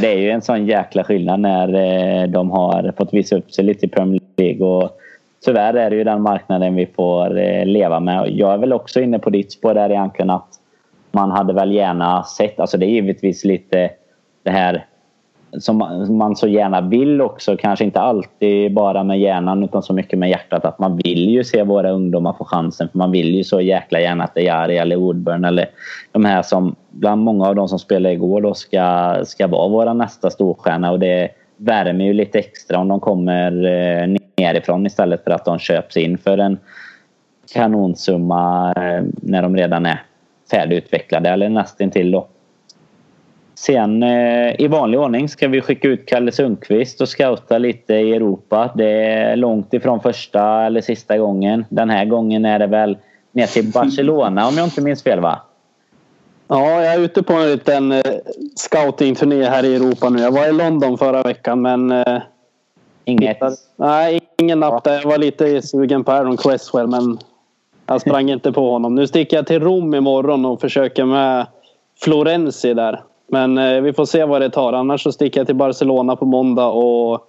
Det 0.02 0.14
är 0.14 0.18
ju 0.18 0.30
en 0.30 0.42
sån 0.42 0.66
jäkla 0.66 1.04
skillnad 1.04 1.40
när 1.40 1.74
eh, 1.74 2.30
de 2.30 2.52
har 2.52 2.94
fått 2.98 3.14
visa 3.14 3.36
upp 3.36 3.52
sig 3.52 3.64
lite 3.64 3.86
i 3.86 3.90
Premier 3.90 4.22
League. 4.38 4.68
Och 4.68 5.00
tyvärr 5.46 5.74
är 5.74 5.90
det 5.90 5.96
ju 5.96 6.04
den 6.04 6.22
marknaden 6.22 6.76
vi 6.76 6.86
får 6.86 7.40
eh, 7.40 7.66
leva 7.66 8.00
med. 8.00 8.30
Jag 8.30 8.54
är 8.54 8.58
väl 8.58 8.74
också 8.74 9.02
inne 9.02 9.20
på 9.20 9.30
ditt 9.30 9.52
spår 9.52 9.74
där 9.74 9.90
egentligen 9.90 10.30
att 10.30 10.50
man 11.12 11.32
hade 11.32 11.54
väl 11.54 11.72
gärna 11.72 12.24
sett, 12.24 12.60
alltså 12.60 12.78
det 12.78 12.86
är 12.86 12.90
givetvis 12.90 13.46
lite 13.46 13.90
det 14.44 14.52
här 14.52 14.86
som 15.60 15.78
man 16.18 16.36
så 16.36 16.48
gärna 16.48 16.82
vill 16.82 17.22
också. 17.22 17.58
Kanske 17.58 17.86
inte 17.86 18.00
alltid 18.00 18.74
bara 18.74 19.04
med 19.04 19.20
hjärnan 19.20 19.64
utan 19.64 19.84
så 19.84 19.94
mycket 19.94 20.20
med 20.20 20.30
hjärtat. 20.30 20.66
Att 20.66 20.80
man 20.80 20.98
vill 20.98 21.30
ju 21.30 21.44
se 21.44 21.64
våra 21.64 21.92
ungdomar 21.92 22.34
få 22.34 22.46
chansen. 22.46 22.90
För 22.92 22.98
man 22.98 23.12
vill 23.12 23.36
ju 23.36 23.44
så 23.44 23.62
jäkla 23.62 24.00
gärna 24.00 24.24
att 24.24 24.36
det 24.36 24.48
är 24.48 24.70
eller 24.70 24.96
Woodburn 24.96 25.46
eller 25.46 25.66
de 26.12 26.26
här 26.26 26.42
som 26.42 26.76
bland 26.90 27.24
många 27.24 27.48
av 27.48 27.56
de 27.56 27.68
som 27.68 27.80
spelade 27.80 28.16
igår 28.16 28.42
då 28.42 28.54
ska, 28.54 29.16
ska 29.26 29.48
vara 29.48 29.68
våra 29.68 29.94
nästa 29.94 30.30
storstjärna. 30.30 30.92
Och 30.92 31.00
det 31.00 31.30
värmer 31.58 32.06
ju 32.06 32.14
lite 32.14 32.40
extra 32.40 32.78
om 32.78 32.88
de 32.88 33.00
kommer 33.00 33.52
eh, 33.52 34.18
nerifrån 34.38 34.86
istället 34.86 35.24
för 35.24 35.32
att 35.32 35.46
de 35.46 35.60
köps 35.60 35.98
in 35.98 36.18
för 36.18 36.38
en 36.38 36.58
kanonsumma 37.54 38.74
eh, 38.78 39.04
när 39.16 39.42
de 39.42 39.56
redan 39.56 39.86
är 39.86 40.02
färdigutvecklade 40.52 41.30
eller 41.30 41.50
nästintill 41.50 42.12
då. 42.12 42.28
Sen 43.56 44.04
eh, 44.04 44.62
i 44.62 44.68
vanlig 44.68 45.00
ordning 45.00 45.30
ska 45.30 45.48
vi 45.48 45.62
skicka 45.62 45.88
ut 45.88 46.06
Kalle 46.06 46.32
Sundqvist 46.32 47.02
och 47.02 47.10
scouta 47.10 47.58
lite 47.58 47.94
i 47.94 48.14
Europa. 48.14 48.72
Det 48.76 49.04
är 49.04 49.36
långt 49.36 49.74
ifrån 49.74 50.00
första 50.00 50.64
eller 50.64 50.82
sista 50.82 51.18
gången. 51.18 51.66
Den 51.70 51.90
här 51.90 52.06
gången 52.06 52.46
är 52.46 52.60
det 52.60 52.68
väl 52.68 52.98
ner 53.32 53.48
till 53.48 53.72
Barcelona 53.72 54.48
om 54.48 54.58
jag 54.58 54.66
inte 54.66 54.82
minns 54.82 55.04
fel 55.04 55.20
va? 55.20 55.42
Ja, 56.48 56.84
jag 56.84 56.94
är 56.94 57.00
ute 57.00 57.24
på 57.24 57.34
en 57.34 57.52
liten 57.52 57.92
eh, 57.92 58.02
scoutingturné 58.56 59.44
här 59.44 59.66
i 59.66 59.76
Europa 59.76 60.10
nu. 60.10 60.22
Jag 60.22 60.32
var 60.32 60.50
i 60.50 60.52
London 60.52 60.98
förra 60.98 61.24
veckan 61.24 61.62
men... 61.62 61.92
Eh, 61.92 62.22
Inget? 63.06 63.38
Nej, 63.76 64.22
ingen 64.38 64.60
napp 64.60 64.84
där. 64.84 64.94
Jag 64.94 65.10
var 65.10 65.18
lite 65.18 65.62
sugen 65.62 66.04
på 66.04 66.12
Aaron 66.12 66.38
Cresswell 66.38 66.88
men 66.88 67.18
jag 67.86 68.02
sprang 68.02 68.30
inte 68.30 68.52
på 68.52 68.72
honom. 68.72 68.96
Nu 68.96 69.08
sticker 69.08 69.38
jag 69.38 69.48
till 69.48 69.60
Rom 69.60 69.94
imorgon 69.94 70.46
och 70.46 70.62
försöker 70.62 71.06
med 71.06 71.48
Florenzi 72.02 72.74
där. 72.74 73.04
Men 73.28 73.58
eh, 73.58 73.82
vi 73.82 73.94
får 73.94 74.06
se 74.06 74.26
vad 74.26 74.42
det 74.42 74.50
tar. 74.50 74.74
Annars 74.74 75.04
så 75.04 75.12
sticker 75.12 75.40
jag 75.40 75.48
till 75.48 75.56
Barcelona 75.56 76.16
på 76.16 76.26
måndag 76.26 76.68
och 76.68 77.28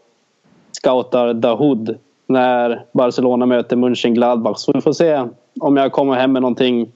scoutar 0.72 1.34
Dahoud 1.34 1.98
när 2.26 2.84
Barcelona 2.92 3.46
möter 3.46 3.76
Mönchengladbach. 3.76 4.58
Så 4.58 4.72
vi 4.72 4.80
får 4.80 4.92
se 4.92 5.24
om 5.60 5.76
jag 5.76 5.92
kommer 5.92 6.14
hem 6.14 6.32
med 6.32 6.42
någonting, 6.42 6.92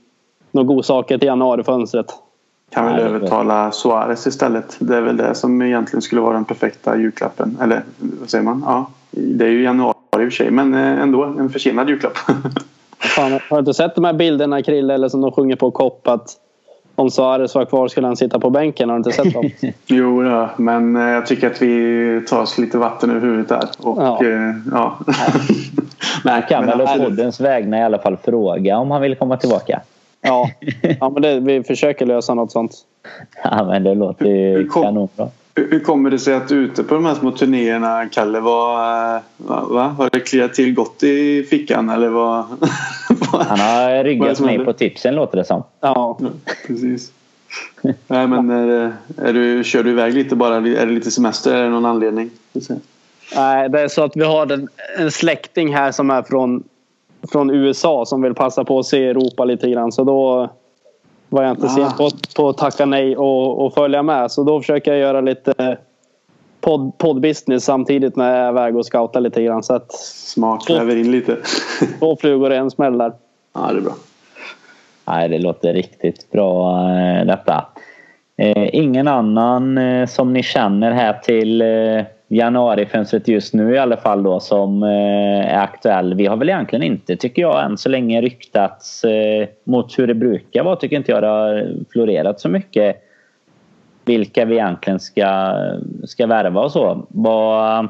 några 0.51 0.67
godsaker 0.67 1.19
till 1.19 1.27
januarifönstret. 1.27 2.15
Kan 2.71 2.87
väl 2.87 3.01
övertala 3.01 3.73
Suarez 3.73 4.27
istället. 4.27 4.77
Det 4.79 4.97
är 4.97 5.01
väl 5.01 5.17
det 5.17 5.35
som 5.35 5.63
egentligen 5.63 6.03
skulle 6.03 6.21
vara 6.21 6.35
den 6.35 6.45
perfekta 6.45 6.97
julklappen. 6.97 7.59
Eller 7.63 7.83
vad 7.99 8.31
säger 8.31 8.45
man? 8.45 8.63
Ja, 8.67 8.91
det 9.11 9.45
är 9.45 9.51
ju 9.51 9.63
januari 9.63 9.95
i 10.13 10.17
och 10.17 10.21
för 10.21 10.31
sig 10.31 10.51
men 10.51 10.75
eh, 10.75 11.01
ändå 11.01 11.25
en 11.25 11.51
försenad 11.51 11.89
julklapp. 11.89 12.17
Fan, 12.99 13.33
har 13.33 13.57
du 13.57 13.59
inte 13.59 13.75
sett 13.75 13.95
de 13.95 14.05
här 14.05 14.13
bilderna 14.13 14.63
Krille 14.63 14.95
eller 14.95 15.09
som 15.09 15.21
de 15.21 15.33
sjunger 15.33 15.57
på 15.57 15.71
Kopp 15.71 16.09
att 16.09 16.37
om 16.99 17.11
Suarez 17.11 17.55
var 17.55 17.65
kvar 17.65 17.89
skulle 17.89 18.07
han 18.07 18.17
sitta 18.17 18.39
på 18.39 18.51
bänken. 18.51 18.89
Har 18.89 18.97
du 18.97 18.99
inte 18.99 19.13
sett 19.13 19.33
dem? 19.33 19.51
jo, 19.87 20.25
ja, 20.25 20.51
men 20.57 20.97
eh, 20.97 21.03
jag 21.03 21.27
tycker 21.27 21.51
att 21.51 21.63
vi 21.63 22.25
tar 22.29 22.43
oss 22.43 22.59
lite 22.59 22.79
vatten 22.79 23.11
ur 23.11 23.21
huvudet 23.21 23.49
där. 23.49 23.69
Och, 23.79 24.03
ja. 24.03 24.25
Eh, 24.25 24.55
ja. 24.73 24.99
Man 26.25 26.43
kan 26.43 26.67
väl 26.67 26.81
å 26.81 26.87
poddens 26.87 27.41
vägnar 27.41 27.79
i 27.79 27.83
alla 27.83 27.99
fall 27.99 28.17
fråga 28.17 28.79
om 28.79 28.91
han 28.91 29.03
vill 29.03 29.15
komma 29.15 29.37
tillbaka. 29.37 29.81
Ja, 30.21 30.51
ja 31.01 31.11
men 31.11 31.23
det, 31.23 31.41
vi 31.41 31.63
försöker 31.63 32.07
lösa 32.07 32.35
något 32.35 32.53
sånt. 32.53 32.73
Ja, 33.45 33.65
men 33.65 33.85
det 33.85 33.95
låter 33.95 34.27
ju 34.27 34.69
kanonbra. 34.69 35.29
Hur 35.71 35.81
kommer 35.81 36.11
det 36.11 36.19
sig 36.19 36.35
att 36.35 36.49
du 36.49 36.55
ute 36.55 36.83
på 36.83 36.95
de 36.95 37.05
här 37.05 37.15
små 37.15 37.31
turnéerna, 37.31 38.09
Kalle, 38.09 38.41
var, 38.41 38.77
va, 39.37 39.67
va? 39.71 39.83
har 39.83 40.11
det 40.13 40.21
kliat 40.21 40.55
till 40.55 40.75
gott 40.75 41.03
i 41.03 41.43
fickan 41.43 41.89
eller 41.89 42.09
vad? 42.09 42.45
Han 43.33 43.59
har 43.59 44.05
ryggat 44.05 44.41
mig 44.41 44.65
på 44.65 44.73
tipsen 44.73 45.15
låter 45.15 45.37
det 45.37 45.45
som. 45.45 45.63
Ja, 45.81 46.19
precis. 46.67 47.13
Nej, 48.07 48.27
men 48.27 48.51
är, 48.51 48.93
är 49.17 49.33
du, 49.33 49.65
kör 49.65 49.83
du 49.83 49.91
iväg 49.91 50.15
lite 50.15 50.37
bara? 50.37 50.57
Är 50.57 50.87
det 50.87 50.93
lite 50.93 51.11
semester? 51.11 51.55
Är 51.55 51.63
det 51.63 51.71
någon 51.71 51.87
anledning? 51.87 52.31
Nej, 53.37 53.69
det 53.69 53.81
är 53.81 53.89
så 53.89 54.03
att 54.03 54.17
vi 54.17 54.25
har 54.25 54.53
en, 54.53 54.69
en 54.99 55.11
släkting 55.11 55.75
här 55.75 55.93
som 55.93 56.11
är 56.11 56.23
från, 56.23 56.65
från 57.33 57.51
USA 57.51 58.07
som 58.07 58.23
vill 58.23 58.35
passa 58.35 58.65
på 58.65 58.79
att 58.79 58.87
se 58.87 59.07
Europa 59.07 59.45
lite 59.45 59.71
grann. 59.71 59.93
Så 59.93 60.05
då 60.05 60.51
var 61.29 61.43
jag 61.43 61.53
inte 61.53 61.67
ah. 61.67 61.69
sen 61.69 61.91
på, 61.97 62.11
på 62.37 62.49
att 62.49 62.59
tacka 62.59 62.87
nej 62.87 63.17
och, 63.17 63.67
och 63.67 63.75
följa 63.75 64.03
med. 64.03 64.31
Så 64.31 64.45
då 64.45 64.61
försöker 64.61 64.91
jag 64.91 65.01
göra 65.01 65.21
lite 65.21 65.79
podd, 66.61 66.99
poddbusiness 66.99 67.65
samtidigt 67.65 68.17
när 68.17 68.37
jag 68.37 68.47
är 68.47 68.49
iväg 68.49 68.77
och 68.77 68.87
scoutar 68.87 69.21
lite 69.21 69.43
grann. 69.43 69.63
Så 69.63 69.75
att 69.75 69.93
Smart, 69.93 70.71
väver 70.71 70.97
in 70.97 71.11
lite. 71.11 71.37
två 71.99 72.17
flugor 72.17 72.53
i 72.53 72.57
en 72.57 72.71
smäll 72.71 72.99
där. 72.99 73.13
Ja, 73.55 73.73
det 73.73 73.79
är 73.79 73.83
bra. 73.83 73.95
Nej, 75.05 75.29
det 75.29 75.39
låter 75.39 75.73
riktigt 75.73 76.31
bra 76.31 76.81
eh, 76.91 77.27
detta. 77.27 77.67
Eh, 78.37 78.69
ingen 78.73 79.09
annan 79.09 79.79
eh, 79.79 80.07
som 80.07 80.33
ni 80.33 80.43
känner 80.43 80.93
här 80.93 81.13
till 81.13 81.63
januarifönstret 82.29 83.29
just 83.29 83.55
nu 83.55 83.75
i 83.75 83.79
alla 83.79 83.97
fall 83.97 84.23
då 84.23 84.41
som 84.41 84.83
eh, 84.83 85.55
är 85.55 85.63
aktuell. 85.63 86.15
Vi 86.15 86.27
har 86.27 86.37
väl 86.37 86.49
egentligen 86.49 86.83
inte, 86.83 87.17
tycker 87.17 87.43
jag, 87.43 87.65
än 87.65 87.79
så 87.79 87.89
länge 87.89 88.21
ryktats 88.21 89.05
eh, 89.05 89.49
mot 89.65 89.99
hur 89.99 90.07
det 90.07 90.15
brukar 90.15 90.63
vara. 90.63 90.77
Tycker 90.77 90.97
inte 90.97 91.13
jag 91.13 91.23
det 91.23 91.29
har 91.29 91.75
florerat 91.93 92.41
så 92.41 92.49
mycket 92.49 93.05
vilka 94.05 94.45
vi 94.45 94.55
egentligen 94.55 95.01
ska, 95.01 95.55
ska 96.05 96.27
värva 96.27 96.61
och 96.61 96.73
så. 96.73 97.07
Vad, 97.09 97.89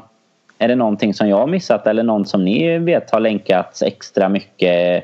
är 0.57 0.67
det 0.67 0.75
någonting 0.75 1.13
som 1.13 1.29
jag 1.29 1.37
har 1.37 1.47
missat 1.47 1.87
eller 1.87 2.03
någon 2.03 2.25
som 2.25 2.45
ni 2.45 2.77
vet 2.77 3.11
har 3.11 3.19
länkats 3.19 3.81
extra 3.81 4.29
mycket 4.29 5.03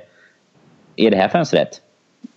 i 0.96 1.10
det 1.10 1.18
här 1.18 1.30
fönstret? 1.30 1.82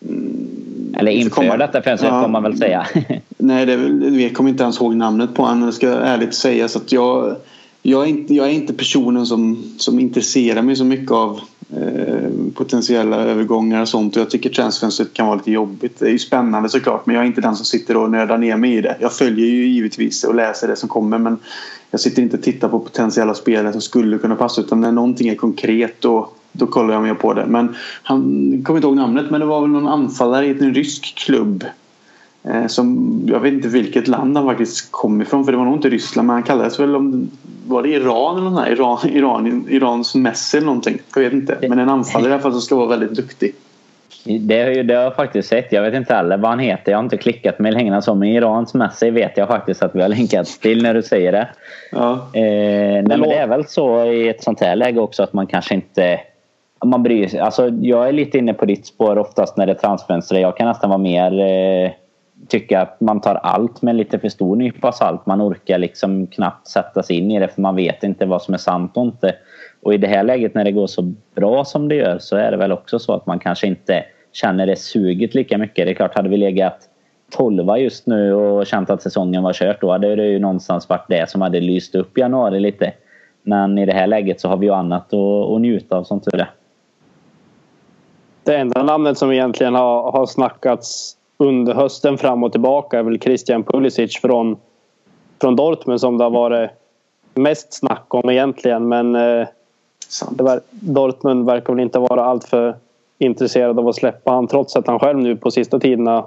Mm, 0.08 0.67
eller 0.96 1.12
inför 1.12 1.58
detta 1.58 1.82
fönstret 1.82 2.12
ja, 2.12 2.22
får 2.22 2.28
man 2.28 2.42
väl 2.42 2.58
säga. 2.58 2.86
nej, 3.38 3.66
det 3.66 3.74
jag 4.22 4.34
kommer 4.34 4.50
inte 4.50 4.62
ens 4.62 4.80
ihåg 4.80 4.96
namnet 4.96 5.34
på 5.34 5.42
honom. 5.42 5.66
Det 5.66 5.72
ska 5.72 5.88
ärligt 5.88 6.34
sägas 6.34 6.76
att 6.76 6.92
jag, 6.92 7.36
jag, 7.82 8.02
är 8.02 8.06
inte, 8.06 8.34
jag 8.34 8.46
är 8.46 8.52
inte 8.52 8.74
personen 8.74 9.26
som, 9.26 9.64
som 9.78 9.98
intresserar 9.98 10.62
mig 10.62 10.76
så 10.76 10.84
mycket 10.84 11.10
av 11.10 11.40
eh, 11.76 12.30
potentiella 12.54 13.16
övergångar 13.16 13.82
och 13.82 13.88
sånt. 13.88 14.16
Och 14.16 14.22
jag 14.22 14.30
tycker 14.30 14.50
transfönstret 14.50 15.12
kan 15.12 15.26
vara 15.26 15.36
lite 15.36 15.52
jobbigt. 15.52 15.98
Det 15.98 16.06
är 16.06 16.10
ju 16.10 16.18
spännande 16.18 16.68
såklart 16.68 17.06
men 17.06 17.14
jag 17.14 17.22
är 17.22 17.26
inte 17.26 17.40
den 17.40 17.56
som 17.56 17.64
sitter 17.64 17.96
och 17.96 18.10
nördar 18.10 18.38
ner 18.38 18.56
mig 18.56 18.74
i 18.74 18.80
det. 18.80 18.96
Jag 19.00 19.12
följer 19.12 19.46
ju 19.46 19.66
givetvis 19.66 20.24
och 20.24 20.34
läser 20.34 20.68
det 20.68 20.76
som 20.76 20.88
kommer 20.88 21.18
men 21.18 21.38
jag 21.90 22.00
sitter 22.00 22.22
inte 22.22 22.36
och 22.36 22.42
tittar 22.42 22.68
på 22.68 22.78
potentiella 22.78 23.34
spelare 23.34 23.72
som 23.72 23.80
skulle 23.80 24.18
kunna 24.18 24.36
passa 24.36 24.60
utan 24.60 24.80
när 24.80 24.92
någonting 24.92 25.28
är 25.28 25.34
konkret 25.34 25.94
då, 26.00 26.30
då 26.58 26.66
kollar 26.66 26.94
jag 26.94 27.02
mer 27.02 27.14
på 27.14 27.34
det. 27.34 27.46
Men 27.46 27.76
han 28.02 28.20
kommer 28.64 28.78
inte 28.78 28.86
ihåg 28.86 28.96
namnet 28.96 29.30
men 29.30 29.40
det 29.40 29.46
var 29.46 29.60
väl 29.60 29.70
någon 29.70 29.88
anfallare 29.88 30.46
i 30.46 30.50
en 30.50 30.74
rysk 30.74 31.14
klubb 31.16 31.64
Eh, 32.44 32.66
som, 32.66 33.20
jag 33.26 33.40
vet 33.40 33.52
inte 33.52 33.68
vilket 33.68 34.08
land 34.08 34.36
han 34.36 34.46
faktiskt 34.46 34.92
kom 34.92 35.22
ifrån 35.22 35.44
för 35.44 35.52
det 35.52 35.58
var 35.58 35.64
nog 35.64 35.74
inte 35.74 35.88
Ryssland 35.88 36.26
men 36.26 36.34
han 36.34 36.42
kallades 36.42 36.80
väl 36.80 36.96
om 36.96 37.30
var 37.66 37.82
det 37.82 37.88
Iran 37.88 38.36
eller 38.38 38.50
något 38.50 38.68
Iran, 38.68 38.98
Iran, 39.12 39.66
Irans 39.68 40.14
Messi 40.14 40.56
eller 40.56 40.66
någonting. 40.66 40.98
Jag 41.14 41.22
vet 41.22 41.32
inte. 41.32 41.58
Men 41.60 41.78
en 41.78 41.88
anfallare 41.88 42.30
i 42.30 42.32
alla 42.32 42.42
fall 42.42 42.52
som 42.52 42.60
ska 42.60 42.76
vara 42.76 42.86
väldigt 42.86 43.10
duktig. 43.12 43.54
Det 44.24 44.62
har, 44.62 44.82
det 44.82 44.94
har 44.94 45.02
jag 45.02 45.16
faktiskt 45.16 45.48
sett. 45.48 45.72
Jag 45.72 45.82
vet 45.82 45.94
inte 45.94 46.14
heller 46.14 46.36
vad 46.36 46.50
han 46.50 46.58
heter. 46.58 46.92
Jag 46.92 46.98
har 46.98 47.04
inte 47.04 47.16
klickat 47.16 47.58
med 47.58 47.74
längre 47.74 48.02
så. 48.02 48.14
Men 48.14 48.28
Irans 48.28 48.74
Messi 48.74 49.10
vet 49.10 49.36
jag 49.36 49.48
faktiskt 49.48 49.82
att 49.82 49.94
vi 49.94 50.02
har 50.02 50.08
länkat 50.08 50.46
till 50.46 50.82
när 50.82 50.94
du 50.94 51.02
säger 51.02 51.32
det. 51.32 51.48
Ja. 51.92 52.12
Eh, 52.12 52.40
nej, 52.42 53.02
men 53.02 53.20
det 53.20 53.34
är 53.34 53.46
väl 53.46 53.64
så 53.66 54.04
i 54.04 54.28
ett 54.28 54.42
sånt 54.42 54.60
här 54.60 54.76
läge 54.76 55.00
också 55.00 55.22
att 55.22 55.32
man 55.32 55.46
kanske 55.46 55.74
inte 55.74 56.20
man 56.84 57.02
bryr 57.02 57.28
sig. 57.28 57.40
Alltså, 57.40 57.68
jag 57.68 58.08
är 58.08 58.12
lite 58.12 58.38
inne 58.38 58.54
på 58.54 58.64
ditt 58.64 58.86
spår 58.86 59.18
oftast 59.18 59.56
när 59.56 59.66
det 59.66 59.72
är 59.72 59.76
transfönster. 59.76 60.36
Jag 60.36 60.56
kan 60.56 60.68
nästan 60.68 60.90
vara 60.90 60.98
mer 60.98 61.40
eh, 61.40 61.90
tycka 62.48 62.80
att 62.80 63.00
man 63.00 63.20
tar 63.20 63.34
allt 63.34 63.82
med 63.82 63.96
lite 63.96 64.18
för 64.18 64.28
stor 64.28 64.56
nypa 64.56 64.92
salt. 64.92 65.26
Man 65.26 65.42
orkar 65.42 65.78
liksom 65.78 66.26
knappt 66.26 66.68
sätta 66.68 67.02
sig 67.02 67.16
in 67.16 67.30
i 67.30 67.38
det 67.38 67.48
för 67.48 67.60
man 67.60 67.76
vet 67.76 68.02
inte 68.02 68.26
vad 68.26 68.42
som 68.42 68.54
är 68.54 68.58
sant 68.58 68.96
och 68.96 69.02
inte. 69.02 69.34
Och 69.82 69.94
i 69.94 69.96
det 69.96 70.06
här 70.06 70.24
läget 70.24 70.54
när 70.54 70.64
det 70.64 70.72
går 70.72 70.86
så 70.86 71.12
bra 71.34 71.64
som 71.64 71.88
det 71.88 71.94
gör 71.94 72.18
så 72.18 72.36
är 72.36 72.50
det 72.50 72.56
väl 72.56 72.72
också 72.72 72.98
så 72.98 73.14
att 73.14 73.26
man 73.26 73.38
kanske 73.38 73.66
inte 73.66 74.04
känner 74.32 74.66
det 74.66 74.76
suget 74.76 75.34
lika 75.34 75.58
mycket. 75.58 75.86
Det 75.86 75.92
är 75.92 75.94
klart, 75.94 76.14
hade 76.14 76.28
vi 76.28 76.36
legat 76.36 76.78
12 77.30 77.78
just 77.78 78.06
nu 78.06 78.34
och 78.34 78.66
känt 78.66 78.90
att 78.90 79.02
säsongen 79.02 79.42
var 79.42 79.52
kört 79.52 79.80
då 79.80 79.92
hade 79.92 80.16
det 80.16 80.26
ju 80.26 80.38
någonstans 80.38 80.88
varit 80.88 81.08
det 81.08 81.30
som 81.30 81.40
hade 81.40 81.60
lyst 81.60 81.94
upp 81.94 82.18
januari 82.18 82.60
lite. 82.60 82.92
Men 83.42 83.78
i 83.78 83.86
det 83.86 83.92
här 83.92 84.06
läget 84.06 84.40
så 84.40 84.48
har 84.48 84.56
vi 84.56 84.66
ju 84.66 84.72
annat 84.72 85.14
att, 85.14 85.50
att 85.54 85.60
njuta 85.60 85.96
av 85.96 86.04
som 86.04 86.20
tur 86.20 86.40
är 86.40 86.50
det 88.48 88.56
enda 88.56 88.82
namnet 88.82 89.18
som 89.18 89.32
egentligen 89.32 89.74
har, 89.74 90.12
har 90.12 90.26
snackats 90.26 91.16
under 91.36 91.74
hösten 91.74 92.18
fram 92.18 92.44
och 92.44 92.52
tillbaka 92.52 92.98
är 92.98 93.02
väl 93.02 93.20
Christian 93.20 93.64
Pulisic 93.64 94.20
från, 94.20 94.56
från 95.40 95.56
Dortmund 95.56 96.00
som 96.00 96.18
det 96.18 96.24
har 96.24 96.30
varit 96.30 96.70
mest 97.34 97.72
snack 97.72 98.04
om 98.08 98.30
egentligen. 98.30 98.88
Men 98.88 99.14
eh, 99.14 99.48
var, 100.30 100.60
Dortmund 100.70 101.46
verkar 101.46 101.72
väl 101.72 101.82
inte 101.82 101.98
vara 101.98 102.24
alltför 102.24 102.76
intresserad 103.18 103.78
av 103.78 103.88
att 103.88 103.96
släppa 103.96 104.30
han 104.30 104.46
trots 104.46 104.76
att 104.76 104.86
han 104.86 104.98
själv 104.98 105.18
nu 105.18 105.36
på 105.36 105.50
sista 105.50 105.78
tiden 105.78 106.06
har 106.06 106.26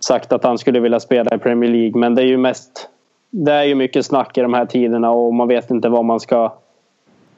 sagt 0.00 0.32
att 0.32 0.44
han 0.44 0.58
skulle 0.58 0.80
vilja 0.80 1.00
spela 1.00 1.34
i 1.34 1.38
Premier 1.38 1.70
League. 1.70 2.00
Men 2.00 2.14
det 2.14 2.22
är 2.22 2.26
ju 2.26 2.36
mest 2.36 2.88
det 3.30 3.52
är 3.52 3.64
ju 3.64 3.74
mycket 3.74 4.06
snack 4.06 4.38
i 4.38 4.40
de 4.40 4.54
här 4.54 4.66
tiderna 4.66 5.10
och 5.10 5.34
man 5.34 5.48
vet 5.48 5.70
inte 5.70 5.88
vad 5.88 6.04
man 6.04 6.20
ska 6.20 6.52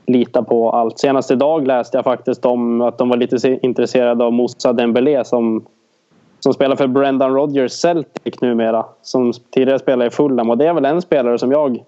lita 0.06 0.42
på 0.42 0.70
allt. 0.70 0.98
Senast 0.98 1.30
idag 1.30 1.66
läste 1.66 1.98
jag 1.98 2.04
faktiskt 2.04 2.46
om 2.46 2.80
att 2.80 2.98
de 2.98 3.08
var 3.08 3.16
lite 3.16 3.58
intresserade 3.62 4.24
av 4.24 4.32
Moussa 4.32 4.72
Dembélé 4.72 5.24
som, 5.24 5.64
som 6.40 6.52
spelar 6.52 6.76
för 6.76 6.86
Brendan 6.86 7.34
Rodgers 7.34 7.72
Celtic 7.72 8.40
numera. 8.40 8.86
Som 9.02 9.32
tidigare 9.50 9.78
spelade 9.78 10.06
i 10.06 10.10
Fulham 10.10 10.50
och 10.50 10.58
det 10.58 10.66
är 10.66 10.74
väl 10.74 10.84
en 10.84 11.02
spelare 11.02 11.38
som 11.38 11.52
jag 11.52 11.84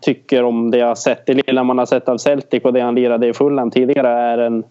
tycker 0.00 0.42
om 0.44 0.70
det 0.70 0.78
jag 0.78 0.98
sett. 0.98 1.26
Det 1.26 1.46
lilla 1.46 1.64
man 1.64 1.78
har 1.78 1.86
sett 1.86 2.08
av 2.08 2.16
Celtic 2.16 2.64
och 2.64 2.72
det 2.72 2.80
han 2.80 2.94
lirade 2.94 3.28
i 3.28 3.32
Fulham 3.32 3.70
tidigare 3.70 4.08
är 4.08 4.38
en, 4.38 4.64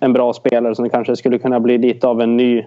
en 0.00 0.12
bra 0.12 0.32
spelare 0.32 0.74
som 0.74 0.90
kanske 0.90 1.16
skulle 1.16 1.38
kunna 1.38 1.60
bli 1.60 1.78
lite 1.78 2.08
av 2.08 2.20
en 2.20 2.36
ny 2.36 2.64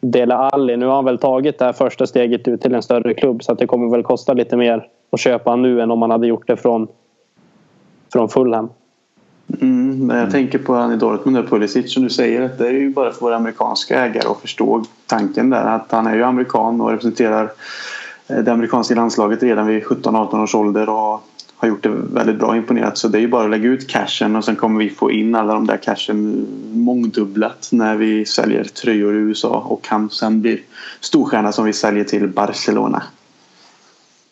Dela 0.00 0.36
Alli. 0.36 0.76
Nu 0.76 0.86
har 0.86 0.94
han 0.94 1.04
väl 1.04 1.18
tagit 1.18 1.58
det 1.58 1.64
här 1.64 1.72
första 1.72 2.06
steget 2.06 2.48
ut 2.48 2.60
till 2.60 2.74
en 2.74 2.82
större 2.82 3.14
klubb 3.14 3.42
så 3.42 3.52
att 3.52 3.58
det 3.58 3.66
kommer 3.66 3.90
väl 3.90 4.02
kosta 4.02 4.32
lite 4.32 4.56
mer 4.56 4.86
att 5.10 5.20
köpa 5.20 5.56
nu 5.56 5.80
än 5.80 5.90
om 5.90 5.98
man 5.98 6.10
hade 6.10 6.26
gjort 6.26 6.46
det 6.46 6.56
från, 6.56 6.88
från 8.12 8.28
Fulham. 8.28 8.68
Mm, 9.60 10.06
men 10.06 10.16
jag 10.16 10.30
tänker 10.30 10.58
på 10.58 10.74
han 10.74 10.92
i 10.92 10.96
Dortmund, 10.96 11.48
Pulisic, 11.48 11.94
som 11.94 12.02
du 12.02 12.10
säger. 12.10 12.42
Att 12.42 12.58
det 12.58 12.68
är 12.68 12.72
ju 12.72 12.90
bara 12.90 13.12
för 13.12 13.20
våra 13.20 13.36
amerikanska 13.36 14.04
ägare 14.04 14.28
att 14.28 14.40
förstå 14.40 14.84
tanken 15.06 15.50
där. 15.50 15.64
Att 15.64 15.92
han 15.92 16.06
är 16.06 16.14
ju 16.14 16.22
amerikan 16.22 16.80
och 16.80 16.90
representerar 16.90 17.52
eh, 18.28 18.38
det 18.38 18.52
amerikanska 18.52 18.94
landslaget 18.94 19.42
redan 19.42 19.66
vid 19.66 19.82
17-18 19.82 20.42
års 20.42 20.54
ålder 20.54 20.88
och 20.88 21.22
har 21.56 21.68
gjort 21.68 21.82
det 21.82 21.88
väldigt 21.88 22.38
bra 22.38 22.56
imponerat. 22.56 22.98
Så 22.98 23.08
det 23.08 23.18
är 23.18 23.20
ju 23.20 23.28
bara 23.28 23.44
att 23.44 23.50
lägga 23.50 23.68
ut 23.68 23.88
cashen 23.88 24.36
och 24.36 24.44
sen 24.44 24.56
kommer 24.56 24.84
vi 24.84 24.90
få 24.90 25.10
in 25.10 25.34
alla 25.34 25.54
de 25.54 25.66
där 25.66 25.76
cashen 25.76 26.46
mångdubblat 26.72 27.68
när 27.72 27.96
vi 27.96 28.24
säljer 28.24 28.64
tröjor 28.64 29.14
i 29.14 29.18
USA 29.18 29.64
och 29.68 29.86
han 29.88 30.10
sen 30.10 30.40
blir 30.40 30.60
storstjärna 31.00 31.52
som 31.52 31.64
vi 31.64 31.72
säljer 31.72 32.04
till 32.04 32.28
Barcelona. 32.28 33.02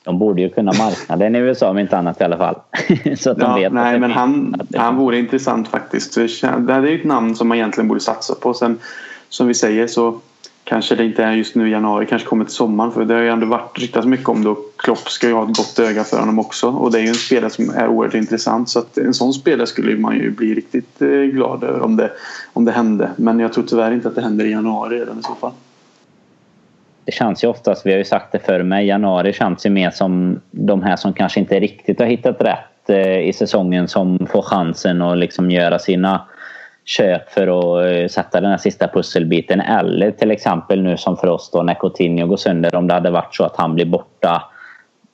De 0.08 0.18
borde 0.18 0.42
ju 0.42 0.48
kunna 0.48 0.72
marknaden 0.72 1.36
i 1.36 1.38
USA 1.38 1.70
om 1.70 1.78
inte 1.78 1.98
annat 1.98 2.20
i 2.20 2.24
alla 2.24 2.36
fall. 2.36 2.54
så 3.16 3.30
att 3.30 3.38
de 3.38 3.50
ja, 3.50 3.56
vet 3.56 3.72
nej, 3.72 4.00
men 4.00 4.10
han, 4.10 4.54
han 4.76 4.96
vore 4.96 5.18
intressant 5.18 5.68
faktiskt. 5.68 6.14
Det 6.14 6.22
är 6.72 6.82
ju 6.82 7.00
ett 7.00 7.04
namn 7.04 7.36
som 7.36 7.48
man 7.48 7.56
egentligen 7.58 7.88
borde 7.88 8.00
satsa 8.00 8.34
på. 8.34 8.54
Sen 8.54 8.78
som 9.28 9.46
vi 9.46 9.54
säger 9.54 9.86
så 9.86 10.20
Kanske 10.64 10.94
det 10.94 11.04
inte 11.04 11.24
är 11.24 11.32
just 11.32 11.54
nu 11.54 11.68
i 11.68 11.70
januari, 11.70 12.06
kanske 12.06 12.28
kommer 12.28 12.44
till 12.44 12.54
sommaren. 12.54 12.92
För 12.92 13.04
det 13.04 13.14
har 13.14 13.20
ju 13.20 13.28
ändå 13.28 13.46
varit 13.46 13.78
ryktats 13.78 14.06
mycket 14.06 14.28
om 14.28 14.44
det 14.44 14.50
och 14.50 14.72
Klopp 14.76 15.08
ska 15.08 15.26
ju 15.26 15.32
ha 15.32 15.42
ett 15.42 15.56
gott 15.56 15.78
öga 15.78 16.04
för 16.04 16.18
honom 16.20 16.38
också. 16.38 16.68
Och 16.68 16.92
det 16.92 16.98
är 16.98 17.02
ju 17.02 17.08
en 17.08 17.14
spelare 17.14 17.50
som 17.50 17.70
är 17.70 17.88
oerhört 17.88 18.14
intressant. 18.14 18.68
Så 18.68 18.78
att 18.78 18.98
en 18.98 19.14
sån 19.14 19.32
spelare 19.32 19.66
skulle 19.66 19.96
man 19.96 20.16
ju 20.16 20.30
bli 20.30 20.54
riktigt 20.54 21.02
eh, 21.02 21.08
glad 21.08 21.64
över 21.64 21.80
om 21.80 21.96
det, 21.96 22.10
om 22.52 22.64
det 22.64 22.72
hände. 22.72 23.10
Men 23.16 23.40
jag 23.40 23.52
tror 23.52 23.64
tyvärr 23.64 23.92
inte 23.92 24.08
att 24.08 24.14
det 24.14 24.22
händer 24.22 24.44
i 24.44 24.50
januari 24.50 24.98
redan 24.98 25.18
i 25.18 25.22
så 25.22 25.34
fall. 25.34 25.52
Det 27.08 27.12
känns 27.12 27.44
ju 27.44 27.48
oftast, 27.48 27.86
vi 27.86 27.90
har 27.90 27.98
ju 27.98 28.04
sagt 28.04 28.32
det 28.32 28.38
förr 28.38 28.62
men 28.62 28.86
januari 28.86 29.32
känns 29.32 29.66
ju 29.66 29.70
mer 29.70 29.90
som 29.90 30.40
de 30.50 30.82
här 30.82 30.96
som 30.96 31.12
kanske 31.12 31.40
inte 31.40 31.60
riktigt 31.60 32.00
har 32.00 32.06
hittat 32.06 32.40
rätt 32.40 32.90
eh, 32.90 33.18
i 33.18 33.32
säsongen 33.32 33.88
som 33.88 34.26
får 34.30 34.42
chansen 34.42 35.02
att 35.02 35.18
liksom 35.18 35.50
göra 35.50 35.78
sina 35.78 36.26
köp 36.84 37.30
för 37.30 37.46
att 37.46 37.92
eh, 37.92 38.08
sätta 38.08 38.40
den 38.40 38.50
här 38.50 38.58
sista 38.58 38.88
pusselbiten. 38.88 39.60
Eller 39.60 40.10
till 40.10 40.30
exempel 40.30 40.82
nu 40.82 40.96
som 40.96 41.16
för 41.16 41.28
oss 41.28 41.50
då 41.50 41.62
när 41.62 41.74
Coutinho 41.74 42.26
går 42.26 42.36
sönder. 42.36 42.74
Om 42.74 42.86
det 42.86 42.94
hade 42.94 43.10
varit 43.10 43.34
så 43.34 43.44
att 43.44 43.56
han 43.56 43.74
blir 43.74 43.86
borta 43.86 44.42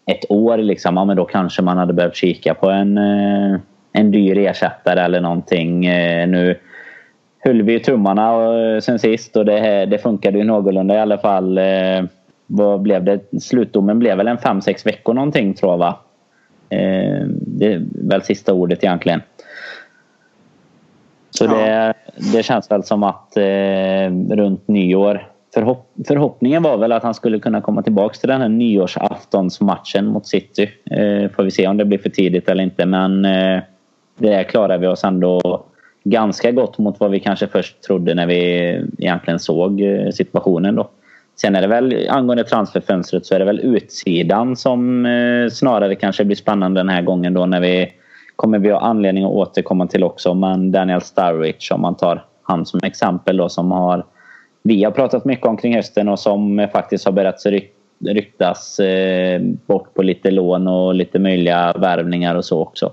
ett 0.06 0.30
år 0.30 0.58
liksom, 0.58 0.96
ja, 0.96 1.04
men 1.04 1.16
då 1.16 1.24
kanske 1.24 1.62
man 1.62 1.78
hade 1.78 1.92
behövt 1.92 2.16
kika 2.16 2.54
på 2.54 2.70
en, 2.70 2.98
eh, 2.98 3.58
en 3.92 4.10
dyr 4.10 4.38
ersättare 4.38 5.00
eller 5.00 5.20
någonting. 5.20 5.80
Nu 6.30 6.58
höll 7.44 7.62
vi 7.62 7.80
tummarna 7.80 8.32
sen 8.80 8.98
sist 8.98 9.36
och 9.36 9.44
det, 9.44 9.86
det 9.86 9.98
funkade 9.98 10.38
ju 10.38 10.44
någorlunda 10.44 10.94
i 10.94 10.98
alla 10.98 11.18
fall. 11.18 11.60
Vad 12.46 12.80
blev 12.80 13.04
det? 13.04 13.40
Slutdomen 13.42 13.98
blev 13.98 14.16
väl 14.16 14.28
en 14.28 14.38
5-6 14.38 14.84
veckor 14.84 15.14
någonting 15.14 15.54
tror 15.54 15.72
jag 15.72 15.78
va? 15.78 15.98
Det 17.30 17.72
är 17.72 17.82
väl 18.08 18.22
sista 18.22 18.52
ordet 18.52 18.84
egentligen. 18.84 19.20
Så 21.38 21.44
ja. 21.44 21.54
det, 21.54 21.94
det 22.32 22.42
känns 22.42 22.70
väl 22.70 22.82
som 22.82 23.02
att 23.02 23.36
eh, 23.36 24.34
runt 24.36 24.68
nyår 24.68 25.26
förhopp, 25.54 25.92
förhoppningen 26.06 26.62
var 26.62 26.76
väl 26.76 26.92
att 26.92 27.02
han 27.02 27.14
skulle 27.14 27.38
kunna 27.38 27.60
komma 27.60 27.82
tillbaka 27.82 28.14
till 28.14 28.28
den 28.28 28.40
här 28.40 28.48
nyårsaftonsmatchen 28.48 30.06
mot 30.06 30.26
City. 30.26 30.70
Eh, 30.90 31.30
får 31.30 31.42
vi 31.42 31.50
se 31.50 31.66
om 31.66 31.76
det 31.76 31.84
blir 31.84 31.98
för 31.98 32.10
tidigt 32.10 32.48
eller 32.48 32.62
inte 32.62 32.86
men 32.86 33.24
eh, 33.24 33.62
det 34.18 34.44
klarar 34.44 34.78
vi 34.78 34.86
oss 34.86 35.04
ändå 35.04 35.64
ganska 36.04 36.52
gott 36.52 36.78
mot 36.78 37.00
vad 37.00 37.10
vi 37.10 37.20
kanske 37.20 37.46
först 37.46 37.82
trodde 37.82 38.14
när 38.14 38.26
vi 38.26 38.40
egentligen 38.98 39.38
såg 39.38 39.80
eh, 39.80 40.10
situationen 40.10 40.74
då. 40.74 40.90
Sen 41.36 41.56
är 41.56 41.60
det 41.60 41.66
väl 41.66 42.08
angående 42.10 42.44
transferfönstret 42.44 43.26
så 43.26 43.34
är 43.34 43.38
det 43.38 43.44
väl 43.44 43.60
utsidan 43.60 44.56
som 44.56 45.06
eh, 45.06 45.48
snarare 45.48 45.94
kanske 45.94 46.24
blir 46.24 46.36
spännande 46.36 46.80
den 46.80 46.88
här 46.88 47.02
gången 47.02 47.34
då 47.34 47.46
när 47.46 47.60
vi 47.60 47.92
kommer 48.36 48.58
vi 48.58 48.70
ha 48.70 48.80
anledning 48.80 49.24
att 49.24 49.30
återkomma 49.30 49.86
till 49.86 50.04
också. 50.04 50.34
Men 50.34 50.72
Daniel 50.72 51.00
Sturridge 51.00 51.74
om 51.74 51.80
man 51.80 51.94
tar 51.94 52.24
han 52.42 52.66
som 52.66 52.80
exempel 52.82 53.36
då 53.36 53.48
som 53.48 53.72
har 53.72 54.04
vi 54.62 54.84
har 54.84 54.90
pratat 54.90 55.24
mycket 55.24 55.46
om 55.46 55.56
kring 55.56 55.74
hösten 55.74 56.08
och 56.08 56.18
som 56.18 56.68
faktiskt 56.72 57.04
har 57.04 57.12
börjat 57.12 57.42
ryktas 58.04 58.78
eh, 58.78 59.40
bort 59.66 59.94
på 59.94 60.02
lite 60.02 60.30
lån 60.30 60.68
och 60.68 60.94
lite 60.94 61.18
möjliga 61.18 61.72
värvningar 61.72 62.34
och 62.34 62.44
så 62.44 62.60
också. 62.60 62.92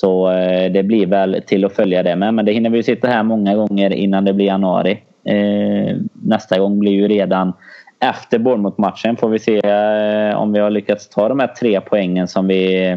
Så 0.00 0.30
eh, 0.30 0.72
det 0.72 0.82
blir 0.82 1.06
väl 1.06 1.42
till 1.46 1.64
att 1.64 1.72
följa 1.72 2.02
det 2.02 2.16
med. 2.16 2.34
Men 2.34 2.44
det 2.44 2.52
hinner 2.52 2.70
vi 2.70 2.82
sitta 2.82 3.08
här 3.08 3.22
många 3.22 3.54
gånger 3.54 3.92
innan 3.92 4.24
det 4.24 4.32
blir 4.32 4.46
januari. 4.46 5.02
Eh, 5.24 5.96
nästa 6.12 6.58
gång 6.58 6.78
blir 6.78 6.92
ju 6.92 7.08
redan 7.08 7.52
efter 8.00 8.38
Bournemouth-matchen 8.38 9.16
får 9.16 9.28
vi 9.28 9.38
se 9.38 9.58
eh, 9.58 10.36
om 10.36 10.52
vi 10.52 10.60
har 10.60 10.70
lyckats 10.70 11.08
ta 11.08 11.28
de 11.28 11.40
här 11.40 11.46
tre 11.46 11.80
poängen 11.80 12.28
som 12.28 12.46
vi 12.46 12.96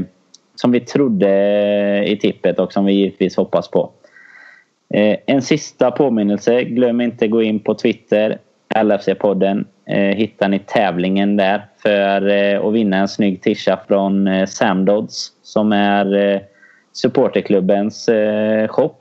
som 0.56 0.72
vi 0.72 0.80
trodde 0.80 1.30
eh, 1.30 2.12
i 2.12 2.18
tippet 2.22 2.60
och 2.60 2.74
som 2.74 2.86
vi 2.86 2.94
givetvis 2.94 3.38
hoppas 3.38 3.72
på. 3.72 3.92
Eh, 4.94 5.18
en 5.26 5.42
sista 5.42 5.92
påminnelse. 5.92 6.64
Glöm 6.64 7.02
inte 7.02 7.28
gå 7.28 7.42
in 7.42 7.60
på 7.60 7.74
Twitter. 7.74 8.38
LFC-podden. 8.76 9.66
Hittar 10.16 10.48
ni 10.48 10.60
tävlingen 10.60 11.38
där 11.38 11.66
för 11.84 12.28
att 12.68 12.74
vinna 12.74 12.98
en 12.98 13.08
snygg 13.08 13.42
tisha 13.42 13.80
från 13.88 14.48
Samdods 14.48 15.32
som 15.44 15.72
är 15.72 16.42
supporterklubbens 16.94 18.10
eh, 18.10 18.68
shop 18.68 18.96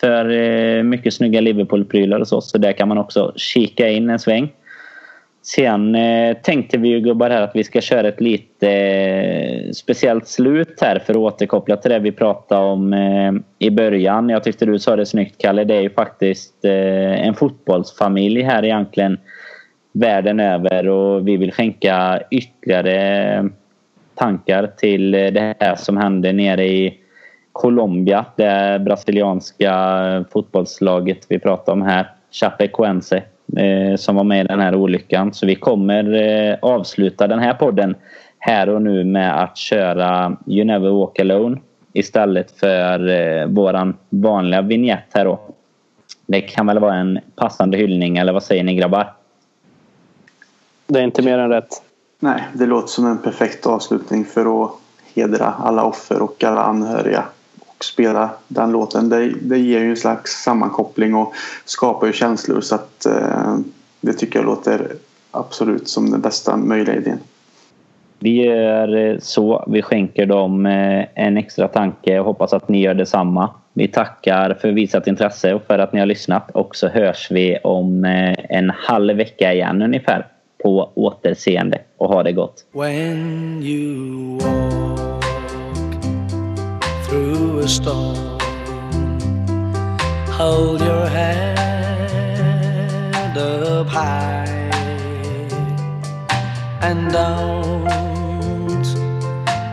för 0.00 0.30
eh, 0.30 0.82
mycket 0.82 1.14
snygga 1.14 1.40
Liverpool-prylar 1.40 2.20
och 2.20 2.28
så. 2.28 2.40
Så 2.40 2.58
där 2.58 2.72
kan 2.72 2.88
man 2.88 2.98
också 2.98 3.32
kika 3.36 3.88
in 3.88 4.10
en 4.10 4.18
sväng. 4.18 4.52
Sen 5.42 5.94
eh, 5.94 6.36
tänkte 6.36 6.78
vi 6.78 6.88
ju 6.88 7.00
gubbar 7.00 7.30
här 7.30 7.42
att 7.42 7.56
vi 7.56 7.64
ska 7.64 7.80
köra 7.80 8.08
ett 8.08 8.20
lite 8.20 8.70
eh, 8.70 9.70
speciellt 9.72 10.28
slut 10.28 10.78
här 10.80 10.98
för 10.98 11.12
att 11.12 11.16
återkoppla 11.16 11.76
till 11.76 11.90
det 11.90 11.98
vi 11.98 12.12
pratade 12.12 12.60
om 12.60 12.92
eh, 12.92 13.32
i 13.58 13.70
början. 13.70 14.28
Jag 14.28 14.44
tyckte 14.44 14.66
du 14.66 14.78
sa 14.78 14.96
det 14.96 15.06
snyggt 15.06 15.38
Kalle. 15.38 15.64
Det 15.64 15.74
är 15.74 15.80
ju 15.80 15.90
faktiskt 15.90 16.64
eh, 16.64 17.26
en 17.26 17.34
fotbollsfamilj 17.34 18.42
här 18.42 18.64
egentligen 18.64 19.18
världen 19.92 20.40
över 20.40 20.88
och 20.88 21.28
vi 21.28 21.36
vill 21.36 21.52
skänka 21.52 22.20
ytterligare 22.30 23.34
eh, 23.34 23.44
tankar 24.14 24.66
till 24.76 25.10
det 25.10 25.54
här 25.60 25.74
som 25.74 25.96
hände 25.96 26.32
nere 26.32 26.66
i 26.66 26.98
Colombia. 27.58 28.24
Det 28.36 28.80
brasilianska 28.84 30.24
fotbollslaget 30.30 31.26
vi 31.28 31.38
pratar 31.38 31.72
om 31.72 31.82
här. 31.82 32.10
Chapecoense 32.30 33.22
eh, 33.56 33.96
som 33.96 34.16
var 34.16 34.24
med 34.24 34.44
i 34.44 34.48
den 34.48 34.60
här 34.60 34.74
olyckan. 34.74 35.34
Så 35.34 35.46
vi 35.46 35.54
kommer 35.54 36.14
eh, 36.14 36.56
avsluta 36.62 37.26
den 37.26 37.38
här 37.38 37.54
podden 37.54 37.94
här 38.38 38.68
och 38.68 38.82
nu 38.82 39.04
med 39.04 39.42
att 39.42 39.56
köra 39.56 40.36
You 40.46 40.64
Never 40.64 40.90
Walk 40.90 41.20
Alone 41.20 41.58
istället 41.92 42.50
för 42.60 43.08
eh, 43.08 43.46
våran 43.46 43.96
vanliga 44.08 44.62
vignett 44.62 45.08
här 45.14 45.24
då. 45.24 45.40
Det 46.26 46.40
kan 46.40 46.66
väl 46.66 46.78
vara 46.78 46.94
en 46.94 47.18
passande 47.36 47.76
hyllning 47.76 48.18
eller 48.18 48.32
vad 48.32 48.42
säger 48.42 48.64
ni 48.64 48.74
grabbar? 48.74 49.12
Det 50.86 50.98
är 50.98 51.04
inte 51.04 51.22
mer 51.22 51.38
än 51.38 51.50
rätt. 51.50 51.82
Nej, 52.20 52.42
det 52.54 52.66
låter 52.66 52.88
som 52.88 53.06
en 53.06 53.18
perfekt 53.18 53.66
avslutning 53.66 54.24
för 54.24 54.64
att 54.64 54.70
hedra 55.14 55.54
alla 55.58 55.84
offer 55.84 56.22
och 56.22 56.44
alla 56.44 56.62
anhöriga 56.62 57.24
spela 57.80 58.30
den 58.48 58.72
låten. 58.72 59.08
Det, 59.08 59.32
det 59.42 59.58
ger 59.58 59.80
ju 59.80 59.90
en 59.90 59.96
slags 59.96 60.42
sammankoppling 60.42 61.14
och 61.14 61.34
skapar 61.64 62.06
ju 62.06 62.12
känslor 62.12 62.60
så 62.60 62.74
att 62.74 63.06
eh, 63.06 63.58
det 64.00 64.12
tycker 64.12 64.38
jag 64.38 64.46
låter 64.46 64.92
absolut 65.30 65.88
som 65.88 66.10
den 66.10 66.20
bästa 66.20 66.56
möjliga 66.56 66.96
idén. 66.96 67.18
Vi 68.18 68.44
gör 68.44 68.96
eh, 68.96 69.18
så. 69.18 69.64
Vi 69.68 69.82
skänker 69.82 70.26
dem 70.26 70.66
eh, 70.66 71.04
en 71.14 71.36
extra 71.36 71.68
tanke 71.68 72.18
och 72.18 72.24
hoppas 72.24 72.52
att 72.52 72.68
ni 72.68 72.80
gör 72.80 72.94
detsamma. 72.94 73.50
Vi 73.72 73.88
tackar 73.88 74.54
för 74.60 74.72
visat 74.72 75.06
intresse 75.06 75.54
och 75.54 75.62
för 75.66 75.78
att 75.78 75.92
ni 75.92 76.00
har 76.00 76.06
lyssnat 76.06 76.50
och 76.50 76.76
så 76.76 76.88
hörs 76.88 77.30
vi 77.30 77.58
om 77.64 78.04
eh, 78.04 78.34
en 78.48 78.70
halv 78.70 79.16
vecka 79.16 79.52
igen 79.52 79.82
ungefär. 79.82 80.26
På 80.62 80.90
återseende 80.94 81.78
och 81.96 82.08
ha 82.08 82.22
det 82.22 82.32
gott. 82.32 82.64
Through 87.08 87.60
a 87.60 87.68
storm. 87.68 88.38
Hold 90.38 90.80
your 90.80 91.06
head 91.08 91.58
up 93.38 93.88
high 93.88 94.46
And 96.80 97.10
don't 97.10 97.88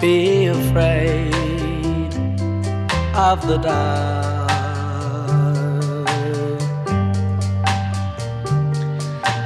be 0.01 0.47
afraid 0.47 1.33
of 3.15 3.45
the 3.47 3.57
dark. 3.57 4.49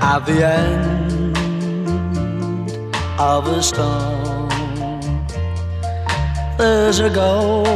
At 0.01 0.25
the 0.25 0.45
end 0.45 1.37
of 3.19 3.47
a 3.47 3.61
storm 3.61 4.38
there's 6.59 6.99
a 6.99 7.09
golden 7.09 7.69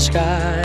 sky 0.00 0.60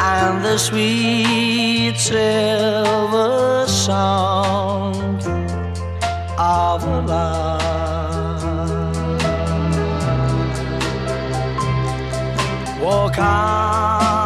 and 0.00 0.44
the 0.44 0.58
sweet 0.58 1.96
silver 1.96 3.64
sound 3.68 5.22
of 6.36 6.84
love. 7.06 7.62
Walk 12.82 13.18
on. 13.20 14.25